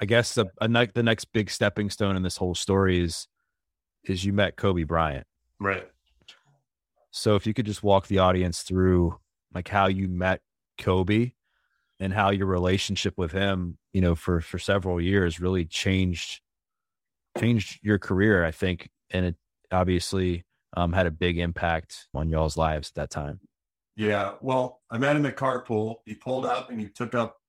I 0.00 0.06
guess 0.06 0.38
a 0.38 0.68
ne- 0.68 0.88
the 0.94 1.02
next 1.02 1.26
big 1.26 1.50
stepping 1.50 1.90
stone 1.90 2.16
in 2.16 2.22
this 2.22 2.36
whole 2.36 2.54
story 2.54 3.02
is 3.02 3.28
is 4.04 4.24
you 4.24 4.32
met 4.32 4.56
Kobe 4.56 4.84
Bryant. 4.84 5.26
Right. 5.58 5.86
So 7.10 7.34
if 7.34 7.46
you 7.46 7.52
could 7.52 7.66
just 7.66 7.82
walk 7.82 8.06
the 8.06 8.18
audience 8.18 8.62
through 8.62 9.18
like 9.52 9.68
how 9.68 9.88
you 9.88 10.08
met 10.08 10.40
Kobe 10.78 11.32
and 11.98 12.12
how 12.12 12.30
your 12.30 12.46
relationship 12.46 13.18
with 13.18 13.32
him, 13.32 13.76
you 13.92 14.00
know, 14.00 14.14
for 14.14 14.40
for 14.40 14.58
several 14.58 15.00
years 15.00 15.40
really 15.40 15.66
changed 15.66 16.40
changed 17.38 17.80
your 17.82 17.98
career, 17.98 18.44
I 18.44 18.52
think, 18.52 18.88
and 19.10 19.26
it 19.26 19.36
obviously 19.70 20.44
um, 20.76 20.92
had 20.92 21.06
a 21.06 21.10
big 21.10 21.38
impact 21.38 22.06
on 22.14 22.28
y'all's 22.28 22.56
lives 22.56 22.90
at 22.90 22.94
that 22.94 23.10
time. 23.10 23.40
Yeah. 23.96 24.32
Well, 24.40 24.80
I 24.90 24.98
met 24.98 25.16
him 25.16 25.26
at 25.26 25.36
carpool. 25.36 25.96
He 26.06 26.14
pulled 26.14 26.46
up 26.46 26.70
and 26.70 26.80
he 26.80 26.88
took 26.88 27.14
up 27.14 27.39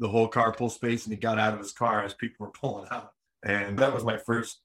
the 0.00 0.08
whole 0.08 0.28
carpool 0.28 0.70
space 0.70 1.04
and 1.04 1.14
he 1.14 1.20
got 1.20 1.38
out 1.38 1.52
of 1.54 1.60
his 1.60 1.72
car 1.72 2.02
as 2.02 2.14
people 2.14 2.46
were 2.46 2.52
pulling 2.52 2.88
out. 2.90 3.12
And 3.44 3.78
that 3.78 3.94
was 3.94 4.02
my 4.02 4.16
first 4.16 4.60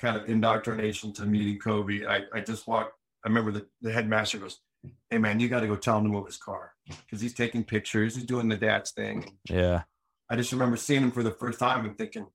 kind 0.00 0.16
of 0.16 0.28
indoctrination 0.28 1.12
to 1.14 1.26
meeting 1.26 1.58
Kobe. 1.58 2.06
I, 2.06 2.20
I 2.32 2.40
just 2.40 2.66
walked, 2.66 2.92
I 3.24 3.28
remember 3.28 3.50
the, 3.50 3.66
the 3.82 3.92
headmaster 3.92 4.38
goes, 4.38 4.60
Hey 5.10 5.18
man, 5.18 5.40
you 5.40 5.48
got 5.48 5.60
to 5.60 5.66
go 5.66 5.74
tell 5.74 5.98
him 5.98 6.04
to 6.04 6.10
move 6.10 6.26
his 6.26 6.36
car 6.36 6.72
because 6.86 7.20
he's 7.20 7.34
taking 7.34 7.64
pictures. 7.64 8.14
He's 8.14 8.24
doing 8.24 8.48
the 8.48 8.56
dad's 8.56 8.92
thing. 8.92 9.36
Yeah. 9.50 9.82
I 10.30 10.36
just 10.36 10.52
remember 10.52 10.76
seeing 10.76 11.02
him 11.02 11.10
for 11.10 11.24
the 11.24 11.32
first 11.32 11.58
time 11.58 11.84
and 11.84 11.98
thinking, 11.98 12.26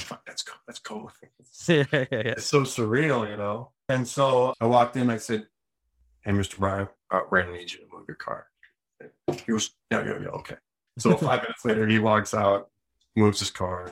fuck, 0.00 0.24
that's 0.26 0.42
cool. 0.42 0.58
That's 0.66 0.80
cool. 0.80 1.12
yeah, 1.68 1.84
yeah, 1.92 2.04
yeah. 2.10 2.18
It's 2.18 2.46
so 2.46 2.62
surreal, 2.62 3.28
you 3.30 3.36
know? 3.36 3.70
And 3.88 4.06
so 4.06 4.54
I 4.60 4.66
walked 4.66 4.96
in, 4.96 5.08
I 5.08 5.18
said, 5.18 5.46
Hey, 6.22 6.32
Mr. 6.32 6.58
Bryan, 6.58 6.88
uh, 7.12 7.20
Brandon 7.30 7.54
needs 7.54 7.72
you 7.72 7.80
to 7.80 7.86
move 7.92 8.06
your 8.08 8.16
car. 8.16 8.46
He 9.46 9.52
was, 9.52 9.70
yeah, 9.90 10.04
yeah, 10.04 10.18
yeah, 10.20 10.28
okay. 10.28 10.56
So 11.00 11.16
five 11.16 11.42
minutes 11.42 11.64
later, 11.64 11.86
he 11.86 11.98
walks 11.98 12.34
out, 12.34 12.68
moves 13.16 13.40
his 13.40 13.50
car. 13.50 13.90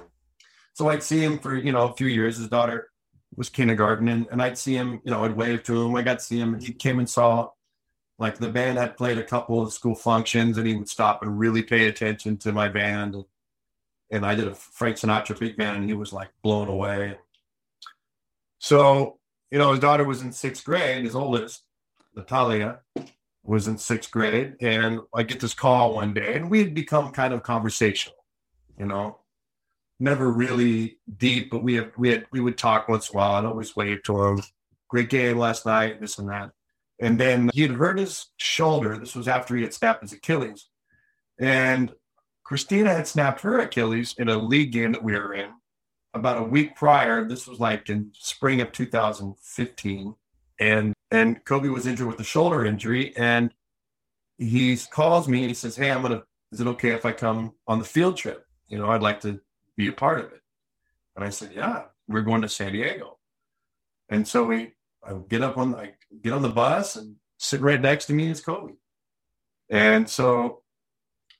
So 0.74 0.88
I'd 0.88 1.02
see 1.02 1.20
him 1.20 1.38
for, 1.38 1.56
you 1.56 1.72
know, 1.72 1.88
a 1.88 1.94
few 1.94 2.06
years. 2.06 2.36
His 2.36 2.48
daughter 2.48 2.90
was 3.34 3.48
kindergarten 3.48 4.08
and, 4.08 4.26
and 4.30 4.40
I'd 4.40 4.58
see 4.58 4.74
him, 4.74 5.00
you 5.04 5.10
know, 5.10 5.24
I'd 5.24 5.36
wave 5.36 5.62
to 5.64 5.82
him. 5.82 5.96
I 5.96 6.02
got 6.02 6.18
to 6.18 6.24
see 6.24 6.38
him. 6.38 6.58
He 6.60 6.72
came 6.72 6.98
and 6.98 7.08
saw, 7.08 7.50
like, 8.18 8.38
the 8.38 8.48
band 8.48 8.78
had 8.78 8.96
played 8.96 9.18
a 9.18 9.24
couple 9.24 9.60
of 9.62 9.72
school 9.72 9.94
functions 9.94 10.58
and 10.58 10.66
he 10.66 10.76
would 10.76 10.88
stop 10.88 11.22
and 11.22 11.38
really 11.38 11.62
pay 11.62 11.88
attention 11.88 12.36
to 12.38 12.52
my 12.52 12.68
band. 12.68 13.16
And, 14.10 14.24
I 14.24 14.34
did 14.34 14.48
a 14.48 14.54
Frank 14.54 14.96
Sinatra 14.96 15.38
big 15.38 15.56
band 15.56 15.78
and 15.78 15.88
he 15.88 15.94
was 15.94 16.12
like 16.12 16.30
blown 16.42 16.68
away. 16.68 17.18
So, 18.58 19.18
you 19.50 19.58
know, 19.58 19.70
his 19.70 19.80
daughter 19.80 20.04
was 20.04 20.22
in 20.22 20.32
sixth 20.32 20.64
grade, 20.64 21.04
his 21.04 21.14
oldest, 21.14 21.62
Natalia, 22.14 22.80
was 23.48 23.66
in 23.66 23.78
sixth 23.78 24.10
grade. 24.10 24.56
And 24.60 25.00
I 25.14 25.22
get 25.22 25.40
this 25.40 25.54
call 25.54 25.94
one 25.94 26.12
day 26.12 26.34
and 26.34 26.50
we 26.50 26.58
had 26.62 26.74
become 26.74 27.12
kind 27.12 27.32
of 27.32 27.42
conversational, 27.42 28.18
you 28.78 28.84
know, 28.84 29.20
never 29.98 30.30
really 30.30 30.98
deep, 31.16 31.50
but 31.50 31.62
we 31.62 31.74
have, 31.74 31.90
we 31.96 32.10
had, 32.10 32.26
we 32.30 32.40
would 32.40 32.58
talk 32.58 32.88
once 32.88 33.08
in 33.08 33.16
a 33.16 33.16
while. 33.16 33.34
I'd 33.34 33.46
always 33.46 33.74
wave 33.74 34.02
to 34.04 34.22
him. 34.22 34.42
Great 34.88 35.08
game 35.08 35.38
last 35.38 35.64
night, 35.64 36.00
this 36.00 36.18
and 36.18 36.28
that. 36.28 36.50
And 37.00 37.18
then 37.18 37.50
he 37.54 37.62
had 37.62 37.72
hurt 37.72 37.98
his 37.98 38.26
shoulder. 38.36 38.98
This 38.98 39.16
was 39.16 39.28
after 39.28 39.56
he 39.56 39.62
had 39.62 39.72
snapped 39.72 40.02
his 40.02 40.12
Achilles. 40.12 40.68
And 41.40 41.92
Christina 42.44 42.92
had 42.92 43.06
snapped 43.06 43.40
her 43.42 43.58
Achilles 43.60 44.14
in 44.18 44.28
a 44.28 44.36
league 44.36 44.72
game 44.72 44.92
that 44.92 45.04
we 45.04 45.12
were 45.12 45.32
in 45.32 45.50
about 46.12 46.38
a 46.38 46.44
week 46.44 46.76
prior. 46.76 47.26
This 47.26 47.46
was 47.46 47.60
like 47.60 47.88
in 47.88 48.10
spring 48.14 48.60
of 48.60 48.72
2015. 48.72 50.14
And 50.58 50.94
and 51.10 51.44
Kobe 51.44 51.68
was 51.68 51.86
injured 51.86 52.06
with 52.06 52.20
a 52.20 52.24
shoulder 52.24 52.64
injury. 52.64 53.16
And 53.16 53.52
he 54.36 54.76
calls 54.90 55.28
me 55.28 55.40
and 55.40 55.48
he 55.48 55.54
says, 55.54 55.76
Hey, 55.76 55.90
I'm 55.90 56.02
gonna 56.02 56.22
is 56.52 56.60
it 56.60 56.66
okay 56.66 56.90
if 56.90 57.04
I 57.04 57.12
come 57.12 57.52
on 57.66 57.78
the 57.78 57.84
field 57.84 58.16
trip? 58.16 58.44
You 58.68 58.78
know, 58.78 58.90
I'd 58.90 59.02
like 59.02 59.20
to 59.20 59.40
be 59.76 59.88
a 59.88 59.92
part 59.92 60.18
of 60.20 60.32
it. 60.32 60.40
And 61.16 61.24
I 61.24 61.30
said, 61.30 61.52
Yeah, 61.54 61.84
we're 62.06 62.22
going 62.22 62.42
to 62.42 62.48
San 62.48 62.72
Diego. 62.72 63.18
And 64.08 64.26
so 64.26 64.44
we 64.44 64.72
I 65.04 65.12
get 65.28 65.42
up 65.42 65.58
on 65.58 65.74
I 65.74 65.92
get 66.22 66.32
on 66.32 66.42
the 66.42 66.48
bus 66.48 66.96
and 66.96 67.16
sit 67.38 67.60
right 67.60 67.80
next 67.80 68.06
to 68.06 68.12
me 68.12 68.30
is 68.30 68.40
Kobe. 68.40 68.74
And 69.70 70.08
so 70.08 70.62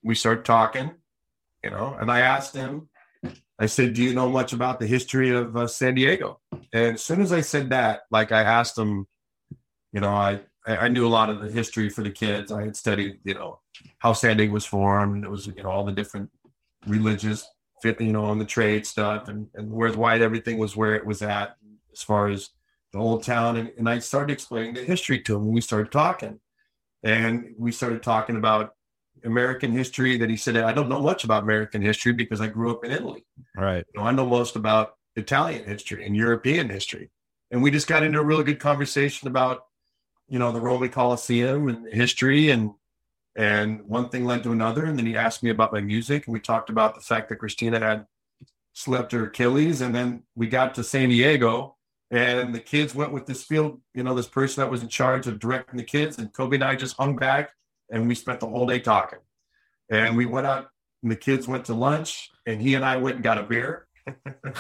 we 0.02 0.14
start 0.14 0.44
talking, 0.44 0.92
you 1.64 1.70
know, 1.70 1.96
and 1.98 2.10
I 2.10 2.20
asked 2.20 2.54
him, 2.54 2.88
I 3.58 3.66
said, 3.66 3.94
Do 3.94 4.02
you 4.02 4.14
know 4.14 4.28
much 4.28 4.52
about 4.52 4.78
the 4.78 4.86
history 4.86 5.30
of 5.30 5.56
uh, 5.56 5.66
San 5.66 5.94
Diego? 5.94 6.40
And 6.72 6.94
as 6.94 7.02
soon 7.02 7.20
as 7.20 7.32
I 7.32 7.40
said 7.40 7.70
that, 7.70 8.02
like 8.10 8.30
I 8.32 8.42
asked 8.42 8.78
him, 8.78 9.06
you 9.92 10.00
know, 10.00 10.10
I, 10.10 10.40
I 10.66 10.88
knew 10.88 11.06
a 11.06 11.08
lot 11.08 11.30
of 11.30 11.40
the 11.40 11.50
history 11.50 11.88
for 11.88 12.02
the 12.02 12.10
kids. 12.10 12.52
I 12.52 12.62
had 12.62 12.76
studied, 12.76 13.18
you 13.24 13.34
know, 13.34 13.60
how 13.98 14.12
San 14.12 14.36
Diego 14.36 14.52
was 14.52 14.66
formed. 14.66 15.24
It 15.24 15.30
was, 15.30 15.46
you 15.46 15.62
know, 15.62 15.70
all 15.70 15.84
the 15.84 15.92
different 15.92 16.30
religious 16.86 17.48
fit, 17.82 18.00
you 18.00 18.12
know, 18.12 18.24
on 18.24 18.38
the 18.38 18.44
trade 18.44 18.86
stuff 18.86 19.28
and, 19.28 19.48
and 19.54 19.70
where 19.70 19.92
why 19.92 20.18
everything 20.18 20.58
was 20.58 20.76
where 20.76 20.94
it 20.94 21.06
was 21.06 21.22
at 21.22 21.56
as 21.92 22.02
far 22.02 22.28
as 22.28 22.50
the 22.92 22.98
old 22.98 23.22
town. 23.22 23.56
And, 23.56 23.72
and 23.78 23.88
I 23.88 23.98
started 23.98 24.32
explaining 24.32 24.74
the 24.74 24.84
history 24.84 25.20
to 25.20 25.36
him 25.36 25.42
and 25.42 25.52
we 25.54 25.60
started 25.60 25.90
talking. 25.90 26.40
And 27.02 27.54
we 27.56 27.72
started 27.72 28.02
talking 28.02 28.36
about 28.36 28.74
American 29.24 29.72
history 29.72 30.18
that 30.18 30.30
he 30.30 30.36
said, 30.36 30.56
I 30.56 30.72
don't 30.72 30.88
know 30.88 31.00
much 31.00 31.24
about 31.24 31.44
American 31.44 31.82
history 31.82 32.12
because 32.12 32.40
I 32.40 32.48
grew 32.48 32.72
up 32.72 32.84
in 32.84 32.90
Italy. 32.90 33.24
Right. 33.58 33.84
You 33.94 34.00
know, 34.00 34.06
I 34.06 34.12
know 34.12 34.26
most 34.26 34.56
about 34.56 34.94
Italian 35.16 35.64
history 35.64 36.06
and 36.06 36.16
European 36.16 36.68
history. 36.68 37.10
And 37.50 37.62
we 37.62 37.70
just 37.70 37.88
got 37.88 38.02
into 38.02 38.20
a 38.20 38.24
really 38.24 38.44
good 38.44 38.60
conversation 38.60 39.26
about, 39.26 39.64
you 40.28 40.38
know, 40.38 40.52
the 40.52 40.60
Roman 40.60 40.90
Colosseum 40.90 41.68
and 41.68 41.92
history 41.92 42.50
and 42.50 42.72
and 43.36 43.82
one 43.82 44.08
thing 44.08 44.24
led 44.24 44.42
to 44.42 44.52
another. 44.52 44.84
And 44.84 44.98
then 44.98 45.06
he 45.06 45.16
asked 45.16 45.42
me 45.42 45.50
about 45.50 45.72
my 45.72 45.80
music 45.80 46.26
and 46.26 46.32
we 46.32 46.40
talked 46.40 46.70
about 46.70 46.94
the 46.94 47.00
fact 47.00 47.28
that 47.28 47.36
Christina 47.36 47.78
had 47.78 48.06
slept 48.78 49.10
her 49.10 49.26
Achilles, 49.26 49.80
and 49.80 49.92
then 49.92 50.22
we 50.36 50.46
got 50.46 50.74
to 50.76 50.84
San 50.84 51.08
Diego, 51.08 51.76
and 52.12 52.54
the 52.54 52.60
kids 52.60 52.94
went 52.94 53.12
with 53.12 53.26
this 53.26 53.42
field, 53.42 53.80
you 53.92 54.04
know, 54.04 54.14
this 54.14 54.28
person 54.28 54.62
that 54.62 54.70
was 54.70 54.82
in 54.82 54.88
charge 54.88 55.26
of 55.26 55.40
directing 55.40 55.76
the 55.76 55.82
kids, 55.84 56.16
and 56.18 56.32
Kobe 56.32 56.56
and 56.56 56.64
I 56.64 56.76
just 56.76 56.96
hung 56.96 57.16
back, 57.16 57.50
and 57.90 58.06
we 58.06 58.14
spent 58.14 58.38
the 58.38 58.46
whole 58.46 58.66
day 58.66 58.78
talking, 58.78 59.18
and 59.90 60.16
we 60.16 60.26
went 60.26 60.46
out, 60.46 60.68
and 61.02 61.10
the 61.10 61.16
kids 61.16 61.46
went 61.46 61.64
to 61.66 61.74
lunch, 61.74 62.30
and 62.46 62.60
he 62.60 62.74
and 62.74 62.84
I 62.84 62.96
went 62.96 63.16
and 63.16 63.24
got 63.24 63.38
a 63.38 63.42
beer. 63.42 63.86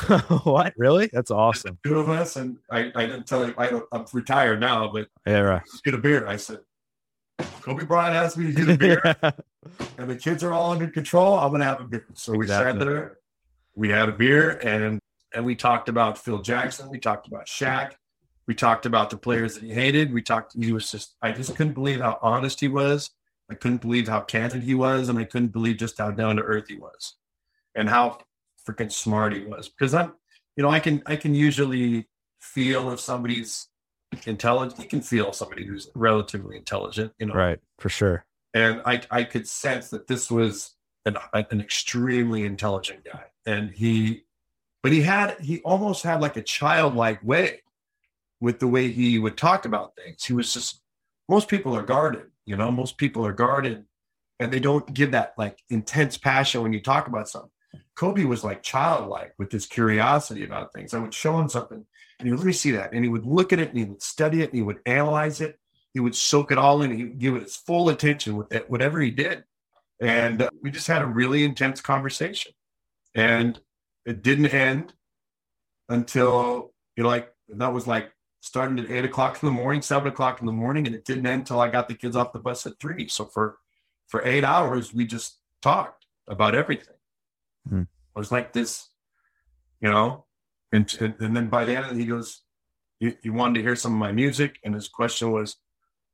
what 0.44 0.74
really? 0.76 1.08
That's 1.12 1.30
awesome. 1.30 1.78
Two 1.84 1.98
of 1.98 2.08
us, 2.08 2.36
and 2.36 2.58
I, 2.70 2.92
I 2.94 3.06
didn't 3.06 3.26
tell 3.26 3.44
him 3.44 3.54
I, 3.58 3.80
I'm 3.92 4.04
retired 4.12 4.60
now, 4.60 4.90
but 4.92 5.08
Yeah, 5.26 5.40
right. 5.40 5.62
get 5.84 5.94
a 5.94 5.98
beer. 5.98 6.26
I 6.26 6.36
said, 6.36 6.60
Kobe 7.62 7.84
Bryant 7.84 8.14
asked 8.14 8.36
me 8.36 8.52
to 8.52 8.52
get 8.52 8.68
a 8.68 8.78
beer. 8.78 9.16
and 9.98 10.10
the 10.10 10.16
kids 10.16 10.44
are 10.44 10.52
all 10.52 10.72
under 10.72 10.88
control, 10.88 11.38
I'm 11.38 11.50
gonna 11.50 11.64
have 11.64 11.80
a 11.80 11.84
beer. 11.84 12.06
So 12.14 12.34
we 12.34 12.46
sat 12.46 12.78
there, 12.78 13.18
we 13.74 13.88
had 13.88 14.08
a 14.08 14.12
beer, 14.12 14.58
and 14.62 15.00
and 15.34 15.44
we 15.44 15.54
talked 15.54 15.88
about 15.88 16.18
Phil 16.18 16.42
Jackson, 16.42 16.88
we 16.90 16.98
talked 16.98 17.26
about 17.26 17.46
Shaq, 17.46 17.92
we 18.48 18.54
talked 18.54 18.86
about 18.86 19.10
the 19.10 19.18
players 19.18 19.54
that 19.54 19.62
he 19.62 19.74
hated. 19.74 20.10
We 20.10 20.22
talked. 20.22 20.54
He 20.58 20.72
was 20.72 20.90
just, 20.90 21.14
I 21.20 21.32
just 21.32 21.54
couldn't 21.54 21.74
believe 21.74 22.00
how 22.00 22.18
honest 22.22 22.58
he 22.58 22.66
was. 22.66 23.10
I 23.50 23.54
couldn't 23.54 23.80
believe 23.80 24.08
how 24.08 24.20
candid 24.20 24.62
he 24.62 24.74
was, 24.74 25.08
and 25.08 25.18
I 25.18 25.24
couldn't 25.24 25.52
believe 25.52 25.78
just 25.78 25.98
how 25.98 26.10
down 26.10 26.36
to 26.36 26.42
earth 26.42 26.68
he 26.68 26.76
was, 26.76 27.14
and 27.74 27.88
how 27.88 28.18
freaking 28.66 28.92
smart 28.92 29.32
he 29.32 29.44
was. 29.44 29.68
Because 29.68 29.94
I'm, 29.94 30.12
you 30.56 30.62
know, 30.62 30.70
I 30.70 30.80
can 30.80 31.02
I 31.06 31.16
can 31.16 31.34
usually 31.34 32.08
feel 32.40 32.90
if 32.90 33.00
somebody's 33.00 33.68
intelligent. 34.26 34.80
You 34.80 34.88
can 34.88 35.00
feel 35.00 35.32
somebody 35.32 35.64
who's 35.64 35.90
relatively 35.94 36.56
intelligent, 36.56 37.12
you 37.18 37.26
know, 37.26 37.34
right, 37.34 37.58
for 37.78 37.88
sure. 37.88 38.24
and 38.54 38.82
I 38.84 39.02
I 39.10 39.24
could 39.24 39.48
sense 39.48 39.88
that 39.90 40.06
this 40.06 40.30
was 40.30 40.74
an 41.06 41.16
an 41.32 41.60
extremely 41.60 42.44
intelligent 42.44 43.04
guy, 43.04 43.24
and 43.46 43.70
he, 43.70 44.24
but 44.82 44.92
he 44.92 45.02
had 45.02 45.40
he 45.40 45.60
almost 45.60 46.02
had 46.02 46.20
like 46.20 46.36
a 46.36 46.42
childlike 46.42 47.22
way 47.22 47.62
with 48.40 48.58
the 48.60 48.68
way 48.68 48.90
he 48.90 49.18
would 49.18 49.36
talk 49.36 49.64
about 49.64 49.96
things. 49.96 50.24
He 50.24 50.32
was 50.32 50.52
just 50.52 50.82
most 51.28 51.48
people 51.48 51.74
are 51.76 51.82
guarded, 51.82 52.27
you 52.48 52.56
know, 52.56 52.70
most 52.70 52.96
people 52.96 53.24
are 53.26 53.32
guarded, 53.32 53.84
and 54.40 54.52
they 54.52 54.60
don't 54.60 54.92
give 54.92 55.12
that 55.12 55.34
like 55.36 55.58
intense 55.70 56.16
passion 56.16 56.62
when 56.62 56.72
you 56.72 56.80
talk 56.80 57.06
about 57.06 57.28
something. 57.28 57.50
Kobe 57.94 58.24
was 58.24 58.44
like 58.44 58.62
childlike 58.62 59.34
with 59.38 59.52
his 59.52 59.66
curiosity 59.66 60.44
about 60.44 60.72
things. 60.72 60.94
I 60.94 60.98
would 60.98 61.14
show 61.14 61.38
him 61.38 61.48
something, 61.48 61.84
and 62.18 62.26
he 62.26 62.30
would 62.30 62.40
let 62.40 62.46
me 62.46 62.52
see 62.52 62.70
that, 62.72 62.92
and 62.92 63.04
he 63.04 63.10
would 63.10 63.26
look 63.26 63.52
at 63.52 63.58
it, 63.58 63.68
and 63.68 63.78
he 63.78 63.84
would 63.84 64.02
study 64.02 64.42
it, 64.42 64.50
and 64.50 64.56
he 64.56 64.62
would 64.62 64.80
analyze 64.86 65.40
it, 65.40 65.58
he 65.94 66.00
would 66.00 66.14
soak 66.14 66.52
it 66.52 66.58
all 66.58 66.82
in. 66.82 66.96
He 66.96 67.04
would 67.04 67.18
give 67.18 67.34
it 67.36 67.42
his 67.42 67.56
full 67.56 67.88
attention 67.88 68.36
with 68.36 68.52
it, 68.52 68.70
whatever 68.70 69.00
he 69.00 69.10
did. 69.10 69.44
And 70.00 70.42
uh, 70.42 70.50
we 70.62 70.70
just 70.70 70.86
had 70.86 71.02
a 71.02 71.06
really 71.06 71.44
intense 71.44 71.80
conversation. 71.80 72.52
And 73.14 73.58
it 74.06 74.22
didn't 74.22 74.54
end 74.54 74.92
until, 75.88 76.72
you 76.96 77.02
know, 77.02 77.08
like 77.08 77.32
that 77.48 77.72
was 77.72 77.86
like 77.86 78.12
starting 78.40 78.78
at 78.78 78.90
eight 78.90 79.04
o'clock 79.04 79.42
in 79.42 79.46
the 79.46 79.52
morning, 79.52 79.82
seven 79.82 80.08
o'clock 80.08 80.40
in 80.40 80.46
the 80.46 80.52
morning. 80.52 80.86
And 80.86 80.94
it 80.94 81.04
didn't 81.04 81.26
end 81.26 81.40
until 81.40 81.60
I 81.60 81.68
got 81.68 81.88
the 81.88 81.94
kids 81.94 82.16
off 82.16 82.32
the 82.32 82.38
bus 82.38 82.66
at 82.66 82.78
three. 82.80 83.08
So 83.08 83.24
for, 83.24 83.58
for 84.06 84.24
eight 84.24 84.44
hours, 84.44 84.94
we 84.94 85.06
just 85.06 85.38
talked 85.62 86.06
about 86.26 86.54
everything. 86.54 86.94
Hmm. 87.68 87.82
It 87.82 88.18
was 88.18 88.32
like 88.32 88.52
this, 88.52 88.88
you 89.80 89.90
know, 89.90 90.24
and, 90.72 90.92
and, 91.00 91.36
then 91.36 91.48
by 91.48 91.64
the 91.64 91.76
end, 91.76 91.98
he 91.98 92.06
goes, 92.06 92.42
you, 93.00 93.14
you 93.22 93.32
wanted 93.32 93.54
to 93.54 93.62
hear 93.62 93.76
some 93.76 93.92
of 93.92 93.98
my 93.98 94.12
music. 94.12 94.58
And 94.64 94.74
his 94.74 94.88
question 94.88 95.30
was, 95.30 95.56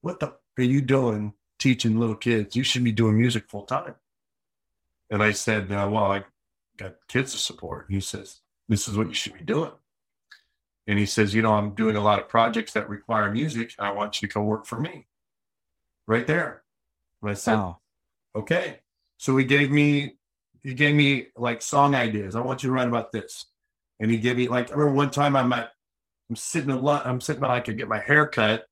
what 0.01 0.21
the 0.21 0.35
are 0.59 0.63
you 0.63 0.81
doing 0.81 1.33
teaching 1.59 1.99
little 1.99 2.15
kids? 2.15 2.55
You 2.55 2.63
should 2.63 2.85
be 2.85 2.93
doing 2.93 3.19
music 3.19 3.49
full 3.49 3.65
time. 3.65 3.95
And 5.11 5.23
I 5.23 5.33
said, 5.33 5.73
uh, 5.73 5.89
well, 5.91 6.13
I 6.13 6.25
got 6.77 6.95
kids 7.09 7.33
to 7.33 7.39
support. 7.39 7.87
He 7.89 8.01
says, 8.01 8.41
this 8.69 8.89
is 8.89 8.97
what 8.97 9.09
you 9.09 9.15
should 9.15 9.35
be 9.35 9.45
doing. 9.45 9.73
And 10.87 10.99
he 10.99 11.07
says, 11.07 11.35
you 11.35 11.43
know, 11.43 11.55
I'm 11.55 11.75
doing 11.75 11.97
a 11.97 12.01
lot 12.03 12.19
of 12.19 12.29
projects 12.29 12.73
that 12.73 12.89
require 12.89 13.31
music. 13.31 13.75
I 13.79 13.91
want 13.93 14.21
you 14.21 14.29
to 14.29 14.35
come 14.35 14.45
work 14.45 14.67
for 14.67 14.79
me 14.79 15.07
right 16.07 16.27
there. 16.27 16.63
And 17.23 17.31
I 17.31 17.35
said, 17.35 17.55
Wow. 17.55 17.79
okay. 18.37 18.81
So 19.17 19.37
he 19.37 19.45
gave 19.45 19.71
me, 19.71 20.17
he 20.63 20.75
gave 20.75 20.95
me 20.95 21.29
like 21.37 21.63
song 21.63 21.95
ideas. 21.95 22.37
I 22.37 22.41
want 22.41 22.63
you 22.63 22.69
to 22.69 22.73
write 22.75 22.89
about 22.89 23.13
this. 23.13 23.47
And 24.01 24.11
he 24.11 24.19
gave 24.19 24.37
me 24.37 24.49
like, 24.49 24.71
I 24.71 24.75
remember 24.75 24.95
one 24.95 25.11
time 25.11 25.37
I'm 25.37 25.53
at, 25.53 25.71
I'm 26.29 26.37
sitting 26.37 26.71
a 26.71 26.79
lot, 26.79 27.07
I'm 27.07 27.21
sitting, 27.21 27.45
I 27.45 27.61
could 27.61 27.79
get 27.79 27.89
my 27.89 28.01
hair 28.01 28.27
cut. 28.27 28.67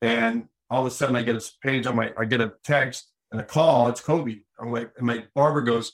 And 0.00 0.48
all 0.70 0.80
of 0.80 0.86
a 0.86 0.90
sudden 0.90 1.16
I 1.16 1.22
get 1.22 1.36
a 1.36 1.50
page 1.62 1.86
on 1.86 1.96
my, 1.96 2.12
I 2.16 2.24
get 2.24 2.40
a 2.40 2.54
text 2.62 3.10
and 3.32 3.40
a 3.40 3.44
call. 3.44 3.88
It's 3.88 4.00
Kobe. 4.00 4.38
I'm 4.58 4.72
like, 4.72 4.92
and 4.96 5.06
my 5.06 5.24
barber 5.34 5.60
goes, 5.60 5.92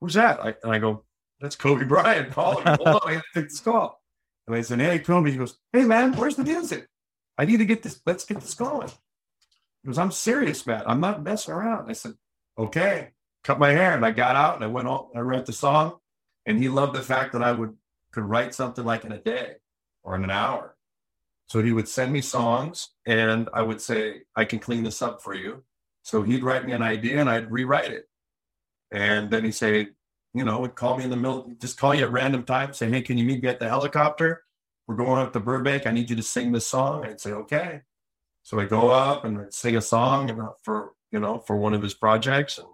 who's 0.00 0.14
that? 0.14 0.40
I, 0.40 0.54
and 0.62 0.72
I 0.72 0.78
go, 0.78 1.04
that's 1.40 1.54
Kobe 1.56 1.84
Bryant 1.84 2.32
calling. 2.32 2.64
me. 2.64 2.70
Hold 2.70 2.88
on, 2.88 3.00
I 3.04 3.14
gotta 3.14 3.24
take 3.34 3.48
this 3.48 3.60
call. 3.60 3.97
And 4.48 4.56
I 4.56 4.62
said, 4.62 4.80
hey, 4.80 4.98
Kobe. 4.98 5.30
He 5.30 5.36
goes, 5.36 5.58
hey, 5.72 5.84
man, 5.84 6.14
where's 6.14 6.36
the 6.36 6.42
music? 6.42 6.88
I 7.36 7.44
need 7.44 7.58
to 7.58 7.66
get 7.66 7.82
this, 7.82 8.00
let's 8.04 8.24
get 8.24 8.40
this 8.40 8.54
going. 8.54 8.88
Goes, 9.86 9.98
I'm 9.98 10.10
serious, 10.10 10.66
man. 10.66 10.82
I'm 10.86 11.00
not 11.00 11.22
messing 11.22 11.54
around. 11.54 11.88
I 11.88 11.92
said, 11.92 12.14
okay. 12.58 13.10
Cut 13.44 13.58
my 13.58 13.70
hair 13.70 13.94
and 13.94 14.04
I 14.04 14.10
got 14.10 14.36
out 14.36 14.56
and 14.56 14.64
I 14.64 14.66
went 14.66 14.88
on, 14.88 15.06
I 15.14 15.20
wrote 15.20 15.46
the 15.46 15.52
song. 15.52 15.98
And 16.46 16.58
he 16.58 16.68
loved 16.68 16.96
the 16.96 17.02
fact 17.02 17.32
that 17.32 17.42
I 17.42 17.52
would 17.52 17.76
could 18.10 18.24
write 18.24 18.54
something 18.54 18.84
like 18.84 19.04
in 19.04 19.12
a 19.12 19.18
day 19.18 19.56
or 20.02 20.14
in 20.16 20.24
an 20.24 20.30
hour. 20.30 20.76
So 21.46 21.62
he 21.62 21.72
would 21.72 21.88
send 21.88 22.12
me 22.12 22.20
songs 22.20 22.90
and 23.06 23.48
I 23.52 23.62
would 23.62 23.80
say, 23.80 24.22
I 24.34 24.44
can 24.44 24.58
clean 24.58 24.82
this 24.82 25.02
up 25.02 25.22
for 25.22 25.34
you. 25.34 25.62
So 26.02 26.22
he'd 26.22 26.42
write 26.42 26.64
me 26.66 26.72
an 26.72 26.82
idea 26.82 27.20
and 27.20 27.28
I'd 27.28 27.50
rewrite 27.50 27.90
it. 27.90 28.08
And 28.90 29.30
then 29.30 29.44
he'd 29.44 29.52
say, 29.52 29.88
you 30.38 30.44
know, 30.44 30.60
would 30.60 30.74
call 30.74 30.96
me 30.96 31.04
in 31.04 31.10
the 31.10 31.16
middle, 31.16 31.50
just 31.60 31.78
call 31.78 31.94
you 31.94 32.04
at 32.04 32.12
random 32.12 32.44
times, 32.44 32.78
say, 32.78 32.88
hey, 32.88 33.02
can 33.02 33.18
you 33.18 33.24
meet 33.24 33.42
me 33.42 33.48
at 33.48 33.60
the 33.60 33.68
helicopter? 33.68 34.44
We're 34.86 34.96
going 34.96 35.20
up 35.20 35.32
to 35.34 35.40
Burbank. 35.40 35.86
I 35.86 35.90
need 35.90 36.08
you 36.08 36.16
to 36.16 36.22
sing 36.22 36.52
this 36.52 36.66
song. 36.66 37.04
I'd 37.04 37.20
say, 37.20 37.32
okay. 37.32 37.82
So 38.42 38.58
I 38.58 38.64
go 38.64 38.90
up 38.90 39.24
and 39.24 39.38
I'd 39.38 39.52
sing 39.52 39.76
a 39.76 39.82
song 39.82 40.54
for, 40.62 40.92
you 41.10 41.20
know, 41.20 41.38
for 41.38 41.56
one 41.56 41.74
of 41.74 41.82
his 41.82 41.92
projects. 41.92 42.58
And 42.58 42.68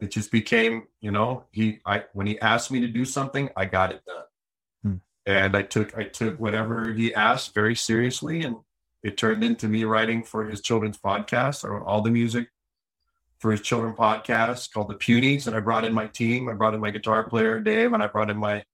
it 0.00 0.10
just 0.10 0.30
became, 0.30 0.84
you 1.00 1.10
know, 1.10 1.44
he, 1.50 1.80
I, 1.84 2.04
when 2.14 2.26
he 2.26 2.40
asked 2.40 2.70
me 2.70 2.80
to 2.80 2.88
do 2.88 3.04
something, 3.04 3.50
I 3.56 3.66
got 3.66 3.92
it 3.92 4.02
done. 4.06 4.24
Hmm. 4.82 4.96
And 5.26 5.56
I 5.56 5.62
took, 5.62 5.96
I 5.98 6.04
took 6.04 6.40
whatever 6.40 6.94
he 6.94 7.14
asked 7.14 7.54
very 7.54 7.74
seriously. 7.74 8.42
And 8.42 8.56
it 9.02 9.18
turned 9.18 9.44
into 9.44 9.68
me 9.68 9.84
writing 9.84 10.22
for 10.22 10.44
his 10.44 10.62
children's 10.62 10.98
podcast. 10.98 11.64
or 11.64 11.84
all 11.84 12.00
the 12.00 12.10
music 12.10 12.48
for 13.38 13.50
his 13.50 13.60
children 13.60 13.94
podcast 13.94 14.72
called 14.72 14.88
the 14.88 14.94
Punies. 14.94 15.46
And 15.46 15.56
I 15.56 15.60
brought 15.60 15.84
in 15.84 15.92
my 15.92 16.06
team. 16.06 16.48
I 16.48 16.54
brought 16.54 16.74
in 16.74 16.80
my 16.80 16.90
guitar 16.90 17.28
player, 17.28 17.60
Dave, 17.60 17.92
and 17.92 18.02
I 18.02 18.06
brought 18.06 18.30
in 18.30 18.36
my, 18.36 18.64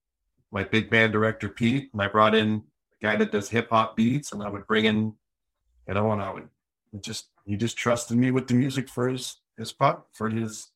my 0.50 0.64
big 0.64 0.90
band 0.90 1.12
director, 1.12 1.48
Pete. 1.48 1.90
And 1.92 2.00
I 2.00 2.08
brought 2.08 2.34
in 2.34 2.62
a 3.00 3.04
guy 3.04 3.16
that 3.16 3.32
does 3.32 3.48
hip 3.48 3.68
hop 3.70 3.96
beats. 3.96 4.32
And 4.32 4.42
I 4.42 4.48
would 4.48 4.66
bring 4.66 4.86
in, 4.86 5.14
you 5.86 5.94
know, 5.94 6.12
and 6.12 6.22
I 6.22 6.32
would 6.32 6.48
just, 7.00 7.28
he 7.44 7.56
just 7.56 7.76
trusted 7.76 8.16
me 8.16 8.30
with 8.30 8.48
the 8.48 8.54
music 8.54 8.88
for 8.88 9.08
his, 9.08 9.36
his 9.58 9.72
pot, 9.72 10.06
for 10.12 10.30
his, 10.30 10.68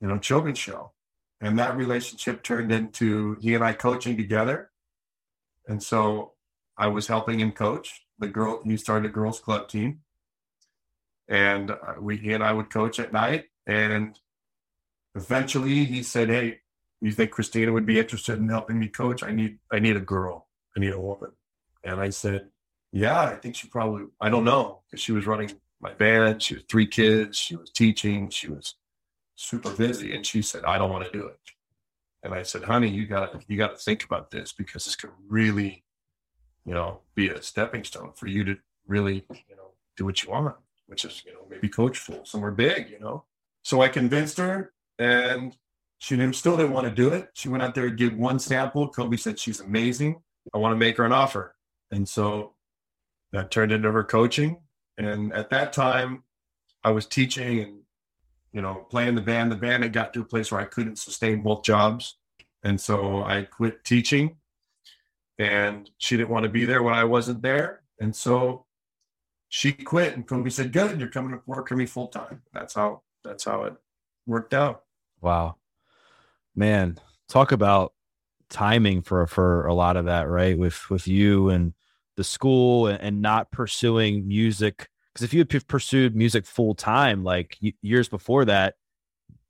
you 0.00 0.08
know, 0.08 0.18
children's 0.18 0.58
show. 0.58 0.92
And 1.40 1.58
that 1.58 1.76
relationship 1.76 2.42
turned 2.42 2.72
into 2.72 3.36
he 3.40 3.54
and 3.54 3.62
I 3.62 3.72
coaching 3.72 4.16
together. 4.16 4.70
And 5.68 5.82
so 5.82 6.32
I 6.76 6.86
was 6.88 7.06
helping 7.06 7.40
him 7.40 7.52
coach 7.52 8.06
the 8.18 8.28
girl. 8.28 8.62
He 8.64 8.76
started 8.76 9.10
a 9.10 9.12
girls 9.12 9.38
club 9.40 9.68
team, 9.68 10.00
and 11.28 11.72
we 12.00 12.16
he 12.16 12.32
and 12.32 12.42
I 12.42 12.52
would 12.52 12.70
coach 12.70 12.98
at 12.98 13.12
night. 13.12 13.46
And 13.66 14.18
eventually, 15.14 15.84
he 15.84 16.02
said, 16.02 16.28
"Hey, 16.28 16.60
you 17.00 17.12
think 17.12 17.30
Christina 17.30 17.72
would 17.72 17.86
be 17.86 17.98
interested 17.98 18.38
in 18.38 18.48
helping 18.48 18.78
me 18.78 18.88
coach? 18.88 19.22
I 19.22 19.32
need 19.32 19.58
I 19.72 19.78
need 19.78 19.96
a 19.96 20.00
girl. 20.00 20.48
I 20.76 20.80
need 20.80 20.92
a 20.92 21.00
woman." 21.00 21.32
And 21.84 22.00
I 22.00 22.10
said, 22.10 22.48
"Yeah, 22.92 23.20
I 23.20 23.36
think 23.36 23.56
she 23.56 23.68
probably. 23.68 24.06
I 24.20 24.30
don't 24.30 24.44
know 24.44 24.82
because 24.86 25.02
she 25.02 25.12
was 25.12 25.26
running 25.26 25.52
my 25.80 25.92
band. 25.94 26.42
She 26.42 26.54
was 26.54 26.64
three 26.68 26.86
kids. 26.86 27.36
She 27.38 27.56
was 27.56 27.70
teaching. 27.70 28.30
She 28.30 28.48
was 28.48 28.74
super 29.34 29.70
busy." 29.70 30.14
And 30.14 30.26
she 30.26 30.42
said, 30.42 30.64
"I 30.64 30.78
don't 30.78 30.90
want 30.90 31.04
to 31.04 31.18
do 31.18 31.26
it." 31.26 31.40
And 32.22 32.34
I 32.34 32.42
said, 32.42 32.64
"Honey, 32.64 32.88
you 32.88 33.06
got 33.06 33.44
you 33.48 33.56
got 33.56 33.76
to 33.76 33.82
think 33.82 34.04
about 34.04 34.30
this 34.30 34.52
because 34.52 34.84
this 34.84 34.96
could 34.96 35.10
really." 35.28 35.84
you 36.68 36.74
know, 36.74 37.00
be 37.14 37.28
a 37.28 37.40
stepping 37.40 37.82
stone 37.82 38.12
for 38.14 38.26
you 38.26 38.44
to 38.44 38.56
really, 38.86 39.24
you 39.48 39.56
know, 39.56 39.70
do 39.96 40.04
what 40.04 40.22
you 40.22 40.30
want, 40.30 40.54
which 40.88 41.04
is, 41.04 41.22
you 41.24 41.32
know, 41.32 41.46
maybe 41.48 41.68
coach 41.68 41.98
full 41.98 42.24
somewhere 42.24 42.50
big, 42.50 42.90
you 42.90 42.98
know. 42.98 43.24
So 43.62 43.82
I 43.82 43.88
convinced 43.88 44.38
her 44.38 44.72
and 44.98 45.56
she 45.98 46.32
still 46.32 46.56
didn't 46.56 46.72
want 46.72 46.86
to 46.86 46.94
do 46.94 47.10
it. 47.10 47.28
She 47.34 47.48
went 47.48 47.62
out 47.62 47.74
there 47.74 47.86
and 47.86 47.96
did 47.96 48.18
one 48.18 48.38
sample. 48.38 48.88
Kobe 48.88 49.16
said, 49.16 49.38
she's 49.38 49.60
amazing. 49.60 50.22
I 50.54 50.58
want 50.58 50.72
to 50.72 50.76
make 50.76 50.96
her 50.96 51.04
an 51.04 51.12
offer. 51.12 51.54
And 51.90 52.08
so 52.08 52.54
that 53.32 53.50
turned 53.50 53.72
into 53.72 53.92
her 53.92 54.04
coaching. 54.04 54.58
And 54.96 55.32
at 55.32 55.50
that 55.50 55.72
time, 55.72 56.24
I 56.82 56.90
was 56.90 57.06
teaching 57.06 57.60
and, 57.60 57.80
you 58.52 58.62
know, 58.62 58.86
playing 58.90 59.14
the 59.14 59.20
band. 59.20 59.52
The 59.52 59.56
band 59.56 59.82
had 59.82 59.92
got 59.92 60.14
to 60.14 60.22
a 60.22 60.24
place 60.24 60.50
where 60.50 60.60
I 60.60 60.64
couldn't 60.64 60.96
sustain 60.96 61.42
both 61.42 61.64
jobs. 61.64 62.16
And 62.62 62.80
so 62.80 63.22
I 63.22 63.42
quit 63.42 63.84
teaching 63.84 64.36
and 65.38 65.90
she 65.98 66.16
didn't 66.16 66.30
want 66.30 66.44
to 66.44 66.48
be 66.48 66.64
there 66.64 66.82
when 66.82 66.94
I 66.94 67.04
wasn't 67.04 67.42
there. 67.42 67.82
And 68.00 68.14
so 68.14 68.64
she 69.48 69.72
quit 69.72 70.14
and 70.14 70.26
Kobe 70.26 70.50
said, 70.50 70.72
Good, 70.72 71.00
you're 71.00 71.08
coming 71.08 71.32
to 71.32 71.40
work 71.46 71.68
for 71.68 71.76
me 71.76 71.86
full 71.86 72.08
time. 72.08 72.42
That's 72.52 72.74
how 72.74 73.02
that's 73.24 73.44
how 73.44 73.64
it 73.64 73.74
worked 74.26 74.54
out. 74.54 74.84
Wow. 75.20 75.56
Man, 76.54 76.98
talk 77.28 77.52
about 77.52 77.92
timing 78.50 79.02
for 79.02 79.26
for 79.26 79.66
a 79.66 79.74
lot 79.74 79.96
of 79.96 80.06
that, 80.06 80.28
right? 80.28 80.58
With 80.58 80.88
with 80.90 81.08
you 81.08 81.48
and 81.48 81.74
the 82.16 82.24
school 82.24 82.86
and, 82.86 83.00
and 83.00 83.22
not 83.22 83.50
pursuing 83.50 84.26
music 84.26 84.88
because 85.18 85.24
if 85.24 85.34
you 85.34 85.40
had 85.40 85.66
pursued 85.66 86.14
music 86.14 86.46
full 86.46 86.74
time, 86.74 87.24
like 87.24 87.58
years 87.82 88.08
before 88.08 88.44
that, 88.44 88.74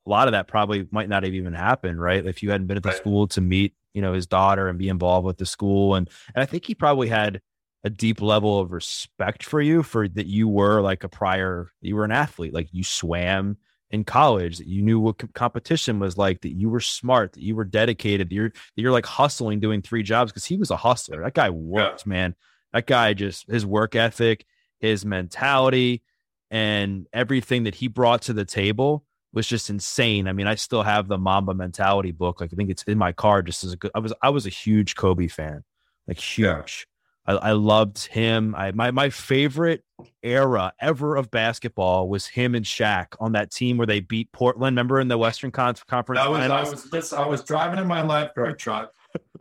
a 0.06 0.10
lot 0.10 0.26
of 0.26 0.32
that 0.32 0.48
probably 0.48 0.88
might 0.90 1.08
not 1.08 1.24
have 1.24 1.34
even 1.34 1.52
happened, 1.52 2.00
right? 2.00 2.24
If 2.24 2.42
you 2.42 2.50
hadn't 2.50 2.68
been 2.68 2.78
at 2.78 2.82
the 2.82 2.88
right. 2.88 2.96
school 2.96 3.26
to 3.28 3.42
meet, 3.42 3.74
you 3.92 4.00
know, 4.00 4.14
his 4.14 4.26
daughter 4.26 4.68
and 4.68 4.78
be 4.78 4.88
involved 4.88 5.26
with 5.26 5.36
the 5.36 5.44
school, 5.44 5.94
and 5.94 6.08
and 6.34 6.42
I 6.42 6.46
think 6.46 6.64
he 6.64 6.74
probably 6.74 7.08
had 7.08 7.42
a 7.84 7.90
deep 7.90 8.20
level 8.20 8.60
of 8.60 8.72
respect 8.72 9.44
for 9.44 9.60
you 9.60 9.82
for 9.82 10.08
that 10.08 10.26
you 10.26 10.48
were 10.48 10.80
like 10.80 11.04
a 11.04 11.08
prior, 11.08 11.70
you 11.80 11.96
were 11.96 12.04
an 12.04 12.12
athlete, 12.12 12.52
like 12.52 12.68
you 12.72 12.82
swam 12.82 13.56
in 13.90 14.04
college, 14.04 14.58
that 14.58 14.66
you 14.66 14.82
knew 14.82 15.00
what 15.00 15.32
competition 15.32 15.98
was 15.98 16.18
like, 16.18 16.40
that 16.42 16.52
you 16.52 16.68
were 16.68 16.80
smart, 16.80 17.32
that 17.32 17.42
you 17.42 17.54
were 17.54 17.64
dedicated, 17.64 18.28
that 18.28 18.34
you're 18.34 18.50
that 18.50 18.82
you're 18.82 18.92
like 18.92 19.06
hustling, 19.06 19.60
doing 19.60 19.80
three 19.80 20.02
jobs 20.02 20.32
because 20.32 20.44
he 20.44 20.56
was 20.56 20.70
a 20.70 20.76
hustler. 20.76 21.22
That 21.22 21.34
guy 21.34 21.50
worked, 21.50 22.04
yeah. 22.04 22.10
man. 22.10 22.34
That 22.72 22.86
guy 22.86 23.14
just 23.14 23.48
his 23.48 23.64
work 23.64 23.94
ethic, 23.94 24.44
his 24.78 25.04
mentality, 25.06 26.02
and 26.50 27.06
everything 27.12 27.64
that 27.64 27.76
he 27.76 27.88
brought 27.88 28.22
to 28.22 28.32
the 28.32 28.44
table 28.44 29.04
was 29.32 29.46
just 29.46 29.70
insane. 29.70 30.26
I 30.26 30.32
mean, 30.32 30.46
I 30.46 30.54
still 30.56 30.82
have 30.82 31.08
the 31.08 31.18
Mamba 31.18 31.54
mentality 31.54 32.12
book. 32.12 32.40
Like 32.40 32.50
I 32.52 32.56
think 32.56 32.70
it's 32.70 32.82
in 32.84 32.98
my 32.98 33.12
car 33.12 33.42
just 33.42 33.64
as 33.64 33.72
a 33.72 33.76
good 33.76 33.90
I 33.94 34.00
was 34.00 34.12
I 34.20 34.30
was 34.30 34.46
a 34.46 34.50
huge 34.50 34.96
Kobe 34.96 35.28
fan. 35.28 35.64
Like 36.06 36.18
huge. 36.18 36.46
Yeah. 36.46 36.97
I, 37.28 37.32
I 37.32 37.52
loved 37.52 38.06
him. 38.06 38.54
I 38.56 38.72
my 38.72 38.90
my 38.90 39.10
favorite 39.10 39.84
era 40.22 40.72
ever 40.80 41.16
of 41.16 41.30
basketball 41.30 42.08
was 42.08 42.26
him 42.26 42.54
and 42.54 42.64
Shaq 42.64 43.08
on 43.20 43.32
that 43.32 43.50
team 43.50 43.76
where 43.76 43.86
they 43.86 44.00
beat 44.00 44.32
Portland. 44.32 44.72
Remember 44.72 44.98
in 44.98 45.08
the 45.08 45.18
Western 45.18 45.50
Con- 45.50 45.74
Conference? 45.86 46.22
That 46.22 46.30
was 46.30 46.90
I 46.92 46.96
was 46.96 47.12
I 47.12 47.26
was 47.26 47.44
driving 47.44 47.78
in 47.78 47.86
my 47.86 48.00
lifeguard 48.00 48.58
truck, 48.58 48.92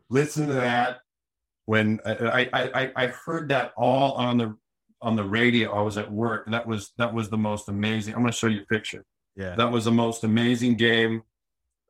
listen 0.10 0.48
to 0.48 0.54
that. 0.54 1.00
When 1.66 2.00
I, 2.06 2.50
I 2.54 2.92
I 2.96 3.08
heard 3.08 3.50
that 3.50 3.74
all 3.78 4.14
on 4.14 4.38
the 4.38 4.58
on 5.02 5.16
the 5.16 5.24
radio, 5.24 5.74
I 5.74 5.82
was 5.82 5.98
at 5.98 6.12
work, 6.12 6.46
and 6.46 6.54
that 6.54 6.68
was 6.68 6.92
that 6.98 7.14
was 7.14 7.30
the 7.30 7.38
most 7.38 7.70
amazing. 7.70 8.14
I'm 8.14 8.22
going 8.22 8.32
to 8.32 8.38
show 8.38 8.48
you 8.48 8.62
a 8.62 8.66
picture. 8.66 9.06
Yeah, 9.36 9.56
that 9.56 9.72
was 9.72 9.86
the 9.86 9.92
most 9.92 10.24
amazing 10.24 10.76
game 10.76 11.24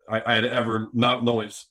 I, 0.09 0.21
I 0.25 0.35
had 0.35 0.45
ever 0.45 0.89
not 0.93 1.23
noise. 1.23 1.65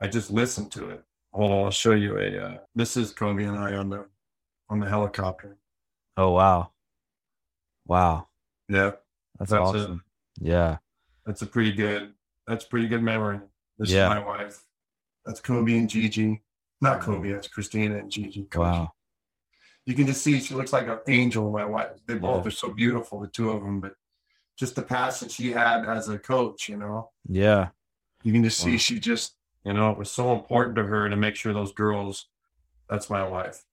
I 0.00 0.08
just 0.08 0.30
listened 0.30 0.70
to 0.72 0.90
it. 0.90 1.04
Hold 1.34 1.50
on, 1.50 1.64
I'll 1.64 1.70
show 1.72 1.92
you 1.92 2.16
a. 2.16 2.38
Uh, 2.38 2.58
this 2.76 2.96
is 2.96 3.12
Kobe 3.12 3.42
and 3.42 3.58
I 3.58 3.74
on 3.74 3.90
the 3.90 4.06
on 4.70 4.78
the 4.78 4.88
helicopter. 4.88 5.56
Oh 6.16 6.30
wow, 6.30 6.70
wow. 7.86 8.28
Yeah, 8.68 8.92
that's, 9.38 9.50
that's 9.50 9.52
awesome. 9.52 10.04
A, 10.40 10.44
yeah, 10.44 10.76
that's 11.26 11.42
a 11.42 11.46
pretty 11.46 11.72
good. 11.72 12.12
That's 12.46 12.64
pretty 12.64 12.86
good 12.86 13.02
memory. 13.02 13.40
This 13.78 13.90
yeah. 13.90 14.04
is 14.04 14.10
my 14.10 14.24
wife. 14.24 14.62
That's 15.26 15.40
Kobe 15.40 15.76
and 15.76 15.90
Gigi. 15.90 16.40
Not 16.80 17.00
Kobe. 17.00 17.32
That's 17.32 17.48
Christina 17.48 17.98
and 17.98 18.12
Gigi. 18.12 18.44
Kobe. 18.44 18.64
Wow. 18.64 18.92
You 19.86 19.94
can 19.94 20.06
just 20.06 20.22
see 20.22 20.38
she 20.38 20.54
looks 20.54 20.72
like 20.72 20.86
an 20.86 21.00
angel. 21.08 21.50
My 21.50 21.64
wife. 21.64 21.98
They 22.06 22.14
both 22.14 22.44
yeah. 22.44 22.48
are 22.48 22.52
so 22.52 22.72
beautiful, 22.72 23.18
the 23.18 23.26
two 23.26 23.50
of 23.50 23.60
them. 23.60 23.80
But 23.80 23.94
just 24.56 24.76
the 24.76 24.82
passion 24.82 25.28
she 25.28 25.50
had 25.50 25.84
as 25.84 26.08
a 26.08 26.16
coach, 26.18 26.68
you 26.68 26.76
know. 26.76 27.10
Yeah. 27.28 27.70
You 28.22 28.32
can 28.32 28.44
just 28.44 28.60
see 28.60 28.72
wow. 28.72 28.76
she 28.76 29.00
just 29.00 29.34
you 29.64 29.72
know, 29.72 29.90
it 29.90 29.98
was 29.98 30.10
so 30.10 30.32
important 30.32 30.76
to 30.76 30.84
her 30.84 31.08
to 31.08 31.16
make 31.16 31.36
sure 31.36 31.52
those 31.52 31.72
girls. 31.72 32.26
That's 32.88 33.08
my 33.08 33.26
wife. 33.26 33.64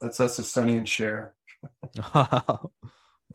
That's 0.00 0.20
us, 0.20 0.38
a 0.38 0.44
Sonny 0.44 0.76
and 0.76 0.88
Cher. 0.88 1.34
what 2.12 2.52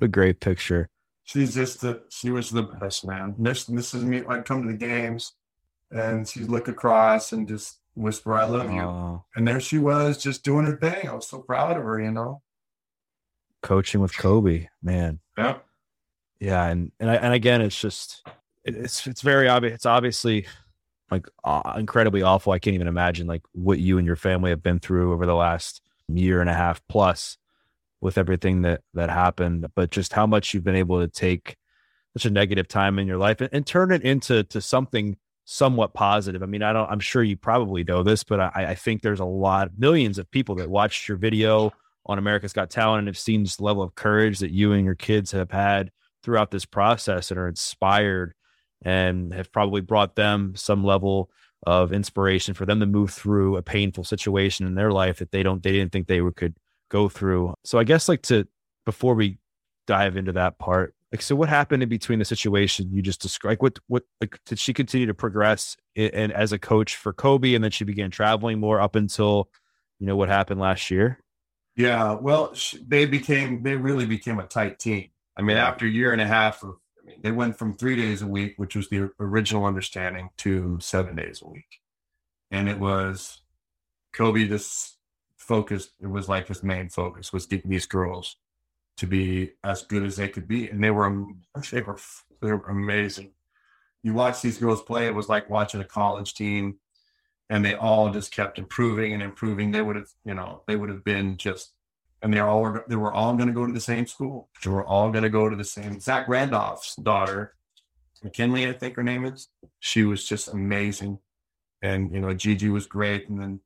a 0.02 0.08
great 0.08 0.40
picture. 0.40 0.90
She's 1.24 1.56
just 1.56 1.82
the. 1.82 2.04
She 2.10 2.30
was 2.30 2.52
the 2.52 2.64
best 2.64 3.06
man. 3.06 3.36
This 3.38 3.66
this 3.66 3.94
is 3.94 4.04
me. 4.04 4.24
I 4.28 4.42
come 4.42 4.64
to 4.64 4.72
the 4.72 4.78
games, 4.78 5.34
and 5.90 6.28
she'd 6.28 6.50
look 6.50 6.68
across 6.68 7.32
and 7.32 7.48
just 7.48 7.80
whisper, 7.96 8.36
"I 8.36 8.46
love 8.46 8.72
you." 8.72 8.82
Oh. 8.82 9.26
And 9.36 9.48
there 9.48 9.60
she 9.60 9.78
was, 9.78 10.22
just 10.22 10.44
doing 10.44 10.66
her 10.66 10.78
thing. 10.78 11.08
I 11.08 11.14
was 11.14 11.28
so 11.28 11.40
proud 11.40 11.78
of 11.78 11.84
her. 11.84 12.00
You 12.00 12.12
know. 12.12 12.42
Coaching 13.62 14.02
with 14.02 14.18
Kobe, 14.18 14.68
man. 14.82 15.20
Yeah. 15.38 15.60
Yeah, 16.40 16.66
and 16.66 16.92
and 17.00 17.10
I, 17.10 17.16
and 17.16 17.34
again, 17.34 17.62
it's 17.62 17.80
just 17.80 18.22
it's 18.66 19.08
it's 19.08 19.22
very 19.22 19.48
obvious. 19.48 19.76
It's 19.76 19.86
obviously 19.86 20.46
like 21.14 21.28
uh, 21.44 21.74
incredibly 21.78 22.22
awful. 22.22 22.54
I 22.54 22.60
can't 22.60 22.76
even 22.76 22.88
imagine 22.88 23.28
like 23.28 23.44
what 23.54 23.80
you 23.80 23.98
and 23.98 24.06
your 24.06 24.16
family 24.16 24.50
have 24.50 24.64
been 24.64 24.80
through 24.80 25.14
over 25.14 25.26
the 25.26 25.36
last 25.36 25.82
year 26.08 26.42
and 26.42 26.50
a 26.50 26.54
half 26.54 26.82
plus 26.88 27.38
with 28.02 28.18
everything 28.18 28.64
that 28.64 28.82
that 28.94 29.10
happened, 29.10 29.66
but 29.76 29.92
just 29.92 30.14
how 30.14 30.28
much 30.28 30.54
you've 30.54 30.64
been 30.64 30.76
able 30.76 31.00
to 31.00 31.08
take 31.08 31.56
such 32.16 32.26
a 32.26 32.30
negative 32.30 32.68
time 32.68 33.00
in 33.00 33.08
your 33.08 33.18
life 33.18 33.42
and, 33.42 33.50
and 33.54 33.66
turn 33.66 33.92
it 33.92 34.04
into 34.04 34.44
to 34.44 34.62
something 34.62 35.18
somewhat 35.46 35.94
positive. 35.94 36.44
I 36.44 36.46
mean, 36.46 36.64
I 36.64 36.74
don't. 36.74 36.90
I'm 36.90 37.00
sure 37.00 37.24
you 37.24 37.38
probably 37.38 37.84
know 37.84 38.04
this, 38.04 38.24
but 38.24 38.40
I, 38.40 38.52
I 38.56 38.76
think 38.76 39.02
there's 39.02 39.20
a 39.20 39.26
lot, 39.26 39.72
millions 39.78 40.18
of 40.18 40.30
people 40.32 40.56
that 40.56 40.70
watched 40.70 41.08
your 41.08 41.18
video 41.18 41.72
on 42.06 42.18
America's 42.18 42.54
Got 42.54 42.70
Talent 42.70 43.00
and 43.00 43.08
have 43.08 43.18
seen 43.18 43.44
this 43.44 43.60
level 43.60 43.82
of 43.82 43.96
courage 43.96 44.40
that 44.40 44.52
you 44.52 44.74
and 44.74 44.86
your 44.86 44.96
kids 44.96 45.32
have 45.32 45.52
had 45.52 45.92
throughout 46.24 46.52
this 46.52 46.66
process 46.66 47.32
and 47.32 47.40
are 47.40 47.48
inspired 47.48 48.34
and 48.84 49.34
have 49.34 49.52
probably 49.52 49.82
brought 49.82 50.16
them 50.16 50.54
some 50.56 50.84
level 50.84 51.30
of 51.66 51.94
inspiration 51.94 52.54
for 52.54 52.66
them 52.66 52.80
to 52.80 52.86
move 52.86 53.12
through 53.12 53.56
a 53.58 53.62
painful 53.62 54.04
situation 54.04 54.68
in 54.68 54.76
their 54.76 54.92
life 54.92 55.20
that 55.20 55.32
they 55.32 55.44
don't 55.44 55.64
they 55.64 55.72
didn't 55.72 55.92
think 55.92 56.08
they 56.08 56.22
could 56.36 56.56
go 56.90 57.10
through. 57.10 57.54
So 57.64 57.80
I 57.80 57.84
guess 57.84 58.10
like 58.10 58.22
to 58.24 58.48
before 58.86 59.16
we 59.16 59.38
dive 59.88 60.18
into 60.18 60.34
that 60.34 60.60
part, 60.60 60.94
like 61.12 61.22
so 61.22 61.36
what 61.36 61.50
happened 61.50 61.84
in 61.84 61.90
between 61.90 62.20
the 62.20 62.26
situation 62.26 62.92
you 62.92 63.02
just 63.02 63.22
described? 63.22 63.52
Like 63.52 63.62
what 63.62 63.80
what 63.88 64.04
like 64.20 64.40
did 64.46 64.60
she 64.60 64.74
continue 64.74 65.08
to 65.08 65.14
progress 65.14 65.78
and 65.96 66.34
as 66.34 66.52
a 66.52 66.60
coach 66.60 66.96
for 66.98 67.14
Kobe 67.14 67.54
and 67.54 67.64
then 67.64 67.72
she 67.72 67.86
began 67.86 68.12
traveling 68.12 68.60
more 68.60 68.82
up 68.82 68.96
until 68.96 69.50
you 70.00 70.08
know 70.08 70.16
what 70.16 70.30
happened 70.30 70.60
last 70.60 70.92
year? 70.92 71.20
Yeah, 71.76 72.14
well, 72.14 72.54
they 72.86 73.06
became 73.06 73.64
they 73.64 73.76
really 73.76 74.06
became 74.06 74.40
a 74.40 74.46
tight 74.46 74.80
team. 74.80 75.10
I 75.36 75.42
mean, 75.42 75.58
after 75.58 75.86
a 75.86 75.90
year 75.90 76.12
and 76.12 76.22
a 76.22 76.28
half 76.28 76.64
of 76.64 76.76
I 77.04 77.08
mean, 77.08 77.20
they 77.22 77.32
went 77.32 77.58
from 77.58 77.74
three 77.74 77.96
days 77.96 78.22
a 78.22 78.28
week, 78.28 78.54
which 78.58 78.76
was 78.76 78.90
the 78.90 79.12
original 79.20 79.66
understanding, 79.66 80.30
to 80.38 80.78
seven 80.80 81.16
days 81.16 81.42
a 81.42 81.50
week. 81.50 81.82
And 82.52 82.70
it 82.70 82.80
was 82.80 83.42
Kobe 84.14 84.48
just 84.48 84.98
focused, 85.38 85.94
it 86.00 86.08
was 86.08 86.30
like 86.30 86.48
his 86.48 86.64
main 86.64 86.90
focus 86.90 87.34
was 87.34 87.46
getting 87.46 87.72
these 87.72 87.86
girls 87.86 88.38
to 88.98 89.08
be 89.08 89.52
as 89.64 89.84
good 89.84 90.04
as 90.04 90.16
they 90.16 90.30
could 90.30 90.48
be. 90.48 90.70
And 90.70 90.84
they 90.84 90.92
were 90.92 91.26
they 91.72 91.82
were 91.82 91.98
they 92.42 92.52
were 92.52 92.66
amazing. 92.70 93.32
You 94.04 94.14
watch 94.14 94.42
these 94.42 94.58
girls 94.58 94.82
play, 94.82 95.08
it 95.08 95.16
was 95.16 95.30
like 95.30 95.50
watching 95.50 95.82
a 95.82 95.86
college 95.86 96.34
team, 96.34 96.80
and 97.50 97.64
they 97.64 97.74
all 97.74 98.12
just 98.12 98.34
kept 98.34 98.60
improving 98.60 99.14
and 99.14 99.24
improving. 99.24 99.72
They 99.72 99.82
would 99.82 99.96
have, 99.96 100.10
you 100.26 100.34
know, 100.34 100.64
they 100.68 100.76
would 100.76 100.90
have 100.90 101.04
been 101.04 101.38
just 101.38 101.74
and 102.24 102.34
they 102.34 102.40
all 102.40 102.80
they 102.88 102.96
were 102.96 103.14
all 103.14 103.36
going 103.36 103.50
to 103.50 103.54
go 103.54 103.68
to 103.68 103.74
the 103.74 103.82
same 103.82 104.08
school. 104.08 104.50
They 104.64 104.72
were 104.72 104.86
all 104.86 105.12
going 105.12 105.24
to 105.24 105.30
go 105.30 105.50
to 105.50 105.56
the 105.56 105.64
same. 105.64 106.00
Zach 106.00 106.28
Randolph's 106.28 106.96
daughter, 106.96 107.54
McKinley, 108.24 108.68
I 108.68 108.72
think 108.72 108.96
her 108.96 109.04
name 109.04 109.26
is. 109.26 109.50
She 109.80 110.04
was 110.04 110.26
just 110.26 110.48
amazing, 110.48 111.20
and 111.82 112.12
you 112.14 112.22
know 112.22 112.34
Gigi 112.34 112.70
was 112.70 112.88
great, 112.88 113.28
and 113.28 113.40
then 113.40 113.60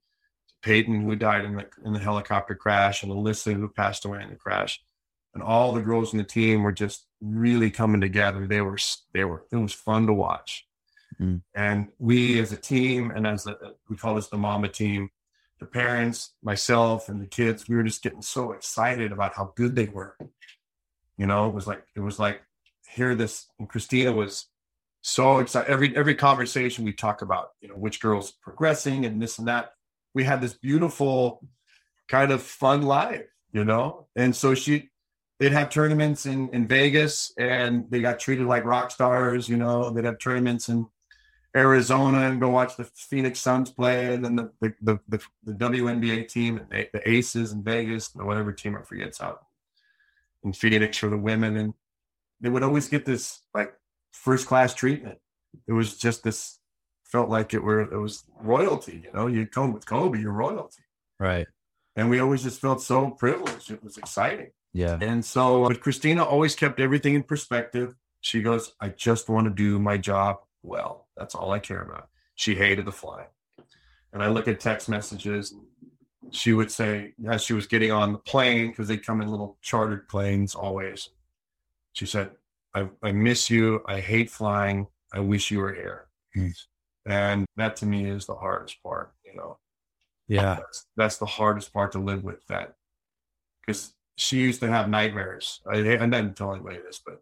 Peyton 0.64 1.04
who 1.04 1.16
died 1.16 1.46
in 1.46 1.56
the 1.56 1.68
in 1.86 1.94
the 1.94 2.00
helicopter 2.00 2.56
crash, 2.56 3.04
and 3.04 3.12
Alyssa 3.12 3.54
who 3.54 3.70
passed 3.70 4.06
away 4.06 4.24
in 4.24 4.30
the 4.30 4.36
crash, 4.36 4.82
and 5.36 5.44
all 5.44 5.72
the 5.72 5.82
girls 5.82 6.12
in 6.12 6.18
the 6.18 6.24
team 6.26 6.64
were 6.64 6.72
just 6.72 7.06
really 7.22 7.70
coming 7.70 8.02
together. 8.02 8.48
They 8.48 8.62
were 8.62 8.80
they 9.14 9.24
were 9.24 9.46
it 9.52 9.58
was 9.58 9.74
fun 9.74 10.08
to 10.08 10.14
watch, 10.14 10.66
mm. 11.22 11.44
and 11.54 11.90
we 12.00 12.40
as 12.40 12.52
a 12.52 12.58
team 12.58 13.12
and 13.12 13.28
as 13.28 13.46
a, 13.46 13.56
we 13.88 13.96
call 13.96 14.16
this 14.16 14.30
the 14.30 14.38
Mamba 14.38 14.70
team 14.70 15.12
the 15.60 15.66
parents, 15.66 16.34
myself, 16.44 17.10
and 17.10 17.22
the 17.22 17.28
kids, 17.28 17.68
we 17.68 17.76
were 17.76 17.84
just 17.84 18.04
getting 18.04 18.22
so 18.22 18.52
excited 18.52 19.12
about 19.12 19.36
how 19.36 19.54
good 19.56 19.76
they 19.76 19.86
were. 19.88 20.18
You 21.18 21.26
know, 21.26 21.48
it 21.48 21.54
was 21.54 21.66
like 21.66 21.84
it 21.96 22.00
was 22.00 22.20
like 22.20 22.42
hear 22.88 23.16
this, 23.16 23.48
and 23.60 23.68
Christina 23.68 24.12
was 24.12 24.48
so 25.02 25.40
excited. 25.40 25.70
Every 25.72 25.96
every 25.96 26.16
conversation 26.16 26.86
we 26.86 26.94
talk 26.94 27.22
about, 27.22 27.50
you 27.62 27.68
know, 27.68 27.76
which 27.76 28.00
girl's 28.00 28.32
progressing 28.32 29.06
and 29.06 29.22
this 29.22 29.40
and 29.40 29.48
that. 29.48 29.72
We 30.14 30.24
had 30.24 30.42
this 30.42 30.54
beautiful 30.54 31.44
kind 32.08 32.32
of 32.32 32.42
fun 32.42 32.84
life, 32.84 33.26
you 33.52 33.64
know. 33.64 34.08
And 34.16 34.36
so 34.36 34.54
she 34.54 34.90
they'd 35.40 35.52
have 35.52 35.70
tournaments 35.70 36.26
in 36.26 36.50
in 36.50 36.68
Vegas 36.68 37.34
and 37.38 37.86
they 37.90 38.02
got 38.02 38.20
treated 38.20 38.46
like 38.46 38.64
rock 38.64 38.92
stars, 38.92 39.50
you 39.50 39.58
know. 39.58 39.90
They'd 39.90 40.06
have 40.06 40.20
tournaments 40.20 40.70
in 40.70 40.88
Arizona 41.58 42.30
and 42.30 42.40
go 42.40 42.50
watch 42.50 42.78
the 42.78 42.84
Phoenix 42.84 43.40
Suns 43.40 43.72
play, 43.72 44.14
and 44.14 44.24
then 44.24 44.36
the 44.36 44.52
the 44.62 44.74
the, 44.82 45.00
the, 45.08 45.22
the 45.44 45.54
WNBA 45.54 46.28
team, 46.28 46.62
the 46.70 47.02
Aces 47.10 47.52
in 47.52 47.64
Vegas, 47.64 48.12
or 48.16 48.26
whatever 48.26 48.52
team 48.54 48.76
I 48.76 48.84
forget's 48.84 49.20
out 49.20 49.44
in 50.44 50.54
Phoenix 50.54 50.98
for 50.98 51.10
the 51.10 51.18
women, 51.18 51.58
and 51.58 51.74
they 52.40 52.50
would 52.50 52.64
always 52.64 52.88
get 52.88 53.06
this 53.06 53.42
like 53.54 53.74
first 54.12 54.48
class 54.48 54.74
treatment. 54.74 55.18
It 55.68 55.74
was 55.74 55.98
just 55.98 56.24
this 56.24 56.60
felt 57.04 57.30
like 57.30 57.54
it 57.54 57.64
were 57.64 57.82
it 57.82 58.00
was 58.00 58.24
royalty. 58.42 59.02
You 59.04 59.12
know, 59.14 59.28
you 59.28 59.48
come 59.48 59.74
with 59.74 59.86
Kobe, 59.86 60.20
you're 60.20 60.32
royalty, 60.32 60.84
right? 61.20 61.48
And 61.96 62.10
we 62.10 62.20
always 62.20 62.44
just 62.44 62.62
felt 62.62 62.82
so 62.82 63.10
privileged. 63.10 63.72
It 63.72 63.84
was 63.84 63.98
exciting. 63.98 64.52
Yeah. 64.74 65.00
And 65.02 65.26
so, 65.26 65.66
uh, 65.66 65.70
but 65.70 65.82
Christina 65.82 66.24
always 66.24 66.56
kept 66.56 66.80
everything 66.80 67.16
in 67.16 67.24
perspective. 67.24 67.96
She 68.22 68.42
goes, 68.42 68.74
"I 68.80 68.90
just 68.90 69.30
want 69.30 69.48
to 69.48 69.54
do 69.54 69.80
my 69.80 69.98
job 69.98 70.38
well." 70.68 71.08
That's 71.16 71.36
all 71.36 71.52
I 71.52 71.60
care 71.60 71.82
about. 71.82 72.10
she 72.38 72.56
hated 72.56 72.86
the 72.86 72.92
flying. 72.92 73.28
And 74.14 74.24
I 74.24 74.28
look 74.30 74.48
at 74.48 74.60
text 74.60 74.88
messages. 74.88 75.54
She 76.32 76.54
would 76.54 76.72
say, 76.72 77.14
as 77.28 77.44
she 77.44 77.54
was 77.54 77.68
getting 77.68 77.92
on 77.92 78.14
the 78.14 78.20
plane, 78.20 78.70
because 78.70 78.88
they 78.88 78.98
come 78.98 79.22
in 79.22 79.28
little 79.28 79.58
chartered 79.62 80.08
planes 80.08 80.56
always, 80.56 81.10
she 81.94 82.06
said, 82.06 82.32
I, 82.74 82.88
I 83.04 83.12
miss 83.12 83.50
you. 83.50 83.82
I 83.88 84.00
hate 84.00 84.30
flying. 84.30 84.88
I 85.14 85.20
wish 85.20 85.52
you 85.52 85.60
were 85.60 85.74
here. 85.74 86.08
And 87.08 87.46
that 87.56 87.76
to 87.78 87.86
me 87.86 88.10
is 88.10 88.26
the 88.26 88.36
hardest 88.36 88.82
part, 88.84 89.14
you 89.26 89.36
know. 89.36 89.58
Yeah. 90.28 90.56
That's, 90.56 90.86
that's 90.96 91.18
the 91.18 91.26
hardest 91.26 91.74
part 91.74 91.94
to 91.94 92.00
live 92.00 92.24
with 92.24 92.46
that. 92.48 92.76
Because 93.66 93.94
she 94.16 94.38
used 94.38 94.60
to 94.62 94.68
have 94.68 94.90
nightmares. 94.90 95.62
I, 95.66 95.78
I 95.78 95.82
didn't 95.82 96.36
tell 96.36 96.54
anybody 96.54 96.78
this, 96.86 97.02
but 97.04 97.22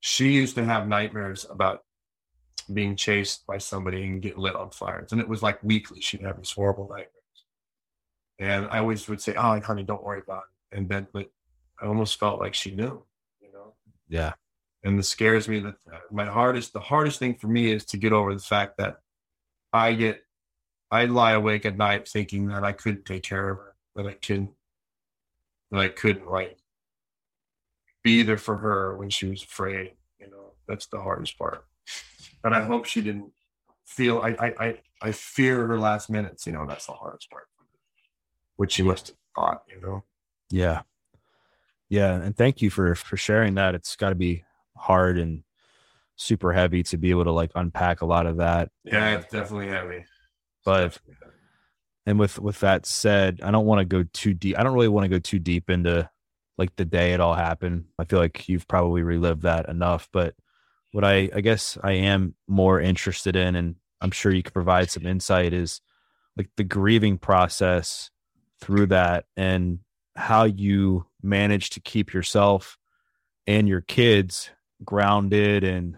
she 0.00 0.32
used 0.32 0.56
to 0.56 0.64
have 0.64 0.88
nightmares 0.88 1.46
about 1.48 1.84
being 2.62 2.96
chased 2.96 3.46
by 3.46 3.58
somebody 3.58 4.04
and 4.04 4.22
get 4.22 4.38
lit 4.38 4.56
on 4.56 4.70
fires. 4.70 5.12
And 5.12 5.20
it 5.20 5.28
was 5.28 5.42
like 5.42 5.62
weekly. 5.62 6.00
She'd 6.00 6.22
have 6.22 6.36
these 6.36 6.52
horrible 6.52 6.88
nightmares. 6.88 7.08
And 8.38 8.66
I 8.70 8.78
always 8.78 9.08
would 9.08 9.20
say, 9.20 9.34
Oh, 9.34 9.60
honey, 9.60 9.82
don't 9.82 10.02
worry 10.02 10.20
about 10.20 10.44
it. 10.44 10.76
And 10.76 10.88
then, 10.88 11.06
but 11.12 11.30
I 11.80 11.86
almost 11.86 12.18
felt 12.18 12.40
like 12.40 12.54
she 12.54 12.74
knew, 12.74 13.04
you 13.40 13.52
know? 13.52 13.74
Yeah. 14.08 14.32
And 14.84 14.98
it 14.98 15.04
scares 15.04 15.48
me 15.48 15.60
that 15.60 15.74
uh, 15.92 15.98
my 16.10 16.24
hardest, 16.24 16.72
the 16.72 16.80
hardest 16.80 17.18
thing 17.18 17.34
for 17.34 17.46
me 17.46 17.70
is 17.70 17.84
to 17.86 17.96
get 17.96 18.12
over 18.12 18.34
the 18.34 18.40
fact 18.40 18.78
that 18.78 18.98
I 19.72 19.92
get, 19.92 20.22
I 20.90 21.04
lie 21.06 21.32
awake 21.32 21.64
at 21.64 21.76
night 21.76 22.08
thinking 22.08 22.48
that 22.48 22.64
I 22.64 22.72
couldn't 22.72 23.04
take 23.04 23.22
care 23.22 23.50
of 23.50 23.58
her, 23.58 23.74
that 23.96 24.06
I 24.06 24.14
couldn't, 24.14 24.50
that 25.70 25.80
I 25.80 25.88
couldn't 25.88 26.28
like 26.28 26.58
be 28.02 28.22
there 28.22 28.36
for 28.36 28.56
her 28.56 28.96
when 28.96 29.10
she 29.10 29.26
was 29.26 29.42
afraid. 29.42 29.92
You 30.18 30.30
know, 30.30 30.52
that's 30.66 30.86
the 30.86 31.00
hardest 31.00 31.38
part. 31.38 31.64
And 32.44 32.54
I 32.54 32.62
hope 32.64 32.84
she 32.86 33.00
didn't 33.02 33.32
feel. 33.84 34.18
I 34.18 34.30
I 34.30 34.54
I, 34.66 34.78
I 35.02 35.12
fear 35.12 35.66
her 35.66 35.78
last 35.78 36.10
minutes. 36.10 36.46
You 36.46 36.52
know, 36.52 36.66
that's 36.66 36.86
the 36.86 36.92
hardest 36.92 37.30
part. 37.30 37.44
Which 38.56 38.72
she 38.72 38.82
must 38.82 39.08
have 39.08 39.16
thought. 39.34 39.62
You 39.68 39.80
know. 39.80 40.04
Yeah. 40.50 40.82
Yeah. 41.88 42.14
And 42.14 42.36
thank 42.36 42.62
you 42.62 42.70
for 42.70 42.94
for 42.94 43.16
sharing 43.16 43.54
that. 43.54 43.74
It's 43.74 43.96
got 43.96 44.10
to 44.10 44.14
be 44.14 44.44
hard 44.76 45.18
and 45.18 45.44
super 46.16 46.52
heavy 46.52 46.82
to 46.84 46.96
be 46.96 47.10
able 47.10 47.24
to 47.24 47.32
like 47.32 47.50
unpack 47.54 48.00
a 48.00 48.06
lot 48.06 48.26
of 48.26 48.36
that. 48.38 48.70
Yeah, 48.84 49.16
it's 49.18 49.30
definitely 49.32 49.68
heavy. 49.68 49.96
It's 49.96 50.08
But 50.64 50.82
definitely 50.84 51.16
heavy. 51.22 51.36
and 52.06 52.18
with 52.18 52.38
with 52.38 52.60
that 52.60 52.86
said, 52.86 53.40
I 53.42 53.50
don't 53.50 53.66
want 53.66 53.80
to 53.80 53.84
go 53.84 54.04
too 54.12 54.34
deep. 54.34 54.58
I 54.58 54.62
don't 54.62 54.74
really 54.74 54.88
want 54.88 55.04
to 55.04 55.08
go 55.08 55.18
too 55.18 55.38
deep 55.38 55.70
into 55.70 56.08
like 56.58 56.74
the 56.76 56.84
day 56.84 57.12
it 57.14 57.20
all 57.20 57.34
happened. 57.34 57.86
I 57.98 58.04
feel 58.04 58.18
like 58.18 58.48
you've 58.48 58.68
probably 58.68 59.02
relived 59.02 59.42
that 59.42 59.68
enough. 59.68 60.08
But 60.12 60.34
what 60.92 61.04
I 61.04 61.30
I 61.34 61.40
guess 61.40 61.76
I 61.82 61.92
am 61.92 62.34
more 62.46 62.80
interested 62.80 63.36
in, 63.36 63.56
and 63.56 63.76
I'm 64.00 64.10
sure 64.10 64.32
you 64.32 64.42
could 64.42 64.54
provide 64.54 64.90
some 64.90 65.06
insight, 65.06 65.52
is 65.52 65.80
like 66.36 66.48
the 66.56 66.64
grieving 66.64 67.18
process 67.18 68.10
through 68.60 68.86
that 68.86 69.24
and 69.36 69.80
how 70.16 70.44
you 70.44 71.06
manage 71.22 71.70
to 71.70 71.80
keep 71.80 72.12
yourself 72.12 72.78
and 73.46 73.68
your 73.68 73.80
kids 73.80 74.50
grounded 74.84 75.64
and 75.64 75.96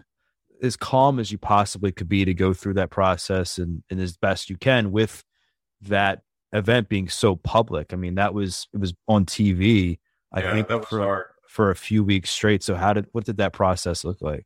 as 0.61 0.75
calm 0.75 1.19
as 1.19 1.31
you 1.31 1.37
possibly 1.37 1.91
could 1.91 2.09
be 2.09 2.25
to 2.25 2.33
go 2.33 2.53
through 2.53 2.73
that 2.73 2.89
process 2.89 3.57
and, 3.57 3.83
and 3.89 3.99
as 3.99 4.17
best 4.17 4.49
you 4.49 4.57
can 4.57 4.91
with 4.91 5.23
that 5.81 6.21
event 6.53 6.89
being 6.89 7.09
so 7.09 7.35
public. 7.35 7.93
I 7.93 7.97
mean, 7.97 8.15
that 8.15 8.33
was 8.33 8.67
it 8.73 8.79
was 8.79 8.93
on 9.07 9.25
TV. 9.25 9.99
I 10.33 10.41
Yeah, 10.41 10.53
think 10.53 10.67
that 10.69 10.79
was 10.79 10.87
for, 10.87 10.99
hard. 10.99 11.25
for 11.47 11.69
a 11.71 11.75
few 11.75 12.03
weeks 12.03 12.29
straight. 12.29 12.63
So 12.63 12.75
how 12.75 12.93
did 12.93 13.07
what 13.11 13.25
did 13.25 13.37
that 13.37 13.53
process 13.53 14.03
look 14.03 14.21
like? 14.21 14.45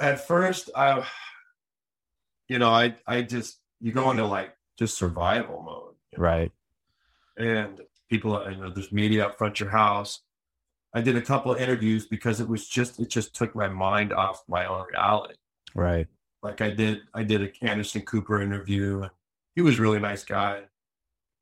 At 0.00 0.26
first, 0.26 0.70
I, 0.74 1.04
you 2.48 2.58
know, 2.58 2.70
I 2.70 2.94
I 3.06 3.22
just 3.22 3.60
you 3.80 3.92
go 3.92 4.10
into 4.10 4.26
like 4.26 4.54
just 4.78 4.98
survival 4.98 5.62
mode. 5.62 5.94
you 6.12 6.18
know? 6.18 6.24
Right. 6.24 6.52
and 7.36 7.80
people 8.10 8.44
you 8.50 8.56
know 8.56 8.70
there's 8.70 8.92
media 8.92 9.26
up 9.26 9.38
front 9.38 9.58
your 9.58 9.70
house 9.70 10.20
i 10.94 11.00
did 11.00 11.16
a 11.16 11.20
couple 11.22 11.50
of 11.52 11.60
interviews 11.60 12.06
because 12.06 12.40
it 12.40 12.46
was 12.48 12.68
just 12.68 13.00
it 13.00 13.08
just 13.08 13.34
took 13.34 13.54
my 13.56 13.66
mind 13.68 14.12
off 14.12 14.42
my 14.46 14.66
own 14.66 14.84
reality 14.92 15.34
Right. 15.74 16.06
like 16.42 16.60
i 16.60 16.70
did 16.70 17.00
i 17.14 17.22
did 17.24 17.42
a 17.42 17.50
anderson 17.64 18.02
cooper 18.02 18.40
interview 18.42 19.08
he 19.56 19.62
was 19.62 19.78
a 19.78 19.82
really 19.82 19.98
nice 20.00 20.24
guy 20.24 20.62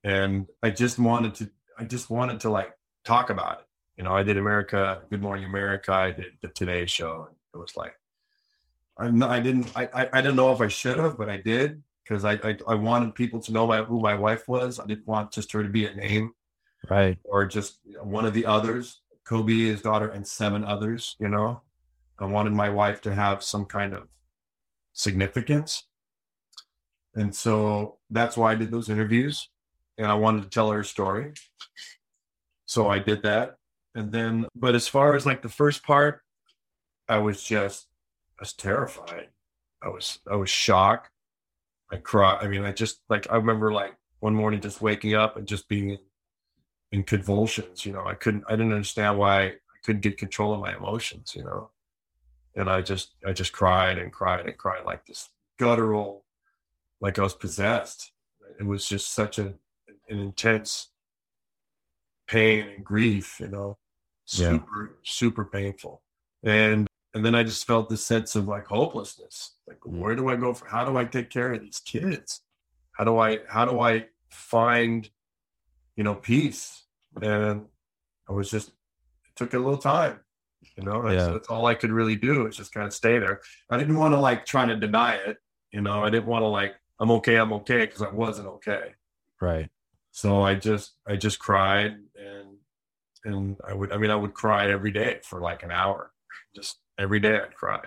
and 0.05 0.47
i 0.63 0.71
just 0.71 0.99
wanted 0.99 1.35
to 1.37 1.51
i 1.79 1.85
just 1.85 2.09
wanted 2.11 2.41
to 2.41 2.51
like 2.51 2.73
talk 3.05 3.29
about 3.31 3.61
it 3.61 3.67
you 3.97 4.05
know 4.05 4.15
i 4.15 4.23
did 4.23 4.37
america 4.39 5.03
good 5.11 5.21
morning 5.21 5.45
america 5.45 5.93
i 5.93 6.11
did 6.13 6.33
the 6.43 6.49
today 6.49 6.87
show 6.87 7.27
and 7.29 7.37
it 7.55 7.59
was 7.59 7.77
like 7.77 7.95
i'm 8.99 9.23
i 9.23 9.41
didn't 9.41 9.71
I, 9.75 9.89
I 9.95 10.09
i 10.13 10.21
didn't 10.21 10.37
know 10.37 10.53
if 10.53 10.61
i 10.61 10.69
should 10.69 10.99
have 10.99 11.17
but 11.17 11.29
i 11.29 11.37
did 11.37 11.83
because 12.05 12.25
I, 12.25 12.33
I 12.45 12.57
i 12.69 12.75
wanted 12.75 13.15
people 13.15 13.41
to 13.41 13.53
know 13.53 13.67
my, 13.67 13.83
who 13.83 14.01
my 14.01 14.15
wife 14.15 14.49
was. 14.49 14.81
I 14.81 14.87
didn't 14.87 15.07
want 15.07 15.33
just 15.33 15.53
her 15.53 15.63
to 15.63 15.69
be 15.69 15.87
a 15.87 15.95
name. 15.95 16.33
Right. 16.91 17.17
or 17.23 17.47
just 17.47 17.79
one 18.03 18.25
of 18.27 18.35
the 18.35 18.47
others. 18.47 19.01
Kobe 19.25 19.67
his 19.67 19.83
daughter 19.83 20.09
and 20.09 20.27
seven 20.27 20.65
others 20.65 21.17
you 21.21 21.29
know? 21.29 21.63
I 22.19 22.27
wanted 22.27 22.53
my 22.53 22.71
wife 22.71 23.01
to 23.03 23.15
have 23.15 23.43
some 23.43 23.65
kind 23.65 23.95
of 23.95 24.09
significance. 24.93 25.85
And 27.15 27.35
so 27.35 27.99
that's 28.11 28.37
why 28.37 28.53
i 28.53 28.55
did 28.55 28.71
those 28.71 28.89
interviews 28.89 29.49
and 29.97 30.07
i 30.07 30.15
wanted 30.15 30.43
to 30.43 30.49
tell 30.49 30.71
her 30.71 30.83
story. 30.83 31.33
So 32.67 32.89
i 32.89 32.99
did 32.99 33.23
that. 33.23 33.57
And 33.95 34.11
then 34.11 34.47
but 34.55 34.75
as 34.75 34.89
far 34.89 35.15
as 35.15 35.25
like 35.25 35.43
the 35.43 35.49
first 35.49 35.83
part 35.83 36.23
i 37.09 37.19
was 37.19 37.43
just 37.43 37.87
i 38.43 38.45
was 38.45 38.53
terrified 38.55 39.29
i 39.85 39.89
was 39.89 40.19
i 40.29 40.35
was 40.35 40.51
shocked. 40.51 41.11
I 41.93 41.97
cried 41.99 42.39
i 42.43 42.49
mean 42.49 42.65
i 42.65 42.73
just 42.73 42.99
like 43.09 43.31
i 43.31 43.37
remember 43.37 43.73
like 43.73 43.95
one 44.19 44.35
morning 44.35 44.61
just 44.61 44.83
waking 44.83 45.15
up 45.15 45.37
and 45.37 45.47
just 45.47 45.69
being 45.69 45.91
in, 45.91 45.99
in 46.91 47.03
convulsions 47.05 47.87
you 47.87 47.93
know 47.93 48.05
i 48.05 48.15
couldn't 48.15 48.43
i 48.49 48.57
didn't 48.57 48.73
understand 48.73 49.17
why 49.17 49.43
i 49.45 49.53
couldn't 49.85 50.01
get 50.01 50.19
control 50.19 50.53
of 50.55 50.61
my 50.61 50.75
emotions 50.75 51.35
you 51.37 51.45
know? 51.45 51.71
And 52.57 52.69
i 52.69 52.83
just 52.83 53.15
i 53.25 53.33
just 53.33 53.53
cried 53.53 53.97
and 53.97 54.13
cried 54.13 54.45
and 54.45 54.59
cried 54.59 54.85
like 54.85 55.07
this 55.07 55.29
guttural 55.57 56.25
like 57.01 57.21
i 57.21 57.23
was 57.23 57.35
possessed. 57.35 58.11
It 58.59 58.65
was 58.67 58.89
just 58.89 59.13
such 59.13 59.39
a, 59.39 59.55
an 60.09 60.19
intense 60.19 60.89
pain 62.27 62.67
and 62.75 62.85
grief 62.85 63.39
you 63.39 63.49
know? 63.49 63.79
Yeah. 64.27 64.51
super 64.51 64.99
super 65.05 65.45
painful. 65.45 66.03
And 66.43 66.89
and 67.15 67.25
then 67.25 67.35
i 67.35 67.43
just 67.43 67.67
felt 67.67 67.89
this 67.89 68.05
sense 68.05 68.35
of 68.37 68.49
like 68.49 68.67
hopelessness 68.67 69.57
like 69.69 69.79
mm. 69.81 69.99
where 69.99 70.15
do 70.15 70.29
i 70.29 70.37
go 70.37 70.53
for 70.55 70.67
how 70.67 70.85
do 70.85 70.97
i 70.97 71.05
take 71.05 71.31
care 71.31 71.53
of 71.53 71.61
these 71.61 71.81
kids 71.81 72.41
how 72.93 73.05
do 73.05 73.19
i 73.19 73.39
how 73.49 73.65
do 73.65 73.81
i 73.81 74.05
find 74.31 75.11
you 75.97 76.05
know 76.05 76.15
peace 76.15 76.85
and 77.21 77.63
i 78.29 78.33
was 78.33 78.51
just 78.51 78.69
it 78.69 79.37
took 79.37 79.55
a 79.55 79.59
little 79.59 79.77
time 79.79 80.21
you 80.77 80.83
know 80.85 81.03
that's, 81.03 81.15
Yeah. 81.15 81.33
that's 81.33 81.49
all 81.49 81.67
i 81.67 81.75
could 81.75 81.91
really 81.91 82.17
do 82.17 82.47
is 82.47 82.57
just 82.57 82.73
kind 82.73 82.87
of 82.87 82.95
stay 82.95 83.19
there 83.19 83.41
i 83.71 83.77
didn't 83.77 83.99
want 83.99 84.15
to 84.15 84.21
like 84.21 84.47
try 84.47 84.65
to 84.65 84.77
deny 84.77 85.15
it 85.15 85.37
you 85.73 85.81
know 85.83 86.03
i 86.03 86.09
didn't 86.11 86.27
want 86.27 86.43
to 86.43 86.47
like 86.49 86.75
i'm 87.01 87.11
okay 87.11 87.37
i'm 87.37 87.53
okay 87.53 87.85
because 87.85 88.03
i 88.03 88.11
wasn't 88.11 88.47
okay 88.47 88.95
Right. 89.41 89.69
so 90.13 90.43
I 90.43 90.55
just 90.55 90.93
I 91.07 91.17
just 91.17 91.41
cried 91.41 91.97
and 92.17 92.49
and 93.25 93.57
I 93.67 93.75
would 93.75 93.91
I 93.93 93.97
mean 93.97 94.11
I 94.11 94.15
would 94.15 94.35
cry 94.35 94.71
every 94.71 94.93
day 94.93 95.19
for 95.25 95.41
like 95.41 95.65
an 95.65 95.73
hour. 95.73 96.13
Just 96.55 96.79
every 96.99 97.21
day 97.21 97.37
I'd 97.37 97.55
cry. 97.55 97.81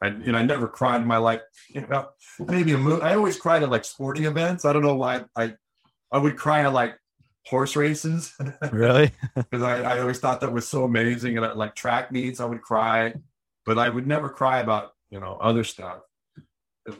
I 0.00 0.08
you 0.08 0.32
know 0.32 0.38
I 0.38 0.42
never 0.42 0.68
cried 0.68 1.00
in 1.00 1.06
my 1.06 1.16
life. 1.18 1.40
You 1.70 1.86
know, 1.86 2.08
maybe 2.38 2.72
a 2.72 2.78
mo- 2.78 3.00
I 3.00 3.14
always 3.14 3.38
cried 3.38 3.62
at 3.62 3.70
like 3.70 3.84
sporting 3.84 4.24
events. 4.24 4.64
I 4.64 4.72
don't 4.72 4.82
know 4.82 4.94
why 4.96 5.24
I 5.36 5.54
I 6.12 6.18
would 6.18 6.36
cry 6.36 6.60
at 6.64 6.72
like 6.72 6.98
horse 7.46 7.76
races 7.76 8.34
Really? 8.72 9.10
because 9.34 9.62
I, 9.62 9.80
I 9.82 10.00
always 10.00 10.18
thought 10.18 10.40
that 10.42 10.52
was 10.52 10.68
so 10.68 10.84
amazing. 10.84 11.36
And 11.36 11.44
at 11.46 11.56
like 11.56 11.74
track 11.74 12.12
meets, 12.12 12.40
I 12.40 12.44
would 12.44 12.62
cry, 12.62 13.14
but 13.64 13.78
I 13.78 13.88
would 13.88 14.06
never 14.06 14.28
cry 14.28 14.60
about 14.60 14.92
you 15.10 15.20
know 15.20 15.36
other 15.40 15.64
stuff. 15.64 16.00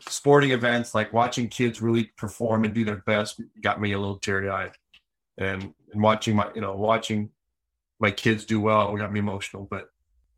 Sporting 0.07 0.51
events, 0.51 0.94
like 0.94 1.14
watching 1.14 1.49
kids 1.49 1.80
really 1.80 2.05
perform 2.18 2.64
and 2.64 2.74
do 2.74 2.84
their 2.84 3.03
best, 3.07 3.40
got 3.62 3.80
me 3.80 3.92
a 3.92 3.99
little 3.99 4.18
teary 4.18 4.51
eyed, 4.51 4.72
and 5.38 5.72
and 5.92 6.03
watching 6.03 6.36
my 6.36 6.51
you 6.55 6.61
know 6.61 6.76
watching 6.76 7.30
my 8.01 8.11
kids 8.11 8.44
do 8.44 8.61
well 8.61 8.94
got 8.96 9.12
me 9.12 9.20
emotional, 9.20 9.66
but 9.70 9.88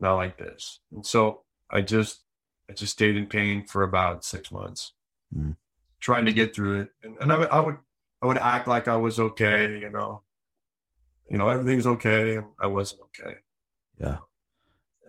not 0.00 0.16
like 0.16 0.38
this. 0.38 0.80
And 0.92 1.04
so 1.04 1.42
I 1.70 1.80
just 1.82 2.22
I 2.68 2.72
just 2.72 2.92
stayed 2.92 3.16
in 3.16 3.26
pain 3.26 3.66
for 3.66 3.82
about 3.82 4.24
six 4.24 4.50
months, 4.52 4.92
Mm. 5.36 5.56
trying 6.00 6.26
to 6.26 6.32
get 6.32 6.54
through 6.54 6.80
it, 6.82 6.88
and, 7.02 7.16
and 7.20 7.32
I, 7.32 7.38
would- 7.38 7.48
I 7.50 7.60
would 7.60 7.76
I 8.22 8.26
would 8.26 8.38
act 8.38 8.68
like 8.68 8.86
I 8.88 8.96
was 8.96 9.18
okay, 9.18 9.78
you 9.78 9.90
know, 9.90 10.22
you 11.30 11.38
know 11.38 11.48
everything's 11.48 11.86
okay, 11.86 12.36
and 12.36 12.46
I 12.60 12.66
wasn't 12.66 13.02
okay. 13.02 13.36
Yeah. 13.98 14.18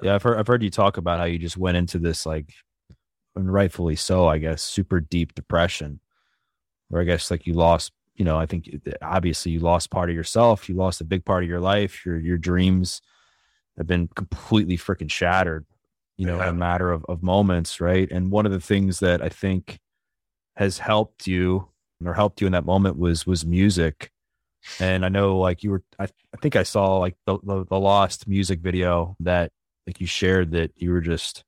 Yeah, 0.01 0.15
I've 0.15 0.23
heard 0.23 0.37
I've 0.39 0.47
heard 0.47 0.63
you 0.63 0.69
talk 0.71 0.97
about 0.97 1.19
how 1.19 1.25
you 1.25 1.37
just 1.39 1.57
went 1.57 1.77
into 1.77 1.99
this 1.99 2.25
like 2.25 2.53
and 3.35 3.51
rightfully 3.51 3.95
so, 3.95 4.27
I 4.27 4.37
guess, 4.39 4.61
super 4.63 4.99
deep 4.99 5.33
depression. 5.35 5.99
Where 6.89 7.01
I 7.01 7.05
guess 7.05 7.31
like 7.31 7.45
you 7.47 7.53
lost, 7.53 7.91
you 8.15 8.25
know, 8.25 8.37
I 8.37 8.45
think 8.45 8.69
obviously 9.01 9.51
you 9.53 9.59
lost 9.59 9.89
part 9.91 10.09
of 10.09 10.15
yourself, 10.15 10.67
you 10.67 10.75
lost 10.75 10.99
a 11.01 11.05
big 11.05 11.23
part 11.23 11.43
of 11.43 11.49
your 11.49 11.61
life, 11.61 12.05
your 12.05 12.17
your 12.19 12.37
dreams 12.37 13.01
have 13.81 13.87
been 13.87 14.07
completely 14.15 14.77
freaking 14.77 15.09
shattered, 15.09 15.65
you 16.17 16.25
know, 16.25 16.39
in 16.39 16.47
a 16.47 16.53
matter 16.53 16.91
of, 16.91 17.03
of 17.09 17.23
moments, 17.23 17.81
right? 17.81 18.09
And 18.11 18.31
one 18.31 18.45
of 18.45 18.51
the 18.51 18.59
things 18.59 18.99
that 18.99 19.21
I 19.21 19.29
think 19.29 19.79
has 20.55 20.77
helped 20.77 21.27
you 21.27 21.67
or 22.05 22.13
helped 22.13 22.41
you 22.41 22.47
in 22.47 22.53
that 22.53 22.65
moment 22.65 22.97
was 22.97 23.25
was 23.25 23.45
music. 23.45 24.11
And 24.79 25.03
I 25.03 25.09
know 25.09 25.39
like 25.39 25.63
you 25.63 25.71
were 25.71 25.83
I, 25.97 26.03
I 26.03 26.37
think 26.41 26.55
I 26.55 26.63
saw 26.63 26.97
like 26.97 27.15
the, 27.25 27.39
the 27.43 27.65
the 27.65 27.79
lost 27.79 28.27
music 28.27 28.59
video 28.59 29.15
that 29.21 29.51
like 29.87 29.99
you 29.99 30.05
shared 30.05 30.51
that 30.51 30.71
you 30.75 30.91
were 30.91 31.01
just 31.01 31.43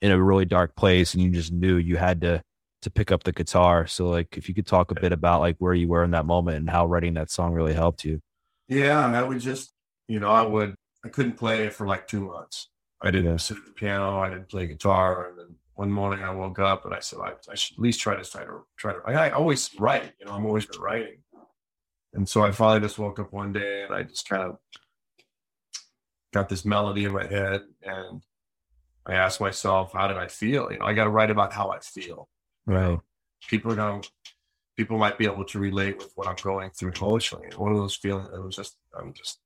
in 0.00 0.10
a 0.10 0.22
really 0.22 0.46
dark 0.46 0.74
place 0.74 1.12
and 1.12 1.22
you 1.22 1.30
just 1.30 1.52
knew 1.52 1.76
you 1.76 1.96
had 1.96 2.22
to 2.22 2.42
to 2.82 2.90
pick 2.90 3.12
up 3.12 3.24
the 3.24 3.32
guitar. 3.32 3.86
So 3.86 4.08
like 4.08 4.38
if 4.38 4.48
you 4.48 4.54
could 4.54 4.66
talk 4.66 4.90
a 4.90 4.98
bit 4.98 5.12
about 5.12 5.40
like 5.40 5.56
where 5.58 5.74
you 5.74 5.88
were 5.88 6.04
in 6.04 6.12
that 6.12 6.24
moment 6.24 6.56
and 6.56 6.70
how 6.70 6.86
writing 6.86 7.14
that 7.14 7.30
song 7.30 7.52
really 7.52 7.74
helped 7.74 8.04
you. 8.04 8.20
Yeah, 8.68 9.04
and 9.04 9.14
I 9.14 9.22
would 9.22 9.40
just, 9.40 9.72
you 10.08 10.20
know, 10.20 10.30
I 10.30 10.42
would 10.42 10.74
I 11.04 11.08
couldn't 11.08 11.36
play 11.36 11.68
for 11.70 11.86
like 11.86 12.06
two 12.06 12.20
months. 12.20 12.68
I 13.00 13.10
didn't 13.10 13.30
Yeah. 13.30 13.36
sit 13.38 13.56
at 13.58 13.64
the 13.64 13.72
piano, 13.72 14.20
I 14.20 14.28
didn't 14.30 14.48
play 14.48 14.66
guitar, 14.66 15.28
and 15.30 15.38
then 15.38 15.54
one 15.74 15.90
morning 15.90 16.22
I 16.22 16.30
woke 16.34 16.58
up 16.58 16.84
and 16.84 16.92
I 16.94 17.00
said 17.00 17.20
I, 17.22 17.32
I 17.50 17.54
should 17.54 17.76
at 17.78 17.80
least 17.82 18.00
try 18.00 18.14
to 18.16 18.24
try 18.30 18.44
to 18.44 18.60
try 18.76 18.92
to. 18.92 19.00
I, 19.06 19.28
I 19.28 19.30
always 19.30 19.70
write, 19.78 20.12
you 20.20 20.26
know, 20.26 20.32
I'm 20.32 20.44
always 20.44 20.66
been 20.66 20.80
writing, 20.80 21.18
and 22.12 22.28
so 22.28 22.44
I 22.44 22.50
finally 22.50 22.80
just 22.86 22.98
woke 22.98 23.18
up 23.18 23.32
one 23.32 23.52
day 23.52 23.84
and 23.84 23.94
I 23.94 24.02
just 24.02 24.28
kind 24.28 24.42
of 24.42 24.58
got 26.32 26.48
this 26.48 26.64
melody 26.64 27.04
in 27.04 27.12
my 27.12 27.26
head, 27.26 27.62
and 27.82 28.22
I 29.06 29.14
asked 29.14 29.40
myself, 29.40 29.92
how 29.94 30.06
did 30.06 30.18
I 30.18 30.28
feel? 30.28 30.70
You 30.70 30.78
know, 30.78 30.84
I 30.84 30.92
got 30.92 31.04
to 31.04 31.10
write 31.10 31.30
about 31.30 31.52
how 31.52 31.70
I 31.70 31.80
feel. 31.80 32.28
you 32.66 32.74
know? 32.74 32.90
Right. 32.90 32.98
people 33.48 33.72
are 33.72 33.76
going 33.76 34.04
people 34.76 34.96
might 34.98 35.18
be 35.18 35.24
able 35.26 35.44
to 35.44 35.58
relate 35.58 35.98
with 35.98 36.12
what 36.14 36.26
I'm 36.28 36.36
going 36.42 36.70
through 36.70 36.92
emotionally. 37.00 37.46
And 37.46 37.54
one 37.54 37.72
of 37.72 37.78
those 37.78 37.96
feelings 37.96 38.28
it 38.34 38.42
was 38.42 38.56
just 38.56 38.76
I'm 38.98 39.12
just 39.14 39.38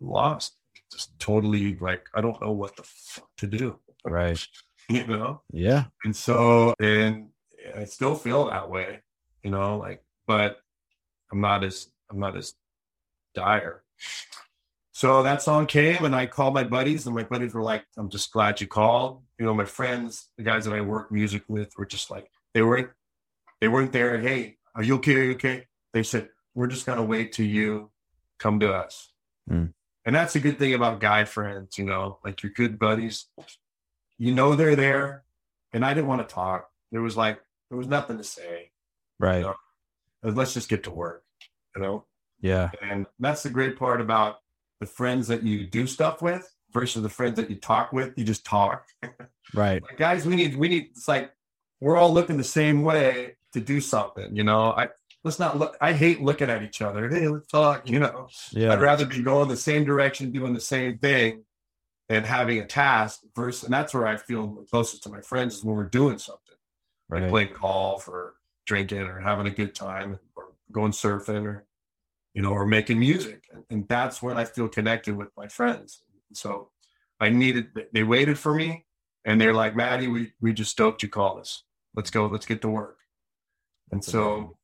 lost. 0.00 0.56
Just 0.92 1.18
totally 1.18 1.76
like 1.76 2.08
I 2.14 2.20
don't 2.20 2.40
know 2.40 2.52
what 2.52 2.76
the 2.76 2.82
fuck 2.84 3.28
to 3.38 3.46
do. 3.46 3.78
Right. 4.04 4.44
You 4.90 5.06
know? 5.06 5.40
Yeah. 5.50 5.84
And 6.04 6.14
so 6.14 6.74
and 6.78 7.30
I 7.74 7.86
still 7.86 8.14
feel 8.14 8.50
that 8.50 8.68
way, 8.68 9.00
you 9.42 9.50
know, 9.50 9.78
like 9.78 10.04
but 10.26 10.58
I'm 11.32 11.40
not 11.40 11.64
as 11.64 11.88
I'm 12.10 12.20
not 12.20 12.36
as 12.36 12.52
dire. 13.34 13.82
So 14.92 15.22
that 15.22 15.40
song 15.40 15.66
came 15.66 16.04
and 16.04 16.14
I 16.14 16.26
called 16.26 16.52
my 16.52 16.64
buddies 16.64 17.06
and 17.06 17.16
my 17.16 17.24
buddies 17.24 17.54
were 17.54 17.62
like, 17.62 17.84
I'm 17.96 18.10
just 18.10 18.30
glad 18.30 18.60
you 18.60 18.66
called. 18.66 19.22
You 19.38 19.46
know, 19.46 19.54
my 19.54 19.64
friends, 19.64 20.28
the 20.36 20.44
guys 20.44 20.66
that 20.66 20.74
I 20.74 20.82
work 20.82 21.10
music 21.10 21.42
with 21.48 21.72
were 21.78 21.86
just 21.86 22.10
like, 22.10 22.30
they 22.52 22.62
weren't 22.62 22.90
they 23.60 23.68
weren't 23.68 23.92
there. 23.92 24.20
Hey, 24.20 24.58
are 24.74 24.82
you 24.82 24.96
okay? 24.96 25.16
Are 25.16 25.24
you 25.24 25.32
okay? 25.32 25.66
They 25.92 26.02
said, 26.02 26.28
We're 26.54 26.66
just 26.66 26.86
gonna 26.86 27.02
wait 27.02 27.32
till 27.32 27.46
you 27.46 27.90
come 28.38 28.60
to 28.60 28.72
us. 28.72 29.10
Hmm. 29.48 29.66
And 30.06 30.14
that's 30.14 30.34
a 30.36 30.40
good 30.40 30.58
thing 30.58 30.74
about 30.74 31.00
guy 31.00 31.24
friends, 31.24 31.78
you 31.78 31.84
know, 31.84 32.18
like 32.24 32.42
your 32.42 32.52
good 32.52 32.78
buddies. 32.78 33.26
You 34.18 34.34
know 34.34 34.54
they're 34.54 34.76
there. 34.76 35.24
And 35.72 35.84
I 35.84 35.94
didn't 35.94 36.08
want 36.08 36.26
to 36.26 36.32
talk. 36.32 36.68
There 36.92 37.02
was 37.02 37.16
like 37.16 37.40
there 37.70 37.78
was 37.78 37.88
nothing 37.88 38.18
to 38.18 38.24
say. 38.24 38.70
Right. 39.18 39.44
Yeah. 39.44 39.54
Uh, 40.24 40.32
let's 40.32 40.54
just 40.54 40.68
get 40.68 40.84
to 40.84 40.90
work, 40.90 41.24
you 41.74 41.82
know? 41.82 42.04
Yeah. 42.40 42.70
And 42.82 43.06
that's 43.18 43.42
the 43.42 43.50
great 43.50 43.78
part 43.78 44.00
about 44.00 44.36
the 44.80 44.86
friends 44.86 45.28
that 45.28 45.42
you 45.42 45.66
do 45.66 45.86
stuff 45.86 46.20
with 46.20 46.48
versus 46.72 47.02
the 47.02 47.08
friends 47.08 47.36
that 47.36 47.48
you 47.48 47.56
talk 47.56 47.92
with. 47.92 48.12
You 48.16 48.24
just 48.24 48.44
talk. 48.44 48.86
Right. 49.52 49.82
Like, 49.82 49.98
guys, 49.98 50.26
we 50.26 50.34
need 50.36 50.56
we 50.56 50.68
need 50.68 50.88
it's 50.92 51.06
like 51.06 51.30
we're 51.80 51.96
all 51.96 52.12
looking 52.12 52.38
the 52.38 52.44
same 52.44 52.82
way 52.82 53.36
to 53.52 53.60
do 53.60 53.80
something, 53.80 54.34
you 54.34 54.42
know. 54.42 54.72
I 54.72 54.88
let's 55.24 55.38
not 55.38 55.58
look 55.58 55.76
I 55.80 55.92
hate 55.92 56.20
looking 56.22 56.50
at 56.50 56.62
each 56.62 56.80
other. 56.82 57.08
Hey, 57.08 57.26
let's 57.28 57.48
talk, 57.48 57.88
you 57.88 57.98
know. 57.98 58.28
yeah. 58.52 58.72
I'd 58.72 58.80
rather 58.80 59.06
be 59.06 59.22
going 59.22 59.48
the 59.48 59.56
same 59.56 59.84
direction, 59.84 60.30
doing 60.30 60.54
the 60.54 60.60
same 60.60 60.98
thing, 60.98 61.44
and 62.08 62.24
having 62.26 62.58
a 62.60 62.66
task 62.66 63.20
versus 63.34 63.64
and 63.64 63.72
that's 63.72 63.92
where 63.94 64.06
I 64.06 64.16
feel 64.16 64.64
closest 64.70 65.02
to 65.04 65.08
my 65.08 65.20
friends 65.22 65.56
is 65.56 65.64
when 65.64 65.76
we're 65.76 65.84
doing 65.84 66.18
something 66.18 66.40
like 67.10 67.22
Right. 67.22 67.30
playing 67.30 67.50
golf 67.60 68.08
or 68.08 68.34
drinking 68.66 69.02
or 69.02 69.20
having 69.20 69.46
a 69.46 69.50
good 69.50 69.74
time 69.74 70.18
or 70.36 70.52
going 70.72 70.92
surfing 70.92 71.44
or 71.44 71.66
you 72.32 72.40
know 72.42 72.50
or 72.50 72.66
making 72.66 72.98
music 72.98 73.44
and, 73.52 73.62
and 73.70 73.86
that's 73.88 74.22
when 74.22 74.38
i 74.38 74.44
feel 74.44 74.68
connected 74.68 75.14
with 75.14 75.28
my 75.36 75.46
friends 75.46 76.02
so 76.32 76.70
i 77.20 77.28
needed 77.28 77.66
they 77.92 78.02
waited 78.02 78.38
for 78.38 78.54
me 78.54 78.86
and 79.26 79.38
they're 79.38 79.52
like 79.52 79.76
maddie 79.76 80.08
we, 80.08 80.32
we 80.40 80.52
just 80.54 80.70
stoked 80.70 81.02
you 81.02 81.08
called 81.10 81.38
us 81.38 81.62
let's 81.94 82.10
go 82.10 82.26
let's 82.26 82.46
get 82.46 82.62
to 82.62 82.68
work 82.70 82.98
and 83.92 84.02
so 84.02 84.56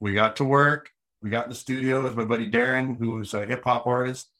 we 0.00 0.14
got 0.14 0.36
to 0.36 0.44
work 0.44 0.90
we 1.22 1.30
got 1.30 1.44
in 1.44 1.50
the 1.50 1.56
studio 1.56 2.02
with 2.02 2.16
my 2.16 2.24
buddy 2.24 2.50
darren 2.50 2.96
who 2.98 3.12
was 3.12 3.34
a 3.34 3.44
hip-hop 3.46 3.86
artist 3.86 4.30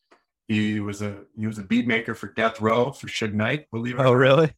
he 0.46 0.80
was 0.80 1.02
a 1.02 1.18
he 1.38 1.46
was 1.46 1.58
a 1.58 1.62
beat 1.62 1.86
maker 1.86 2.14
for 2.14 2.28
death 2.28 2.60
row 2.60 2.90
for 2.90 3.06
Suge 3.06 3.34
knight 3.34 3.70
believe 3.70 3.98
it 3.98 4.02
or 4.02 4.06
Oh, 4.08 4.12
really? 4.12 4.52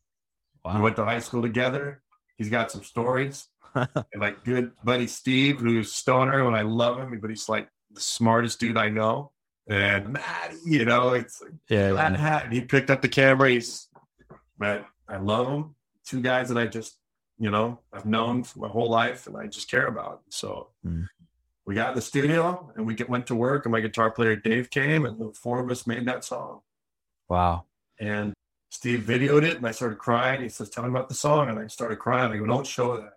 We 0.65 0.81
went 0.81 0.97
to 0.97 1.05
high 1.05 1.21
school 1.21 1.43
together. 1.43 2.03
He's 2.37 2.51
got 2.51 2.71
some 2.71 2.85
stories. 2.85 3.49
and 3.75 3.89
like 4.17 4.45
good 4.45 4.73
buddy 4.83 5.07
Steve, 5.07 5.61
who's 5.61 5.93
stoner, 5.93 6.47
and 6.47 6.57
I 6.57 6.63
love 6.63 6.99
him, 6.99 7.19
but 7.21 7.31
he's 7.31 7.49
like 7.49 7.69
the 7.93 8.01
smartest 8.01 8.59
dude 8.59 8.77
I 8.77 8.89
know. 8.89 9.33
And 9.69 10.15
Matt, 10.15 10.55
you 10.67 10.85
know, 10.85 11.11
it's 11.11 11.41
like 11.41 11.53
yeah. 11.69 12.07
And 12.45 12.53
he 12.53 12.63
picked 12.63 12.91
up 12.91 13.01
the 13.01 13.09
camera. 13.09 13.51
He's 13.51 13.89
man, 14.59 14.85
I 15.09 15.19
love 15.19 15.47
him. 15.49 15.75
Two 16.05 16.21
guys 16.21 16.49
that 16.49 16.59
I 16.59 16.67
just, 16.67 16.97
you 17.41 17.51
know, 17.51 17.80
I've 17.93 18.05
known 18.07 18.45
for 18.45 18.61
my 18.61 18.68
whole 18.68 18.88
life 18.91 19.26
and 19.26 19.36
I 19.36 19.47
just 19.47 19.68
care 19.70 19.86
about. 19.86 20.22
So 20.28 20.68
Mm. 20.86 21.09
we 21.66 21.74
got 21.74 21.91
in 21.91 21.95
the 21.97 22.03
studio 22.03 22.70
and 22.76 22.86
we 22.86 22.95
get, 22.95 23.09
went 23.09 23.26
to 23.28 23.34
work 23.34 23.64
and 23.64 23.72
my 23.72 23.80
guitar 23.80 24.11
player 24.11 24.36
Dave 24.36 24.70
came 24.70 25.05
and 25.07 25.18
the 25.18 25.32
four 25.32 25.59
of 25.59 25.70
us 25.70 25.86
made 25.86 26.07
that 26.07 26.22
song. 26.24 26.61
Wow. 27.28 27.64
And 27.99 28.34
Steve 28.70 29.01
videoed 29.01 29.43
it 29.43 29.57
and 29.57 29.66
I 29.66 29.70
started 29.72 29.99
crying. 29.99 30.43
He 30.43 30.49
says, 30.49 30.68
Tell 30.70 30.84
me 30.84 30.91
about 30.91 31.09
the 31.09 31.14
song. 31.14 31.49
And 31.49 31.59
I 31.59 31.66
started 31.66 31.99
crying. 31.99 32.30
I 32.32 32.36
go, 32.36 32.47
Don't 32.47 32.66
show 32.66 32.97
that. 32.97 33.14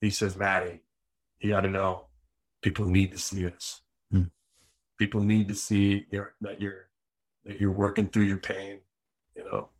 He 0.00 0.10
says, 0.10 0.36
Maddie, 0.36 0.80
you 1.40 1.50
got 1.50 1.60
to 1.62 1.68
know 1.68 2.06
people 2.62 2.86
need 2.86 3.12
to 3.12 3.18
see 3.18 3.42
this. 3.44 3.82
Hmm. 4.10 4.24
People 4.98 5.22
need 5.22 5.48
to 5.48 5.54
see 5.54 6.06
your, 6.10 6.34
that 6.40 6.60
you're 6.60 6.88
that 7.44 7.60
you're 7.60 7.72
working 7.72 8.06
through 8.08 8.24
your 8.24 8.36
pain, 8.38 8.80
you 9.34 9.44
know. 9.44 9.70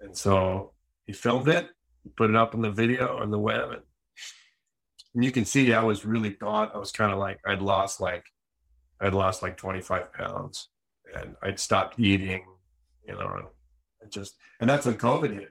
And 0.00 0.16
so 0.16 0.72
he 1.06 1.12
filmed 1.12 1.48
it, 1.48 1.68
put 2.16 2.30
it 2.30 2.36
up 2.36 2.54
on 2.54 2.62
the 2.62 2.70
video 2.70 3.18
on 3.18 3.30
the 3.30 3.38
web, 3.38 3.70
and, 3.70 3.82
and 5.14 5.24
you 5.24 5.30
can 5.32 5.44
see 5.44 5.72
I 5.72 5.82
was 5.82 6.04
really 6.04 6.30
gone. 6.30 6.70
I 6.74 6.78
was 6.78 6.92
kind 6.92 7.12
of 7.12 7.18
like 7.18 7.40
I'd 7.46 7.62
lost 7.62 8.00
like 8.00 8.24
I'd 9.00 9.14
lost 9.14 9.42
like 9.42 9.56
25 9.56 10.12
pounds, 10.12 10.68
and 11.14 11.34
I'd 11.42 11.58
stopped 11.60 11.98
eating, 11.98 12.44
you 13.06 13.14
know. 13.14 13.50
and 14.00 14.10
just 14.12 14.36
and 14.60 14.68
that's 14.68 14.86
when 14.86 14.96
COVID 14.96 15.32
hit. 15.34 15.50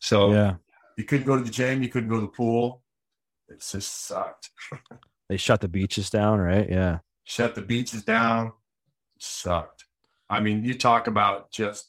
So 0.00 0.32
Yeah. 0.32 0.54
you 0.96 1.04
couldn't 1.04 1.26
go 1.26 1.36
to 1.36 1.42
the 1.44 1.50
gym, 1.50 1.82
you 1.82 1.88
couldn't 1.88 2.08
go 2.08 2.16
to 2.16 2.22
the 2.22 2.26
pool. 2.28 2.82
It 3.48 3.60
just 3.60 4.06
sucked. 4.06 4.50
They 5.28 5.36
shut 5.36 5.60
the 5.60 5.68
beaches 5.68 6.10
down, 6.10 6.40
right? 6.40 6.68
Yeah. 6.68 6.98
Shut 7.22 7.54
the 7.54 7.62
beaches 7.62 8.02
down. 8.02 8.50
Sucked. 9.20 9.84
I 10.28 10.40
mean, 10.40 10.64
you 10.64 10.74
talk 10.74 11.06
about 11.06 11.52
just 11.52 11.88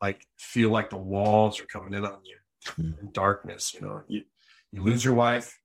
like 0.00 0.24
feel 0.38 0.70
like 0.70 0.88
the 0.90 0.96
walls 0.96 1.60
are 1.60 1.66
coming 1.66 1.92
in 1.92 2.04
on 2.04 2.20
you 2.24 2.36
Hmm. 2.66 2.92
darkness. 3.12 3.74
You 3.74 3.80
know, 3.80 4.02
you 4.08 4.22
you 4.70 4.82
lose 4.82 5.04
your 5.04 5.14
wife, 5.14 5.58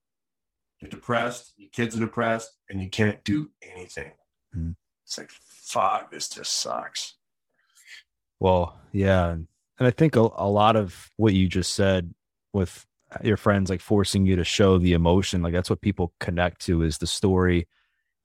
you're 0.80 0.90
depressed, 0.90 1.54
your 1.58 1.70
kids 1.72 1.96
are 1.96 2.02
depressed, 2.02 2.52
and 2.70 2.82
you 2.82 2.90
can't 2.90 3.24
do 3.24 3.52
anything. 3.62 4.12
Hmm. 4.54 4.72
It's 5.06 5.18
like 5.18 5.32
fuck, 5.32 6.12
this 6.12 6.30
just 6.30 6.54
sucks. 6.60 7.16
Well, 8.40 8.80
yeah. 8.92 9.30
And 9.30 9.48
and 9.80 9.88
I 9.88 9.92
think 9.92 10.16
a, 10.16 10.22
a 10.36 10.50
lot 10.50 10.76
of 10.76 11.10
what 11.18 11.34
you 11.34 11.48
just 11.48 11.74
said 11.74 12.14
with 12.54 12.86
your 13.24 13.38
friends 13.38 13.70
like 13.70 13.82
forcing 13.82 14.26
you 14.26 14.36
to 14.36 14.44
show 14.44 14.78
the 14.78 14.94
emotion, 14.94 15.42
like 15.42 15.54
that's 15.54 15.70
what 15.70 15.82
people 15.82 16.14
connect 16.20 16.62
to 16.66 16.82
is 16.82 16.98
the 16.98 17.08
story 17.08 17.68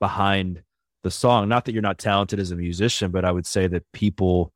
behind 0.01 0.63
the 1.03 1.11
song. 1.11 1.49
Not 1.49 1.65
that 1.65 1.73
you're 1.73 1.83
not 1.83 1.99
talented 1.99 2.41
as 2.41 2.51
a 2.51 2.57
musician, 2.57 3.11
but 3.11 3.25
I 3.25 3.33
would 3.33 3.47
say 3.47 3.67
that 3.69 3.85
people 3.93 4.53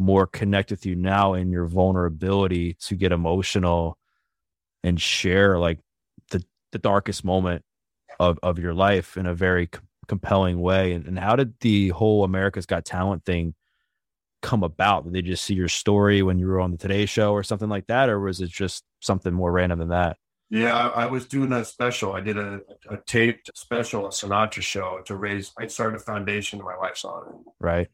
more 0.00 0.26
connect 0.26 0.70
with 0.70 0.86
you 0.86 0.96
now 0.96 1.34
in 1.34 1.52
your 1.52 1.66
vulnerability 1.66 2.74
to 2.74 2.96
get 2.96 3.12
emotional 3.12 3.98
and 4.82 5.00
share 5.00 5.58
like 5.58 5.78
the 6.30 6.42
the 6.72 6.78
darkest 6.78 7.24
moment 7.24 7.62
of 8.18 8.38
of 8.42 8.58
your 8.58 8.74
life 8.74 9.16
in 9.16 9.26
a 9.26 9.34
very 9.34 9.68
c- 9.72 9.80
compelling 10.08 10.60
way. 10.60 10.92
And, 10.92 11.06
and 11.06 11.18
how 11.18 11.36
did 11.36 11.54
the 11.60 11.90
whole 11.90 12.24
America's 12.24 12.66
Got 12.66 12.84
Talent 12.84 13.24
thing 13.24 13.54
come 14.42 14.62
about? 14.62 15.04
Did 15.04 15.12
they 15.12 15.22
just 15.22 15.44
see 15.44 15.54
your 15.54 15.68
story 15.68 16.22
when 16.22 16.38
you 16.38 16.46
were 16.46 16.60
on 16.60 16.70
the 16.70 16.78
Today 16.78 17.06
Show 17.06 17.32
or 17.32 17.42
something 17.42 17.68
like 17.68 17.86
that, 17.88 18.08
or 18.08 18.18
was 18.20 18.40
it 18.40 18.50
just 18.50 18.84
something 19.00 19.32
more 19.32 19.52
random 19.52 19.78
than 19.78 19.88
that? 19.90 20.16
Yeah, 20.48 20.76
I, 20.76 21.04
I 21.04 21.06
was 21.06 21.26
doing 21.26 21.52
a 21.52 21.64
special. 21.64 22.12
I 22.12 22.20
did 22.20 22.36
a, 22.36 22.60
a 22.88 22.96
taped 23.06 23.50
special, 23.54 24.06
a 24.06 24.08
Sinatra 24.08 24.62
show 24.62 25.00
to 25.06 25.14
raise. 25.14 25.52
I 25.56 25.68
started 25.68 26.00
a 26.00 26.02
foundation 26.02 26.58
to 26.58 26.64
my 26.64 26.76
wife's 26.76 27.04
honor, 27.04 27.34
Right. 27.60 27.88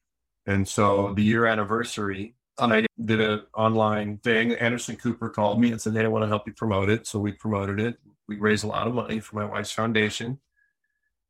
And 0.46 0.66
so 0.66 1.12
the 1.14 1.22
year 1.22 1.46
anniversary, 1.46 2.34
I 2.58 2.86
did 3.04 3.20
an 3.20 3.42
online 3.54 4.18
thing. 4.18 4.52
Anderson 4.54 4.96
Cooper 4.96 5.28
called 5.28 5.60
me 5.60 5.72
and 5.72 5.80
said, 5.80 5.94
"Hey, 5.94 6.04
I 6.04 6.08
want 6.08 6.22
to 6.22 6.28
help 6.28 6.46
you 6.46 6.54
promote 6.54 6.88
it." 6.88 7.06
So 7.06 7.18
we 7.18 7.32
promoted 7.32 7.80
it. 7.80 7.98
We 8.28 8.36
raised 8.36 8.64
a 8.64 8.68
lot 8.68 8.86
of 8.86 8.94
money 8.94 9.20
for 9.20 9.36
my 9.36 9.44
wife's 9.44 9.72
foundation. 9.72 10.40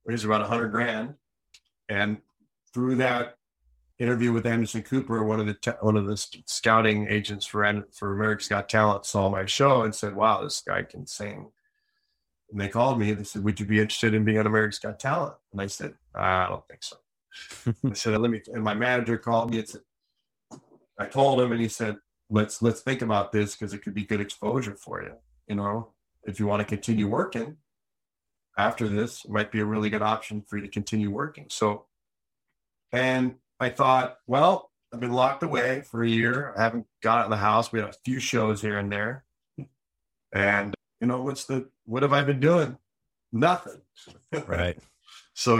Raised 0.05 0.25
about 0.25 0.43
a 0.43 0.47
hundred 0.47 0.69
grand, 0.69 1.15
and 1.89 2.19
through 2.73 2.97
that 2.97 3.39
interview 3.99 4.33
with 4.33 4.47
Anderson 4.47 4.83
Cooper, 4.83 5.25
one 5.25 5.41
of 5.41 5.47
the 5.47 5.77
one 5.81 5.97
of 5.97 6.07
the 6.07 6.17
scouting 6.47 7.09
agents 7.09 7.47
for 7.47 7.85
for 7.93 8.13
America's 8.13 8.49
Got 8.49 8.69
Talent 8.69 9.07
saw 9.07 9.29
my 9.29 9.47
show 9.47 9.83
and 9.83 9.95
said, 9.95 10.15
"Wow, 10.15 10.43
this 10.43 10.61
guy 10.61 10.83
can 10.83 11.07
sing." 11.07 11.51
And 12.51 12.61
they 12.61 12.69
called 12.69 13.01
me. 13.01 13.13
They 13.13 13.25
said, 13.25 13.43
"Would 13.43 13.59
you 13.59 13.67
be 13.67 13.81
interested 13.81 14.15
in 14.15 14.25
being 14.25 14.39
on 14.39 14.47
America's 14.47 14.79
Got 14.79 15.01
Talent?" 15.01 15.35
And 15.53 15.61
I 15.61 15.67
said, 15.67 15.95
"I 16.15 16.47
don't 16.47 16.67
think 16.69 16.85
so." 16.85 16.97
I 17.67 17.93
said, 17.95 18.19
"Let 18.19 18.31
me." 18.31 18.43
And 18.53 18.63
my 18.63 18.75
manager 18.75 19.19
called 19.19 19.51
me 19.51 19.59
and 19.59 19.69
said, 19.69 19.83
"I 20.99 21.07
told 21.07 21.41
him," 21.41 21.53
and 21.53 21.61
he 21.61 21.69
said, 21.69 21.97
"Let's 22.31 22.63
let's 22.63 22.81
think 22.81 23.03
about 23.03 23.33
this 23.33 23.55
because 23.55 23.75
it 23.75 23.83
could 23.83 23.95
be 23.95 24.05
good 24.05 24.21
exposure 24.21 24.77
for 24.77 25.03
you. 25.03 25.15
You 25.49 25.57
know, 25.57 25.93
if 26.25 26.39
you 26.41 26.47
want 26.47 26.61
to 26.61 26.67
continue 26.67 27.09
working 27.09 27.57
after 28.59 28.89
this, 28.89 29.25
it 29.25 29.31
might 29.31 29.51
be 29.51 29.61
a 29.61 29.65
really 29.65 29.91
good 29.91 30.03
option 30.03 30.43
for 30.43 30.57
you 30.57 30.63
to 30.63 30.71
continue 30.71 31.11
working." 31.11 31.47
So, 31.51 31.87
and 32.93 33.37
I 33.61 33.71
thought, 33.71 34.19
well, 34.27 34.71
I've 34.93 35.01
been 35.01 35.13
locked 35.13 35.43
away 35.43 35.83
for 35.83 36.03
a 36.03 36.09
year. 36.09 36.55
I 36.57 36.63
haven't 36.63 36.87
got 37.03 37.19
out 37.19 37.25
of 37.25 37.31
the 37.31 37.37
house. 37.37 37.73
We 37.73 37.81
had 37.81 37.89
a 37.89 37.95
few 38.05 38.21
shows 38.21 38.63
here 38.63 38.79
and 38.79 38.91
there, 38.91 39.25
and 40.33 40.75
you 41.01 41.07
know, 41.07 41.23
what's 41.23 41.45
the 41.45 41.69
what 41.85 42.03
have 42.03 42.13
I 42.13 42.23
been 42.23 42.41
doing? 42.41 42.79
Nothing. 43.33 43.81
Right. 44.47 44.79
So 45.39 45.59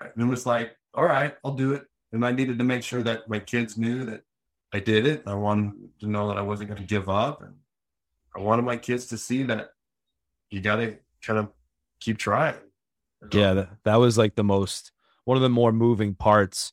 it 0.00 0.16
was 0.16 0.46
like, 0.46 0.74
all 0.94 1.04
right, 1.04 1.34
I'll 1.44 1.54
do 1.54 1.72
it. 1.72 1.84
And 2.12 2.24
I 2.24 2.32
needed 2.32 2.58
to 2.58 2.64
make 2.64 2.82
sure 2.82 3.02
that 3.02 3.28
my 3.28 3.38
kids 3.38 3.78
knew 3.78 4.04
that 4.04 4.22
I 4.72 4.80
did 4.80 5.06
it. 5.06 5.22
I 5.26 5.34
wanted 5.34 5.72
to 6.00 6.06
know 6.06 6.28
that 6.28 6.38
I 6.38 6.42
wasn't 6.42 6.70
going 6.70 6.80
to 6.80 6.86
give 6.86 7.08
up. 7.08 7.42
And 7.42 7.54
I 8.36 8.40
wanted 8.40 8.62
my 8.62 8.76
kids 8.76 9.06
to 9.06 9.18
see 9.18 9.42
that 9.44 9.70
you 10.50 10.60
got 10.60 10.76
to 10.76 10.96
kind 11.22 11.38
of 11.38 11.48
keep 12.00 12.18
trying. 12.18 12.56
Yeah, 13.32 13.54
that, 13.54 13.68
that 13.84 13.96
was 13.96 14.18
like 14.18 14.34
the 14.34 14.44
most 14.44 14.92
one 15.24 15.36
of 15.36 15.42
the 15.42 15.48
more 15.48 15.72
moving 15.72 16.14
parts 16.14 16.72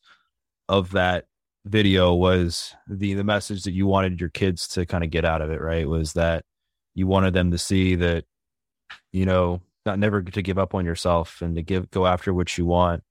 of 0.68 0.92
that 0.92 1.26
video 1.66 2.14
was 2.14 2.74
the 2.88 3.14
the 3.14 3.24
message 3.24 3.64
that 3.64 3.74
you 3.74 3.86
wanted 3.86 4.20
your 4.20 4.30
kids 4.30 4.68
to 4.70 4.86
kind 4.86 5.04
of 5.04 5.12
get 5.12 5.26
out 5.26 5.42
of 5.42 5.52
it, 5.52 5.62
right? 5.62 5.88
Was 5.88 6.14
that 6.14 6.44
you 6.96 7.06
wanted 7.06 7.34
them 7.34 7.52
to 7.52 7.58
see 7.58 7.96
that 7.96 8.26
you 9.12 9.26
know, 9.26 9.62
not 9.86 10.00
never 10.00 10.22
to 10.22 10.42
give 10.42 10.58
up 10.58 10.74
on 10.74 10.86
yourself 10.86 11.42
and 11.42 11.56
to 11.56 11.62
give 11.62 11.92
go 11.92 12.06
after 12.06 12.34
what 12.34 12.58
you 12.58 12.66
want 12.66 13.04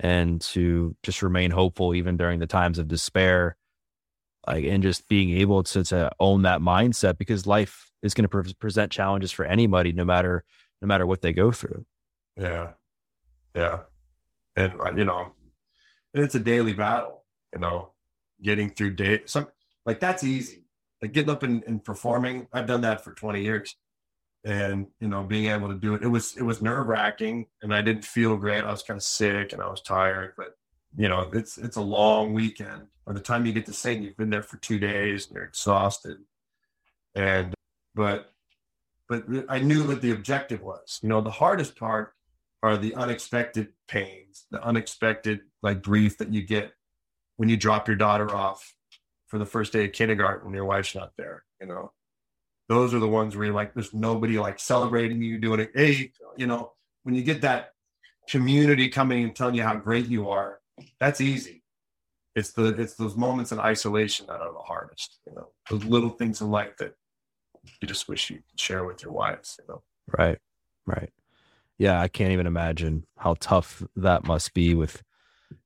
and 0.00 0.40
to 0.40 0.94
just 1.02 1.22
remain 1.22 1.50
hopeful 1.50 1.94
even 1.94 2.16
during 2.16 2.38
the 2.38 2.46
times 2.46 2.78
of 2.78 2.88
despair 2.88 3.56
like 4.46 4.64
and 4.64 4.82
just 4.82 5.08
being 5.08 5.30
able 5.30 5.62
to 5.62 5.82
to 5.82 6.10
own 6.20 6.42
that 6.42 6.60
mindset 6.60 7.18
because 7.18 7.46
life 7.46 7.90
is 8.02 8.14
going 8.14 8.24
to 8.24 8.28
pre- 8.28 8.54
present 8.54 8.92
challenges 8.92 9.32
for 9.32 9.44
anybody 9.44 9.92
no 9.92 10.04
matter 10.04 10.44
no 10.82 10.86
matter 10.86 11.06
what 11.06 11.22
they 11.22 11.32
go 11.32 11.50
through 11.50 11.84
Yeah. 12.36 12.72
Yeah. 13.56 13.80
And, 14.54 14.74
uh, 14.80 14.92
you 14.94 15.04
know, 15.04 15.32
and 16.14 16.22
it's 16.22 16.34
a 16.34 16.40
daily 16.40 16.74
battle, 16.74 17.24
you 17.52 17.60
know, 17.60 17.92
getting 18.42 18.70
through 18.70 18.94
day. 18.94 19.22
Some 19.24 19.48
like 19.84 20.00
that's 20.00 20.22
easy. 20.22 20.64
Like 21.02 21.12
getting 21.12 21.30
up 21.30 21.42
and, 21.42 21.64
and 21.64 21.82
performing. 21.82 22.48
I've 22.52 22.66
done 22.66 22.82
that 22.82 23.02
for 23.02 23.12
20 23.12 23.42
years. 23.42 23.76
And, 24.46 24.86
you 25.00 25.08
know, 25.08 25.24
being 25.24 25.46
able 25.46 25.68
to 25.68 25.74
do 25.74 25.94
it, 25.94 26.02
it 26.02 26.08
was, 26.08 26.36
it 26.36 26.42
was 26.42 26.62
nerve 26.62 26.86
wracking 26.86 27.46
and 27.62 27.74
I 27.74 27.82
didn't 27.82 28.04
feel 28.04 28.36
great. 28.36 28.62
I 28.62 28.70
was 28.70 28.84
kind 28.84 28.96
of 28.96 29.02
sick 29.02 29.52
and 29.52 29.60
I 29.60 29.68
was 29.68 29.82
tired, 29.82 30.34
but 30.36 30.56
you 30.96 31.08
know, 31.08 31.28
it's, 31.32 31.58
it's 31.58 31.76
a 31.76 31.82
long 31.82 32.32
weekend. 32.32 32.82
By 33.04 33.12
the 33.12 33.20
time 33.20 33.44
you 33.44 33.52
get 33.52 33.66
to 33.66 33.72
sing, 33.72 34.04
you've 34.04 34.16
been 34.16 34.30
there 34.30 34.44
for 34.44 34.56
two 34.58 34.78
days 34.78 35.26
and 35.26 35.34
you're 35.34 35.44
exhausted. 35.44 36.18
And, 37.16 37.54
but, 37.94 38.32
but 39.08 39.24
I 39.48 39.58
knew 39.58 39.84
what 39.84 40.00
the 40.00 40.12
objective 40.12 40.62
was. 40.62 41.00
You 41.02 41.08
know, 41.08 41.20
the 41.20 41.30
hardest 41.30 41.76
part 41.76 42.12
are 42.62 42.76
the 42.76 42.94
unexpected 42.94 43.68
pains, 43.88 44.46
the 44.50 44.62
unexpected 44.62 45.40
like 45.62 45.82
grief 45.82 46.18
that 46.18 46.32
you 46.32 46.42
get 46.42 46.72
when 47.36 47.48
you 47.48 47.56
drop 47.56 47.88
your 47.88 47.96
daughter 47.96 48.34
off 48.34 48.74
for 49.26 49.38
the 49.38 49.46
first 49.46 49.72
day 49.72 49.86
of 49.86 49.92
kindergarten 49.92 50.46
when 50.46 50.54
your 50.54 50.64
wife's 50.64 50.94
not 50.94 51.12
there. 51.18 51.44
You 51.60 51.66
know, 51.66 51.92
those 52.68 52.94
are 52.94 52.98
the 52.98 53.08
ones 53.08 53.36
where 53.36 53.46
you're 53.46 53.54
like, 53.54 53.74
there's 53.74 53.94
nobody 53.94 54.38
like 54.38 54.58
celebrating 54.58 55.22
you 55.22 55.38
doing 55.38 55.60
it. 55.60 55.70
Hey, 55.74 56.12
you 56.36 56.46
know, 56.46 56.72
when 57.04 57.14
you 57.14 57.22
get 57.22 57.42
that 57.42 57.70
community 58.28 58.88
coming 58.88 59.24
and 59.24 59.34
telling 59.34 59.54
you 59.54 59.62
how 59.62 59.76
great 59.76 60.06
you 60.06 60.30
are, 60.30 60.60
that's 60.98 61.20
easy. 61.20 61.62
It's 62.34 62.52
the 62.52 62.66
it's 62.66 62.94
those 62.94 63.16
moments 63.16 63.52
in 63.52 63.58
isolation 63.58 64.26
that 64.26 64.40
are 64.40 64.52
the 64.52 64.58
hardest. 64.58 65.18
You 65.26 65.34
know, 65.36 65.48
those 65.70 65.84
little 65.84 66.10
things 66.10 66.40
in 66.40 66.50
life 66.50 66.76
that 66.78 66.94
you 67.80 67.88
just 67.88 68.08
wish 68.08 68.30
you 68.30 68.36
could 68.36 68.60
share 68.60 68.84
with 68.84 69.02
your 69.02 69.12
wives. 69.12 69.58
You 69.58 69.64
know. 69.68 69.82
Right. 70.18 70.38
Right. 70.86 71.10
Yeah, 71.78 72.00
I 72.00 72.08
can't 72.08 72.32
even 72.32 72.46
imagine 72.46 73.06
how 73.18 73.36
tough 73.40 73.82
that 73.96 74.24
must 74.24 74.54
be 74.54 74.74
with 74.74 75.02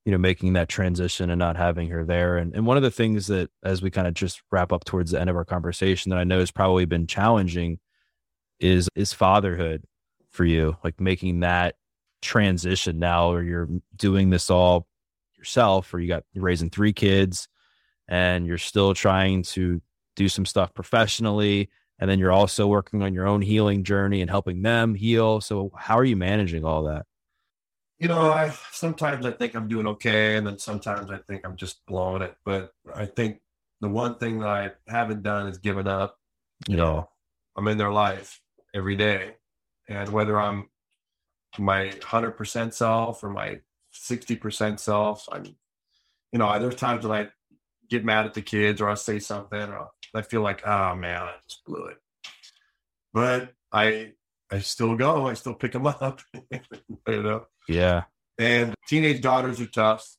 you 0.04 0.12
know 0.12 0.18
making 0.18 0.54
that 0.54 0.68
transition 0.68 1.30
and 1.30 1.38
not 1.38 1.56
having 1.56 1.88
her 1.90 2.04
there. 2.04 2.36
And 2.38 2.54
and 2.54 2.66
one 2.66 2.76
of 2.76 2.82
the 2.82 2.90
things 2.90 3.26
that 3.28 3.50
as 3.62 3.82
we 3.82 3.90
kind 3.90 4.08
of 4.08 4.14
just 4.14 4.42
wrap 4.50 4.72
up 4.72 4.84
towards 4.84 5.10
the 5.10 5.20
end 5.20 5.30
of 5.30 5.36
our 5.36 5.44
conversation 5.44 6.10
that 6.10 6.18
I 6.18 6.24
know 6.24 6.40
has 6.40 6.50
probably 6.50 6.84
been 6.84 7.06
challenging 7.06 7.78
is 8.60 8.88
is 8.94 9.12
fatherhood 9.12 9.84
for 10.30 10.44
you, 10.44 10.76
like 10.84 11.00
making 11.00 11.40
that 11.40 11.76
transition 12.22 12.98
now 12.98 13.32
or 13.32 13.42
you're 13.42 13.68
doing 13.96 14.30
this 14.30 14.50
all 14.50 14.86
yourself 15.36 15.92
or 15.94 16.00
you 16.00 16.08
got 16.08 16.24
you're 16.32 16.44
raising 16.44 16.70
three 16.70 16.92
kids 16.92 17.48
and 18.08 18.46
you're 18.46 18.58
still 18.58 18.94
trying 18.94 19.42
to 19.42 19.80
do 20.16 20.28
some 20.28 20.46
stuff 20.46 20.74
professionally. 20.74 21.70
And 21.98 22.10
then 22.10 22.18
you're 22.18 22.32
also 22.32 22.66
working 22.66 23.02
on 23.02 23.12
your 23.12 23.26
own 23.26 23.42
healing 23.42 23.84
journey 23.84 24.22
and 24.22 24.30
helping 24.30 24.62
them 24.62 24.94
heal. 24.94 25.40
So 25.40 25.70
how 25.76 25.98
are 25.98 26.04
you 26.04 26.16
managing 26.16 26.64
all 26.64 26.84
that 26.84 27.06
you 28.00 28.08
know, 28.08 28.32
I 28.32 28.52
sometimes 28.72 29.26
I 29.26 29.30
think 29.30 29.54
I'm 29.54 29.68
doing 29.68 29.86
okay, 29.86 30.36
and 30.36 30.46
then 30.46 30.58
sometimes 30.58 31.10
I 31.10 31.18
think 31.28 31.42
I'm 31.44 31.56
just 31.56 31.84
blowing 31.86 32.22
it. 32.22 32.34
But 32.44 32.72
I 32.94 33.04
think 33.04 33.40
the 33.82 33.90
one 33.90 34.16
thing 34.16 34.40
that 34.40 34.48
I 34.48 34.70
haven't 34.88 35.22
done 35.22 35.46
is 35.48 35.58
given 35.58 35.86
up. 35.86 36.18
You 36.66 36.76
know, 36.76 37.10
I'm 37.56 37.68
in 37.68 37.76
their 37.76 37.92
life 37.92 38.40
every 38.74 38.96
day, 38.96 39.36
and 39.86 40.08
whether 40.08 40.40
I'm 40.40 40.70
my 41.58 41.92
hundred 42.02 42.32
percent 42.32 42.72
self 42.72 43.22
or 43.22 43.28
my 43.28 43.60
sixty 43.90 44.34
percent 44.34 44.80
self, 44.80 45.28
I'm, 45.30 45.44
you 46.32 46.38
know, 46.38 46.58
there's 46.58 46.76
times 46.76 47.02
that 47.02 47.12
I 47.12 47.28
get 47.90 48.04
mad 48.04 48.24
at 48.24 48.32
the 48.32 48.42
kids 48.42 48.80
or 48.80 48.88
I 48.88 48.94
say 48.94 49.18
something, 49.18 49.60
or 49.60 49.90
I 50.14 50.22
feel 50.22 50.40
like, 50.40 50.66
oh 50.66 50.94
man, 50.94 51.20
I 51.20 51.34
just 51.46 51.64
blew 51.66 51.84
it. 51.86 51.98
But 53.12 53.52
I, 53.72 54.12
I 54.52 54.58
still 54.60 54.96
go. 54.96 55.28
I 55.28 55.34
still 55.34 55.54
pick 55.54 55.72
them 55.72 55.86
up. 55.86 56.20
you 56.50 57.22
know. 57.22 57.46
yeah 57.68 58.04
And 58.38 58.74
teenage 58.88 59.20
daughters 59.20 59.60
are 59.60 59.66
tough. 59.66 60.16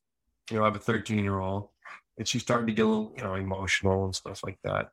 You 0.50 0.58
know, 0.58 0.64
I 0.64 0.68
have 0.68 0.76
a 0.76 0.80
13 0.80 1.24
year 1.24 1.40
old 1.40 1.70
and 2.18 2.28
she's 2.28 2.42
starting 2.42 2.68
to 2.68 2.74
get 2.74 2.86
a 2.86 2.88
little, 2.88 3.14
you 3.18 3.24
know, 3.24 3.36
emotional 3.36 4.06
and 4.06 4.16
stuff 4.16 4.44
like 4.44 4.60
that. 4.64 4.92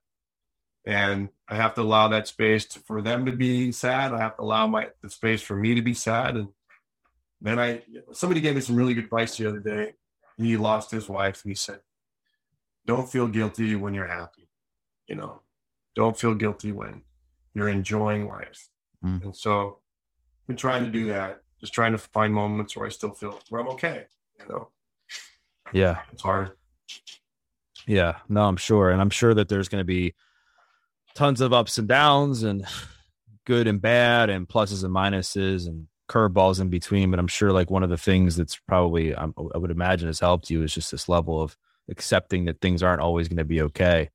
And 0.86 1.28
I 1.48 1.56
have 1.56 1.74
to 1.74 1.82
allow 1.82 2.08
that 2.08 2.28
space 2.28 2.64
to, 2.66 2.80
for 2.80 3.02
them 3.02 3.26
to 3.26 3.32
be 3.32 3.72
sad. 3.72 4.12
I 4.12 4.18
have 4.18 4.36
to 4.36 4.42
allow 4.42 4.66
my 4.66 4.88
the 5.02 5.10
space 5.10 5.42
for 5.42 5.56
me 5.56 5.74
to 5.74 5.82
be 5.82 5.94
sad. 5.94 6.36
And 6.36 6.48
then 7.40 7.58
I, 7.58 7.82
somebody 8.12 8.40
gave 8.40 8.54
me 8.54 8.60
some 8.60 8.76
really 8.76 8.94
good 8.94 9.04
advice 9.04 9.36
the 9.36 9.46
other 9.46 9.60
day. 9.60 9.94
He 10.36 10.56
lost 10.56 10.90
his 10.90 11.08
wife 11.08 11.42
and 11.44 11.50
he 11.50 11.54
said, 11.56 11.80
don't 12.86 13.10
feel 13.10 13.28
guilty 13.28 13.74
when 13.76 13.92
you're 13.92 14.06
happy. 14.06 14.48
You 15.08 15.16
know, 15.16 15.42
don't 15.94 16.18
feel 16.18 16.34
guilty 16.34 16.72
when 16.72 17.02
you're 17.54 17.68
enjoying 17.68 18.26
life. 18.28 18.70
Mm. 19.04 19.24
And 19.24 19.36
so 19.36 19.78
I've 20.42 20.46
been 20.48 20.56
trying 20.56 20.84
to 20.84 20.90
do 20.90 21.06
that 21.08 21.42
just 21.60 21.72
trying 21.72 21.92
to 21.92 21.98
find 21.98 22.32
moments 22.32 22.76
where 22.76 22.86
I 22.86 22.90
still 22.90 23.12
feel 23.12 23.38
where 23.48 23.60
I'm 23.60 23.68
okay. 23.68 24.06
You 24.40 24.46
know, 24.48 24.68
yeah 25.72 25.98
it's 26.12 26.22
hard. 26.22 26.52
Yeah, 27.86 28.16
no, 28.28 28.44
I'm 28.44 28.56
sure. 28.56 28.90
And 28.90 29.00
I'm 29.00 29.10
sure 29.10 29.34
that 29.34 29.48
there's 29.48 29.68
going 29.68 29.80
to 29.80 29.86
be 29.86 30.14
tons 31.14 31.40
of 31.40 31.52
ups 31.52 31.78
and 31.78 31.88
downs 31.88 32.42
and 32.42 32.66
good 33.46 33.66
and 33.66 33.80
bad 33.80 34.30
and 34.30 34.46
pluses 34.46 34.84
and 34.84 34.94
minuses 34.94 35.66
and 35.66 35.88
curveballs 36.08 36.60
in 36.60 36.68
between. 36.68 37.10
But 37.10 37.18
I'm 37.18 37.28
sure 37.28 37.50
like 37.50 37.70
one 37.70 37.82
of 37.82 37.90
the 37.90 37.96
things 37.96 38.36
that's 38.36 38.56
probably, 38.56 39.14
um, 39.14 39.34
I 39.54 39.58
would 39.58 39.70
imagine 39.70 40.08
has 40.08 40.20
helped 40.20 40.50
you 40.50 40.62
is 40.62 40.74
just 40.74 40.90
this 40.90 41.08
level 41.08 41.40
of 41.40 41.56
accepting 41.88 42.44
that 42.44 42.60
things 42.60 42.82
aren't 42.82 43.00
always 43.00 43.26
going 43.26 43.38
to 43.38 43.44
be 43.44 43.62
okay. 43.62 44.10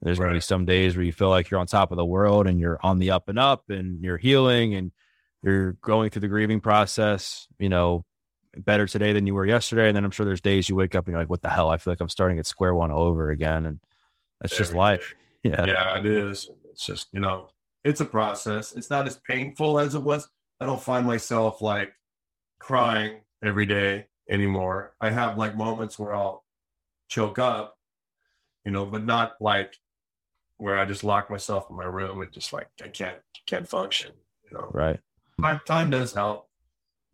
There's 0.00 0.18
going 0.18 0.30
to 0.30 0.36
be 0.36 0.40
some 0.40 0.64
days 0.64 0.96
where 0.96 1.04
you 1.04 1.12
feel 1.12 1.28
like 1.28 1.50
you're 1.50 1.58
on 1.58 1.66
top 1.66 1.90
of 1.90 1.96
the 1.96 2.04
world 2.04 2.46
and 2.46 2.60
you're 2.60 2.78
on 2.82 2.98
the 2.98 3.10
up 3.10 3.28
and 3.28 3.38
up 3.38 3.68
and 3.68 4.02
you're 4.02 4.16
healing 4.16 4.74
and 4.74 4.92
you're 5.42 5.72
going 5.72 6.10
through 6.10 6.20
the 6.20 6.28
grieving 6.28 6.60
process, 6.60 7.48
you 7.58 7.68
know, 7.68 8.04
better 8.56 8.86
today 8.86 9.12
than 9.12 9.26
you 9.26 9.34
were 9.34 9.44
yesterday. 9.44 9.88
And 9.88 9.96
then 9.96 10.04
I'm 10.04 10.10
sure 10.12 10.24
there's 10.24 10.40
days 10.40 10.68
you 10.68 10.76
wake 10.76 10.94
up 10.94 11.06
and 11.06 11.12
you're 11.12 11.20
like, 11.20 11.30
what 11.30 11.42
the 11.42 11.48
hell? 11.48 11.68
I 11.68 11.78
feel 11.78 11.92
like 11.92 12.00
I'm 12.00 12.08
starting 12.08 12.38
at 12.38 12.46
square 12.46 12.74
one 12.74 12.90
all 12.92 13.02
over 13.02 13.30
again. 13.30 13.66
And 13.66 13.80
that's 14.40 14.56
just 14.56 14.70
Every 14.70 14.78
life. 14.78 15.14
Yeah. 15.44 15.66
Yeah, 15.66 15.98
it 15.98 16.04
is. 16.04 16.50
It's 16.72 16.84
just, 16.84 17.06
you 17.12 17.20
know, 17.20 17.50
it's 17.84 18.00
a 18.00 18.04
process. 18.04 18.72
It's 18.72 18.90
not 18.90 19.06
as 19.06 19.16
painful 19.16 19.78
as 19.78 19.94
it 19.94 20.02
was. 20.02 20.28
I 20.60 20.66
don't 20.66 20.82
find 20.82 21.06
myself 21.06 21.62
like 21.62 21.92
crying 22.58 23.20
every 23.42 23.64
day 23.64 24.06
anymore. 24.28 24.94
I 25.00 25.10
have 25.10 25.38
like 25.38 25.56
moments 25.56 25.96
where 25.96 26.12
I'll 26.12 26.44
choke 27.08 27.38
up, 27.38 27.76
you 28.64 28.72
know, 28.72 28.84
but 28.84 29.04
not 29.04 29.34
like 29.40 29.76
where 30.58 30.78
I 30.78 30.84
just 30.84 31.04
lock 31.04 31.30
myself 31.30 31.66
in 31.70 31.76
my 31.76 31.84
room 31.84 32.20
and 32.20 32.32
just 32.32 32.52
like 32.52 32.68
I 32.84 32.88
can't 32.88 33.18
can't 33.46 33.68
function, 33.68 34.12
you 34.44 34.56
know. 34.58 34.70
Right. 34.72 35.00
time, 35.40 35.60
time 35.66 35.90
does 35.90 36.12
help, 36.12 36.48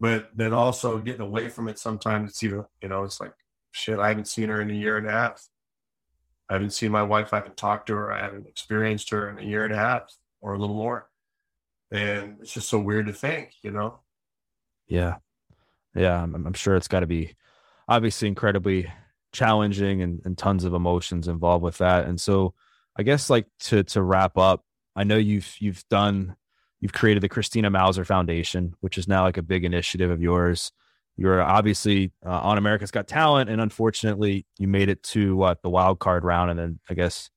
but 0.01 0.31
then 0.35 0.53
also 0.53 0.99
getting 0.99 1.21
away 1.21 1.49
from 1.49 1.69
it 1.69 1.79
sometimes 1.79 2.31
it's 2.31 2.43
either, 2.43 2.67
you 2.83 2.89
know, 2.89 3.05
it's 3.05 3.21
like 3.21 3.33
shit, 3.71 3.99
I 3.99 4.09
haven't 4.09 4.29
seen 4.29 4.49
her 4.49 4.61
in 4.61 4.71
a 4.71 4.75
year 4.75 4.97
and 4.97 5.07
a 5.07 5.13
half. 5.13 5.47
I 6.49 6.55
haven't 6.55 6.73
seen 6.73 6.91
my 6.91 7.03
wife, 7.03 7.33
I 7.33 7.37
haven't 7.37 7.57
talked 7.57 7.87
to 7.87 7.95
her, 7.95 8.13
I 8.13 8.23
haven't 8.23 8.47
experienced 8.47 9.11
her 9.11 9.31
in 9.31 9.39
a 9.39 9.49
year 9.49 9.65
and 9.65 9.73
a 9.73 9.79
half 9.79 10.13
or 10.41 10.55
a 10.55 10.59
little 10.59 10.77
more. 10.77 11.09
and 11.91 12.37
it's 12.41 12.53
just 12.53 12.69
so 12.69 12.79
weird 12.79 13.07
to 13.07 13.13
think, 13.13 13.53
you 13.63 13.71
know. 13.71 14.01
Yeah, 14.87 15.17
yeah, 15.95 16.23
I'm, 16.23 16.35
I'm 16.35 16.53
sure 16.53 16.77
it's 16.77 16.89
got 16.89 17.01
to 17.01 17.07
be 17.07 17.35
obviously 17.89 18.29
incredibly 18.29 18.91
challenging 19.33 20.03
and, 20.03 20.21
and 20.25 20.37
tons 20.37 20.65
of 20.65 20.75
emotions 20.75 21.29
involved 21.29 21.63
with 21.63 21.79
that. 21.79 22.07
And 22.07 22.21
so, 22.21 22.55
I 22.97 23.03
guess 23.03 23.31
like 23.31 23.47
to 23.61 23.83
to 23.85 24.03
wrap 24.03 24.39
up, 24.39 24.63
I 24.97 25.05
know 25.05 25.17
you've 25.17 25.55
you've 25.59 25.85
done 25.89 26.37
you've 26.81 26.93
created 26.93 27.23
the 27.23 27.29
Christina 27.29 27.71
Mauser 27.71 28.05
Foundation, 28.05 28.75
which 28.81 28.99
is 28.99 29.09
now 29.09 29.23
like 29.23 29.37
a 29.37 29.43
big 29.43 29.65
initiative 29.65 30.11
of 30.11 30.21
yours. 30.21 30.73
You're 31.17 31.41
obviously 31.41 32.13
uh, 32.27 32.41
on 32.41 32.59
America's 32.59 32.91
Got 32.91 33.07
Talent, 33.07 33.49
and 33.49 33.61
unfortunately, 33.61 34.47
you 34.59 34.67
made 34.67 34.89
it 34.89 35.03
to 35.05 35.37
what 35.37 35.63
the 35.63 35.71
wild 35.71 36.01
card 36.01 36.25
round, 36.25 36.51
and 36.51 36.59
then 36.59 36.81
I 36.91 36.95
guess 36.95 37.31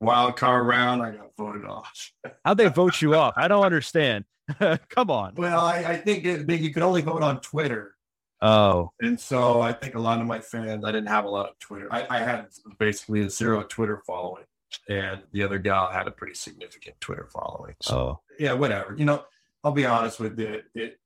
wild 0.00 0.36
card 0.36 0.66
round, 0.66 1.02
I 1.02 1.10
got 1.10 1.30
voted 1.36 1.64
off. 1.64 2.12
How'd 2.44 2.58
they 2.58 2.68
vote 2.68 3.00
you 3.02 3.14
off? 3.14 3.34
I 3.36 3.48
don't 3.48 3.64
understand. 3.64 4.24
Come 4.88 5.10
on. 5.10 5.34
Well, 5.36 5.60
I, 5.60 5.78
I 5.78 5.96
think 5.96 6.24
it, 6.24 6.48
you 6.48 6.72
could 6.72 6.82
only 6.82 7.02
vote 7.02 7.22
on 7.22 7.40
Twitter. 7.40 7.94
Oh. 8.42 8.90
And 9.00 9.18
so 9.18 9.60
I 9.60 9.72
think 9.72 9.94
a 9.94 10.00
lot 10.00 10.20
of 10.20 10.26
my 10.26 10.40
fans, 10.40 10.84
I 10.84 10.92
didn't 10.92 11.08
have 11.08 11.24
a 11.24 11.28
lot 11.28 11.48
of 11.48 11.58
Twitter. 11.58 11.88
I, 11.90 12.06
I 12.10 12.18
had 12.18 12.46
basically 12.78 13.22
a 13.22 13.30
zero 13.30 13.62
Twitter 13.62 14.02
following. 14.06 14.44
And 14.88 15.22
the 15.32 15.42
other 15.42 15.58
gal 15.58 15.90
had 15.90 16.06
a 16.06 16.10
pretty 16.10 16.34
significant 16.34 17.00
Twitter 17.00 17.28
following. 17.32 17.74
So, 17.82 17.96
oh. 17.96 18.20
yeah, 18.38 18.52
whatever. 18.52 18.94
You 18.96 19.04
know, 19.04 19.24
I'll 19.62 19.72
be 19.72 19.86
honest 19.86 20.20
with 20.20 20.38
you. 20.38 20.62
It, 20.74 20.98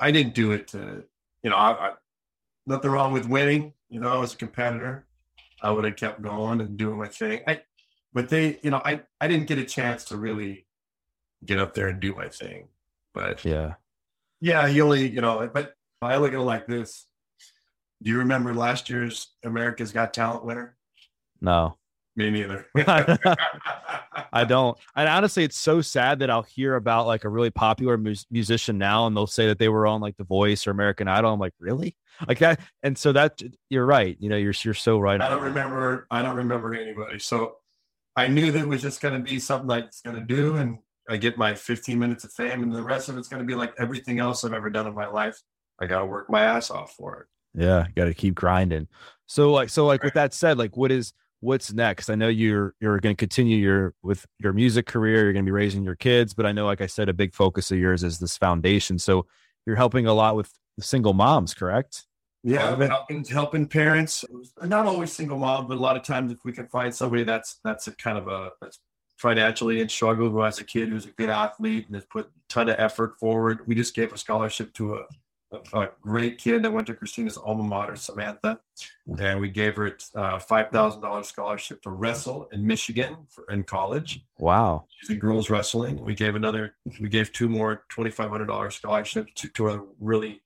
I 0.00 0.10
didn't 0.10 0.34
do 0.34 0.52
it 0.52 0.68
to, 0.68 1.04
you 1.42 1.50
know, 1.50 1.56
I, 1.56 1.70
I, 1.70 1.92
nothing 2.66 2.90
wrong 2.90 3.12
with 3.12 3.28
winning. 3.28 3.72
You 3.88 4.00
know, 4.00 4.22
as 4.22 4.34
a 4.34 4.36
competitor, 4.36 5.06
I 5.62 5.70
would 5.70 5.84
have 5.84 5.96
kept 5.96 6.20
going 6.20 6.60
and 6.60 6.76
doing 6.76 6.98
my 6.98 7.08
thing. 7.08 7.40
I, 7.46 7.62
but 8.12 8.28
they, 8.28 8.58
you 8.62 8.70
know, 8.70 8.82
I, 8.84 9.02
I 9.20 9.28
didn't 9.28 9.46
get 9.46 9.58
a 9.58 9.64
chance 9.64 10.04
to 10.06 10.16
really 10.16 10.66
get 11.44 11.58
up 11.58 11.74
there 11.74 11.88
and 11.88 12.00
do 12.00 12.14
my 12.14 12.28
thing. 12.28 12.68
But 13.12 13.44
yeah, 13.44 13.74
yeah, 14.40 14.66
you 14.66 14.84
only, 14.84 15.08
you 15.08 15.20
know, 15.20 15.48
but 15.52 15.74
I 16.02 16.16
look 16.16 16.32
at 16.32 16.38
it 16.38 16.42
like 16.42 16.66
this. 16.66 17.06
Do 18.02 18.10
you 18.10 18.18
remember 18.18 18.52
last 18.54 18.90
year's 18.90 19.28
America's 19.42 19.92
Got 19.92 20.12
Talent 20.12 20.44
winner? 20.44 20.76
No. 21.40 21.78
Me 22.16 22.30
neither. 22.30 22.66
I 24.32 24.44
don't. 24.44 24.76
And 24.96 25.08
honestly, 25.08 25.44
it's 25.44 25.58
so 25.58 25.82
sad 25.82 26.18
that 26.20 26.30
I'll 26.30 26.42
hear 26.42 26.76
about 26.76 27.06
like 27.06 27.24
a 27.24 27.28
really 27.28 27.50
popular 27.50 27.98
mu- 27.98 28.14
musician 28.30 28.78
now, 28.78 29.06
and 29.06 29.14
they'll 29.14 29.26
say 29.26 29.46
that 29.48 29.58
they 29.58 29.68
were 29.68 29.86
on 29.86 30.00
like 30.00 30.16
The 30.16 30.24
Voice 30.24 30.66
or 30.66 30.70
American 30.70 31.08
Idol. 31.08 31.34
I'm 31.34 31.38
like, 31.38 31.52
really? 31.60 31.94
Like 32.26 32.38
that? 32.38 32.60
And 32.82 32.96
so 32.96 33.12
that 33.12 33.42
you're 33.68 33.84
right. 33.84 34.16
You 34.18 34.30
know, 34.30 34.36
you're 34.36 34.54
you're 34.62 34.72
so 34.72 34.98
right. 34.98 35.20
I 35.20 35.28
don't 35.28 35.42
remember. 35.42 36.06
I 36.10 36.22
don't 36.22 36.36
remember 36.36 36.74
anybody. 36.74 37.18
So 37.18 37.56
I 38.16 38.28
knew 38.28 38.50
that 38.50 38.60
it 38.60 38.68
was 38.68 38.80
just 38.80 39.02
going 39.02 39.14
to 39.14 39.20
be 39.20 39.38
something 39.38 39.70
I 39.70 39.80
was 39.80 40.00
going 40.02 40.16
to 40.16 40.24
do, 40.24 40.56
and 40.56 40.78
I 41.10 41.18
get 41.18 41.36
my 41.36 41.54
15 41.54 41.98
minutes 41.98 42.24
of 42.24 42.32
fame, 42.32 42.62
and 42.62 42.74
the 42.74 42.82
rest 42.82 43.10
of 43.10 43.18
it's 43.18 43.28
going 43.28 43.42
to 43.42 43.46
be 43.46 43.54
like 43.54 43.74
everything 43.78 44.20
else 44.20 44.42
I've 44.42 44.54
ever 44.54 44.70
done 44.70 44.86
in 44.86 44.94
my 44.94 45.06
life. 45.06 45.38
I 45.78 45.86
got 45.86 46.00
to 46.00 46.06
work 46.06 46.30
my 46.30 46.42
ass 46.42 46.70
off 46.70 46.94
for 46.94 47.20
it. 47.20 47.62
Yeah, 47.62 47.86
got 47.94 48.06
to 48.06 48.14
keep 48.14 48.34
grinding. 48.34 48.88
So 49.26 49.52
like, 49.52 49.68
so 49.68 49.84
like, 49.84 50.02
with 50.02 50.14
that 50.14 50.32
said, 50.32 50.56
like, 50.56 50.76
what 50.78 50.90
is 50.90 51.12
what's 51.40 51.72
next? 51.72 52.10
I 52.10 52.14
know 52.14 52.28
you're 52.28 52.74
you're 52.80 52.98
going 53.00 53.14
to 53.14 53.18
continue 53.18 53.58
your 53.58 53.94
with 54.02 54.26
your 54.38 54.52
music 54.52 54.86
career. 54.86 55.24
You're 55.24 55.32
going 55.32 55.44
to 55.44 55.48
be 55.48 55.52
raising 55.52 55.82
your 55.82 55.96
kids, 55.96 56.34
but 56.34 56.46
I 56.46 56.52
know, 56.52 56.66
like 56.66 56.80
I 56.80 56.86
said, 56.86 57.08
a 57.08 57.14
big 57.14 57.34
focus 57.34 57.70
of 57.70 57.78
yours 57.78 58.02
is 58.02 58.18
this 58.18 58.36
foundation. 58.36 58.98
So 58.98 59.26
you're 59.66 59.76
helping 59.76 60.06
a 60.06 60.12
lot 60.12 60.36
with 60.36 60.52
single 60.80 61.14
moms, 61.14 61.54
correct? 61.54 62.06
Yeah, 62.42 62.76
helping 62.86 63.24
helping 63.24 63.66
parents. 63.66 64.24
Not 64.62 64.86
always 64.86 65.12
single 65.12 65.38
mom, 65.38 65.66
but 65.66 65.78
a 65.78 65.80
lot 65.80 65.96
of 65.96 66.04
times 66.04 66.30
if 66.30 66.38
we 66.44 66.52
can 66.52 66.68
find 66.68 66.94
somebody 66.94 67.24
that's 67.24 67.58
that's 67.64 67.88
a 67.88 67.92
kind 67.96 68.18
of 68.18 68.28
a 68.28 68.50
that's 68.60 68.78
financially 69.16 69.80
in 69.80 69.88
struggle 69.88 70.28
who 70.30 70.40
has 70.40 70.58
a 70.58 70.64
kid 70.64 70.88
who's 70.90 71.06
a 71.06 71.10
good 71.12 71.30
athlete 71.30 71.86
and 71.86 71.94
has 71.94 72.04
put 72.04 72.26
a 72.26 72.30
ton 72.48 72.68
of 72.68 72.76
effort 72.78 73.18
forward. 73.18 73.66
We 73.66 73.74
just 73.74 73.94
gave 73.94 74.12
a 74.12 74.18
scholarship 74.18 74.72
to 74.74 74.94
a, 74.94 75.06
a, 75.52 75.88
great 76.00 76.38
kid 76.38 76.62
that 76.62 76.72
went 76.72 76.86
to 76.88 76.94
Christina's 76.94 77.36
alma 77.36 77.62
mater, 77.62 77.96
Samantha, 77.96 78.60
and 79.18 79.40
we 79.40 79.48
gave 79.48 79.76
her 79.76 79.96
a 80.14 80.18
uh, 80.18 80.38
five 80.38 80.70
thousand 80.70 81.00
dollars 81.02 81.28
scholarship 81.28 81.82
to 81.82 81.90
wrestle 81.90 82.48
in 82.52 82.66
Michigan 82.66 83.16
for 83.28 83.44
in 83.50 83.62
college. 83.62 84.24
Wow, 84.38 84.86
she's 84.88 85.10
in 85.10 85.18
girls 85.18 85.48
wrestling. 85.50 86.04
We 86.04 86.14
gave 86.14 86.34
another. 86.34 86.74
We 87.00 87.08
gave 87.08 87.32
two 87.32 87.48
more 87.48 87.84
twenty 87.88 88.10
five 88.10 88.30
hundred 88.30 88.46
dollars 88.46 88.74
scholarships 88.74 89.32
to, 89.36 89.48
to 89.50 89.88
really 90.00 90.42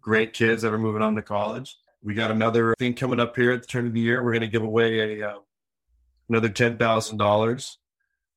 great 0.00 0.32
kids 0.32 0.62
that 0.62 0.72
are 0.72 0.78
moving 0.78 1.02
on 1.02 1.14
to 1.16 1.22
college. 1.22 1.76
We 2.02 2.14
got 2.14 2.30
another 2.30 2.74
thing 2.78 2.94
coming 2.94 3.20
up 3.20 3.36
here 3.36 3.52
at 3.52 3.62
the 3.62 3.66
turn 3.66 3.86
of 3.86 3.92
the 3.92 4.00
year. 4.00 4.22
We're 4.24 4.32
going 4.32 4.40
to 4.42 4.48
give 4.48 4.62
away 4.62 5.20
a 5.20 5.28
uh, 5.28 5.38
another 6.28 6.48
ten 6.48 6.78
thousand 6.78 7.18
dollars 7.18 7.78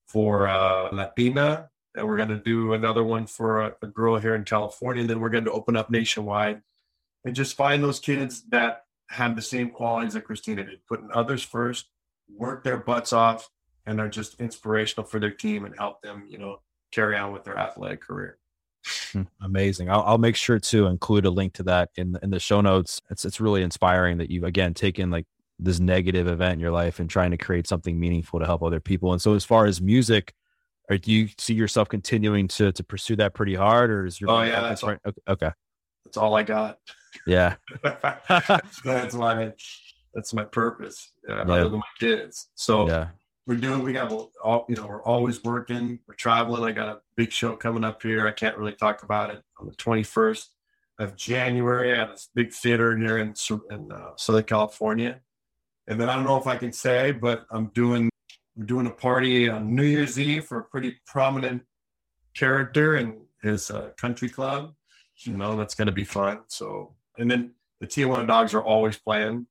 for 0.08 0.48
uh, 0.48 0.90
Latina, 0.92 1.70
and 1.96 2.08
we're 2.08 2.18
going 2.18 2.30
to 2.30 2.38
do 2.38 2.74
another 2.74 3.04
one 3.04 3.28
for 3.28 3.62
a, 3.62 3.76
a, 3.82 3.88
girl 3.88 4.18
here 4.18 4.36
in 4.36 4.44
California. 4.44 5.02
And 5.02 5.10
then 5.10 5.20
we're 5.20 5.30
going 5.30 5.46
to 5.46 5.52
open 5.52 5.76
up 5.76 5.90
nationwide 5.90 6.62
and 7.26 7.36
just 7.36 7.56
find 7.56 7.84
those 7.84 8.00
kids 8.00 8.44
that 8.50 8.84
have 9.10 9.36
the 9.36 9.42
same 9.42 9.70
qualities 9.70 10.14
that 10.14 10.24
Christina 10.24 10.64
did, 10.64 10.86
putting 10.88 11.10
others 11.14 11.44
first, 11.44 11.88
work 12.34 12.64
their 12.64 12.78
butts 12.78 13.12
off, 13.12 13.50
and 13.86 14.00
are 14.00 14.10
just 14.10 14.40
inspirational 14.40 15.06
for 15.06 15.20
their 15.20 15.32
team 15.32 15.66
and 15.66 15.76
help 15.78 16.02
them, 16.02 16.26
you 16.30 16.38
know, 16.38 16.62
carry 16.92 17.18
on 17.18 17.34
with 17.34 17.44
their 17.44 17.58
athletic 17.58 18.02
career. 18.02 18.38
Hmm, 19.12 19.24
amazing. 19.42 19.90
I'll, 19.90 20.02
I'll 20.02 20.18
make 20.18 20.36
sure 20.36 20.60
to 20.60 20.88
include 20.88 21.26
a 21.26 21.30
link 21.30 21.54
to 21.54 21.64
that 21.64 21.90
in 21.96 22.18
in 22.24 22.32
the 22.32 22.40
show 22.40 22.62
notes. 22.62 23.02
It's 23.12 23.26
it's 23.26 23.40
really 23.40 23.62
inspiring 23.62 24.18
that 24.18 24.32
you've 24.32 24.44
again 24.44 24.74
taken 24.74 25.12
like 25.12 25.28
this 25.60 25.80
negative 25.80 26.28
event 26.28 26.54
in 26.54 26.60
your 26.60 26.72
life 26.72 27.00
and 27.00 27.08
trying 27.10 27.30
to 27.32 27.38
create 27.38 27.68
something 27.68 28.00
meaningful 28.00 28.40
to 28.40 28.46
help 28.46 28.64
other 28.64 28.80
people. 28.80 29.14
And 29.14 29.22
so, 29.22 29.36
as 29.36 29.46
far 29.46 29.66
as 29.66 29.80
music, 29.82 30.34
or 30.92 30.98
do 30.98 31.12
you 31.12 31.30
see 31.38 31.54
yourself 31.54 31.90
continuing 31.90 32.48
to 32.50 32.72
to 32.72 32.84
pursue 32.84 33.16
that 33.16 33.34
pretty 33.34 33.56
hard, 33.56 33.90
or 33.90 34.06
is 34.06 34.22
your 34.22 34.30
oh 34.30 34.42
yeah, 34.42 34.62
that's 34.62 34.84
all, 34.84 34.96
okay. 35.28 35.52
That's 36.06 36.18
all 36.18 36.36
I 36.36 36.44
got. 36.44 36.78
Yeah, 37.26 37.56
that's 37.84 39.14
my 39.16 39.54
that's 40.14 40.34
my 40.34 40.44
purpose. 40.44 41.12
Yeah. 41.28 41.42
Other 41.42 41.70
than 41.70 41.80
my 41.80 41.86
kids, 42.00 42.50
so 42.56 42.88
yeah 42.88 43.08
we're 43.48 43.56
doing 43.56 43.84
we 43.84 43.94
have 43.94 44.14
all 44.44 44.66
you 44.70 44.76
know 44.76 44.86
we're 44.86 45.04
always 45.04 45.44
working 45.44 46.00
we're 46.08 46.14
traveling 46.16 46.64
i 46.64 46.72
got 46.72 46.88
a 46.88 47.00
big 47.16 47.32
show 47.32 47.56
coming 47.56 47.84
up 47.84 48.02
here 48.02 48.28
i 48.28 48.32
can't 48.32 48.58
really 48.58 48.74
talk 48.74 49.04
about 49.04 49.30
it 49.30 49.42
on 49.60 49.68
the 49.68 49.76
21st 49.76 50.48
of 51.00 51.16
january 51.16 51.98
at 51.98 52.12
this 52.12 52.30
big 52.36 52.54
theater 52.54 52.96
here 52.98 53.18
in, 53.18 53.34
in 53.72 53.92
uh, 53.92 54.12
southern 54.16 54.44
california 54.44 55.20
and 55.88 56.00
then 56.00 56.08
i 56.10 56.16
don't 56.16 56.26
know 56.26 56.38
if 56.38 56.48
i 56.48 56.56
can 56.56 56.72
say 56.72 57.12
but 57.12 57.46
i'm 57.52 57.68
doing 57.74 58.10
we're 58.56 58.66
doing 58.66 58.88
a 58.88 58.92
party 58.92 59.50
on 59.50 59.76
new 59.76 59.84
year's 59.84 60.20
eve 60.20 60.46
for 60.46 60.60
a 60.60 60.64
pretty 60.64 60.96
prominent 61.06 61.64
character 62.34 62.98
in 62.98 63.22
his 63.42 63.72
uh, 63.72 63.90
country 63.98 64.30
club 64.30 64.74
you 65.18 65.38
know 65.38 65.56
that's 65.56 65.76
going 65.76 65.88
to 65.88 65.92
be 65.92 66.04
fun 66.04 66.40
so 66.48 66.94
and 67.18 67.30
then 67.30 67.52
the 67.80 67.88
tijuana 67.88 68.28
dogs 68.28 68.54
are 68.54 68.64
always 68.64 68.98
playing 68.98 69.46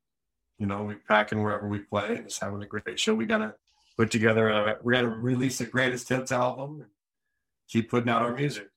you 0.60 0.66
know, 0.66 0.82
we 0.82 0.94
pack 0.94 1.32
in 1.32 1.42
wherever 1.42 1.66
we 1.66 1.78
play 1.78 2.16
and 2.16 2.28
just 2.28 2.40
having 2.40 2.62
a 2.62 2.66
great 2.66 3.00
show. 3.00 3.14
We 3.14 3.24
gotta 3.24 3.54
put 3.96 4.10
together 4.10 4.50
a, 4.50 4.76
we're 4.82 4.92
going 4.92 5.04
to 5.06 5.10
release 5.10 5.60
a 5.60 5.66
greatest 5.66 6.08
hits 6.08 6.30
album 6.30 6.82
and 6.82 6.90
keep 7.66 7.90
putting 7.90 8.10
out 8.10 8.22
our 8.22 8.34
music. 8.34 8.68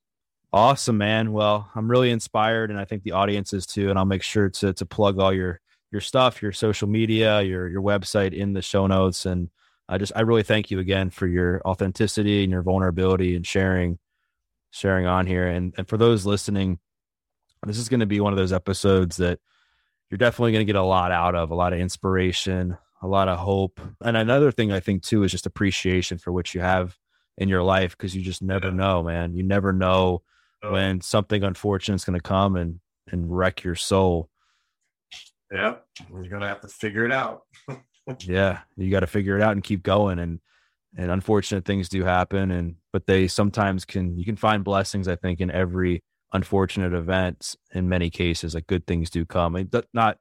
Awesome, 0.54 0.98
man. 0.98 1.34
Well, 1.34 1.70
I'm 1.76 1.92
really 1.92 2.10
inspired 2.10 2.72
and 2.72 2.80
I 2.80 2.86
think 2.86 3.04
the 3.04 3.12
audience 3.12 3.54
is 3.54 3.66
too. 3.66 3.90
And 3.90 4.00
I'll 4.00 4.06
make 4.06 4.24
sure 4.24 4.50
to, 4.50 4.74
to 4.74 4.86
plug 4.86 5.20
all 5.20 5.34
your, 5.34 5.60
your 5.92 6.00
stuff, 6.00 6.42
your 6.42 6.54
social 6.54 6.88
media, 6.88 7.42
your, 7.42 7.68
your 7.68 7.82
website 7.82 8.34
in 8.34 8.54
the 8.54 8.62
show 8.62 8.88
notes. 8.88 9.26
And 9.26 9.50
I 9.90 9.98
just, 9.98 10.14
I 10.16 10.22
really 10.22 10.44
thank 10.44 10.72
you 10.72 10.80
again 10.80 11.10
for 11.10 11.28
your 11.28 11.62
authenticity 11.66 12.44
and 12.44 12.52
your 12.52 12.64
vulnerability 12.64 13.36
and 13.36 13.46
sharing, 13.46 14.00
sharing 14.72 15.06
on 15.06 15.28
here. 15.28 15.48
And, 15.48 15.74
and 15.78 15.88
for 15.88 15.98
those 15.98 16.26
listening, 16.26 16.80
this 17.66 17.78
is 17.78 17.90
going 17.90 18.00
to 18.00 18.06
be 18.06 18.20
one 18.20 18.34
of 18.34 18.38
those 18.38 18.54
episodes 18.54 19.18
that 19.18 19.40
you're 20.10 20.18
definitely 20.18 20.52
going 20.52 20.66
to 20.66 20.72
get 20.72 20.80
a 20.80 20.84
lot 20.84 21.12
out 21.12 21.36
of, 21.36 21.52
a 21.52 21.56
lot 21.56 21.74
of 21.74 21.80
inspiration, 21.80 22.78
a 23.02 23.08
lot 23.08 23.28
of 23.28 23.40
hope. 23.40 23.80
And 24.02 24.16
another 24.16 24.52
thing 24.52 24.72
I 24.72 24.80
think 24.80 25.04
too 25.04 25.24
is 25.24 25.32
just 25.32 25.46
appreciation 25.46 26.18
for 26.18 26.32
what 26.32 26.54
you 26.54 26.62
have 26.62 26.98
in 27.38 27.50
your 27.50 27.64
life 27.64 27.98
because 27.98 28.16
you 28.16 28.22
just 28.22 28.42
never 28.42 28.68
yeah. 28.68 28.74
know, 28.74 29.04
man. 29.04 29.34
You 29.34 29.44
never 29.44 29.74
know 29.74 30.22
oh. 30.64 30.72
when 30.72 31.02
something 31.02 31.44
unfortunate 31.44 31.96
is 31.96 32.06
going 32.06 32.20
to 32.20 32.24
come 32.24 32.56
and 32.56 32.80
and 33.12 33.36
wreck 33.36 33.64
your 33.64 33.76
soul. 33.76 34.30
Yeah, 35.52 35.76
you're 36.12 36.30
gonna 36.30 36.48
have 36.48 36.62
to 36.62 36.68
figure 36.68 37.06
it 37.06 37.12
out. 37.12 37.42
yeah, 38.20 38.60
you 38.76 38.92
got 38.92 39.02
to 39.02 39.08
figure 39.08 39.38
it 39.38 39.42
out 39.42 39.54
and 39.54 39.64
keep 39.64 39.84
going. 39.84 40.20
And 40.20 40.40
and 40.96 41.10
unfortunate 41.10 41.66
things 41.66 41.90
do 41.90 42.04
happen, 42.04 42.52
and 42.52 42.76
but 42.92 43.08
they 43.08 43.28
sometimes 43.28 43.86
can 43.86 44.18
you 44.18 44.26
can 44.26 44.36
find 44.36 44.64
blessings. 44.64 45.08
I 45.08 45.16
think 45.16 45.42
in 45.42 45.52
every 45.52 46.04
unfortunate 46.34 46.94
event. 46.94 47.56
In 47.74 47.88
many 47.88 48.10
cases, 48.10 48.56
like 48.56 48.68
good 48.68 48.86
things 48.86 49.10
do 49.10 49.26
come. 49.26 49.70
Not 49.94 50.18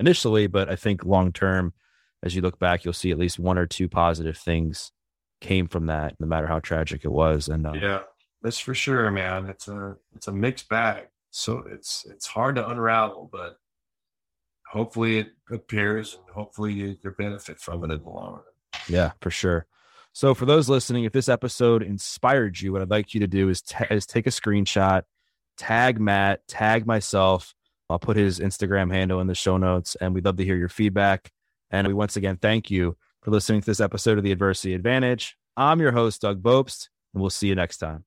initially, 0.00 0.46
but 0.46 0.68
I 0.68 0.76
think 0.76 1.04
long 1.04 1.32
term 1.32 1.74
as 2.22 2.34
you 2.34 2.42
look 2.42 2.58
back, 2.58 2.84
you'll 2.84 2.94
see 2.94 3.10
at 3.10 3.18
least 3.18 3.38
one 3.38 3.58
or 3.58 3.66
two 3.66 3.88
positive 3.88 4.36
things 4.36 4.92
came 5.40 5.68
from 5.68 5.86
that, 5.86 6.14
no 6.18 6.26
matter 6.26 6.46
how 6.46 6.58
tragic 6.58 7.04
it 7.04 7.12
was. 7.12 7.48
And 7.48 7.66
uh, 7.66 7.72
yeah, 7.72 8.00
that's 8.42 8.58
for 8.58 8.74
sure, 8.74 9.10
man. 9.10 9.46
It's 9.46 9.68
a 9.68 9.96
it's 10.16 10.26
a 10.26 10.32
mixed 10.32 10.68
bag. 10.68 11.08
So 11.30 11.64
it's 11.70 12.04
it's 12.10 12.26
hard 12.26 12.56
to 12.56 12.68
unravel, 12.68 13.28
but 13.30 13.58
hopefully 14.70 15.18
it 15.18 15.28
appears 15.50 16.18
hopefully 16.32 16.72
you, 16.72 16.96
you 17.02 17.10
benefit 17.18 17.58
from 17.58 17.84
it 17.84 17.92
in 17.92 18.02
the 18.02 18.08
long 18.08 18.34
run. 18.34 18.42
Yeah, 18.88 19.12
for 19.20 19.30
sure. 19.30 19.66
So, 20.12 20.34
for 20.34 20.44
those 20.44 20.68
listening, 20.68 21.04
if 21.04 21.12
this 21.12 21.28
episode 21.28 21.82
inspired 21.82 22.60
you, 22.60 22.72
what 22.72 22.82
I'd 22.82 22.90
like 22.90 23.14
you 23.14 23.20
to 23.20 23.28
do 23.28 23.48
is, 23.48 23.62
ta- 23.62 23.86
is 23.90 24.06
take 24.06 24.26
a 24.26 24.30
screenshot, 24.30 25.02
tag 25.56 26.00
Matt, 26.00 26.46
tag 26.48 26.86
myself. 26.86 27.54
I'll 27.88 27.98
put 27.98 28.16
his 28.16 28.38
Instagram 28.38 28.92
handle 28.92 29.20
in 29.20 29.26
the 29.26 29.34
show 29.34 29.56
notes, 29.56 29.96
and 30.00 30.14
we'd 30.14 30.24
love 30.24 30.36
to 30.38 30.44
hear 30.44 30.56
your 30.56 30.68
feedback. 30.68 31.30
And 31.70 31.86
we 31.86 31.94
once 31.94 32.16
again 32.16 32.36
thank 32.36 32.70
you 32.70 32.96
for 33.22 33.30
listening 33.30 33.60
to 33.60 33.66
this 33.66 33.80
episode 33.80 34.18
of 34.18 34.24
the 34.24 34.32
Adversity 34.32 34.74
Advantage. 34.74 35.36
I'm 35.56 35.80
your 35.80 35.92
host, 35.92 36.22
Doug 36.22 36.42
Bopst, 36.42 36.88
and 37.14 37.20
we'll 37.20 37.30
see 37.30 37.48
you 37.48 37.54
next 37.54 37.78
time. 37.78 38.04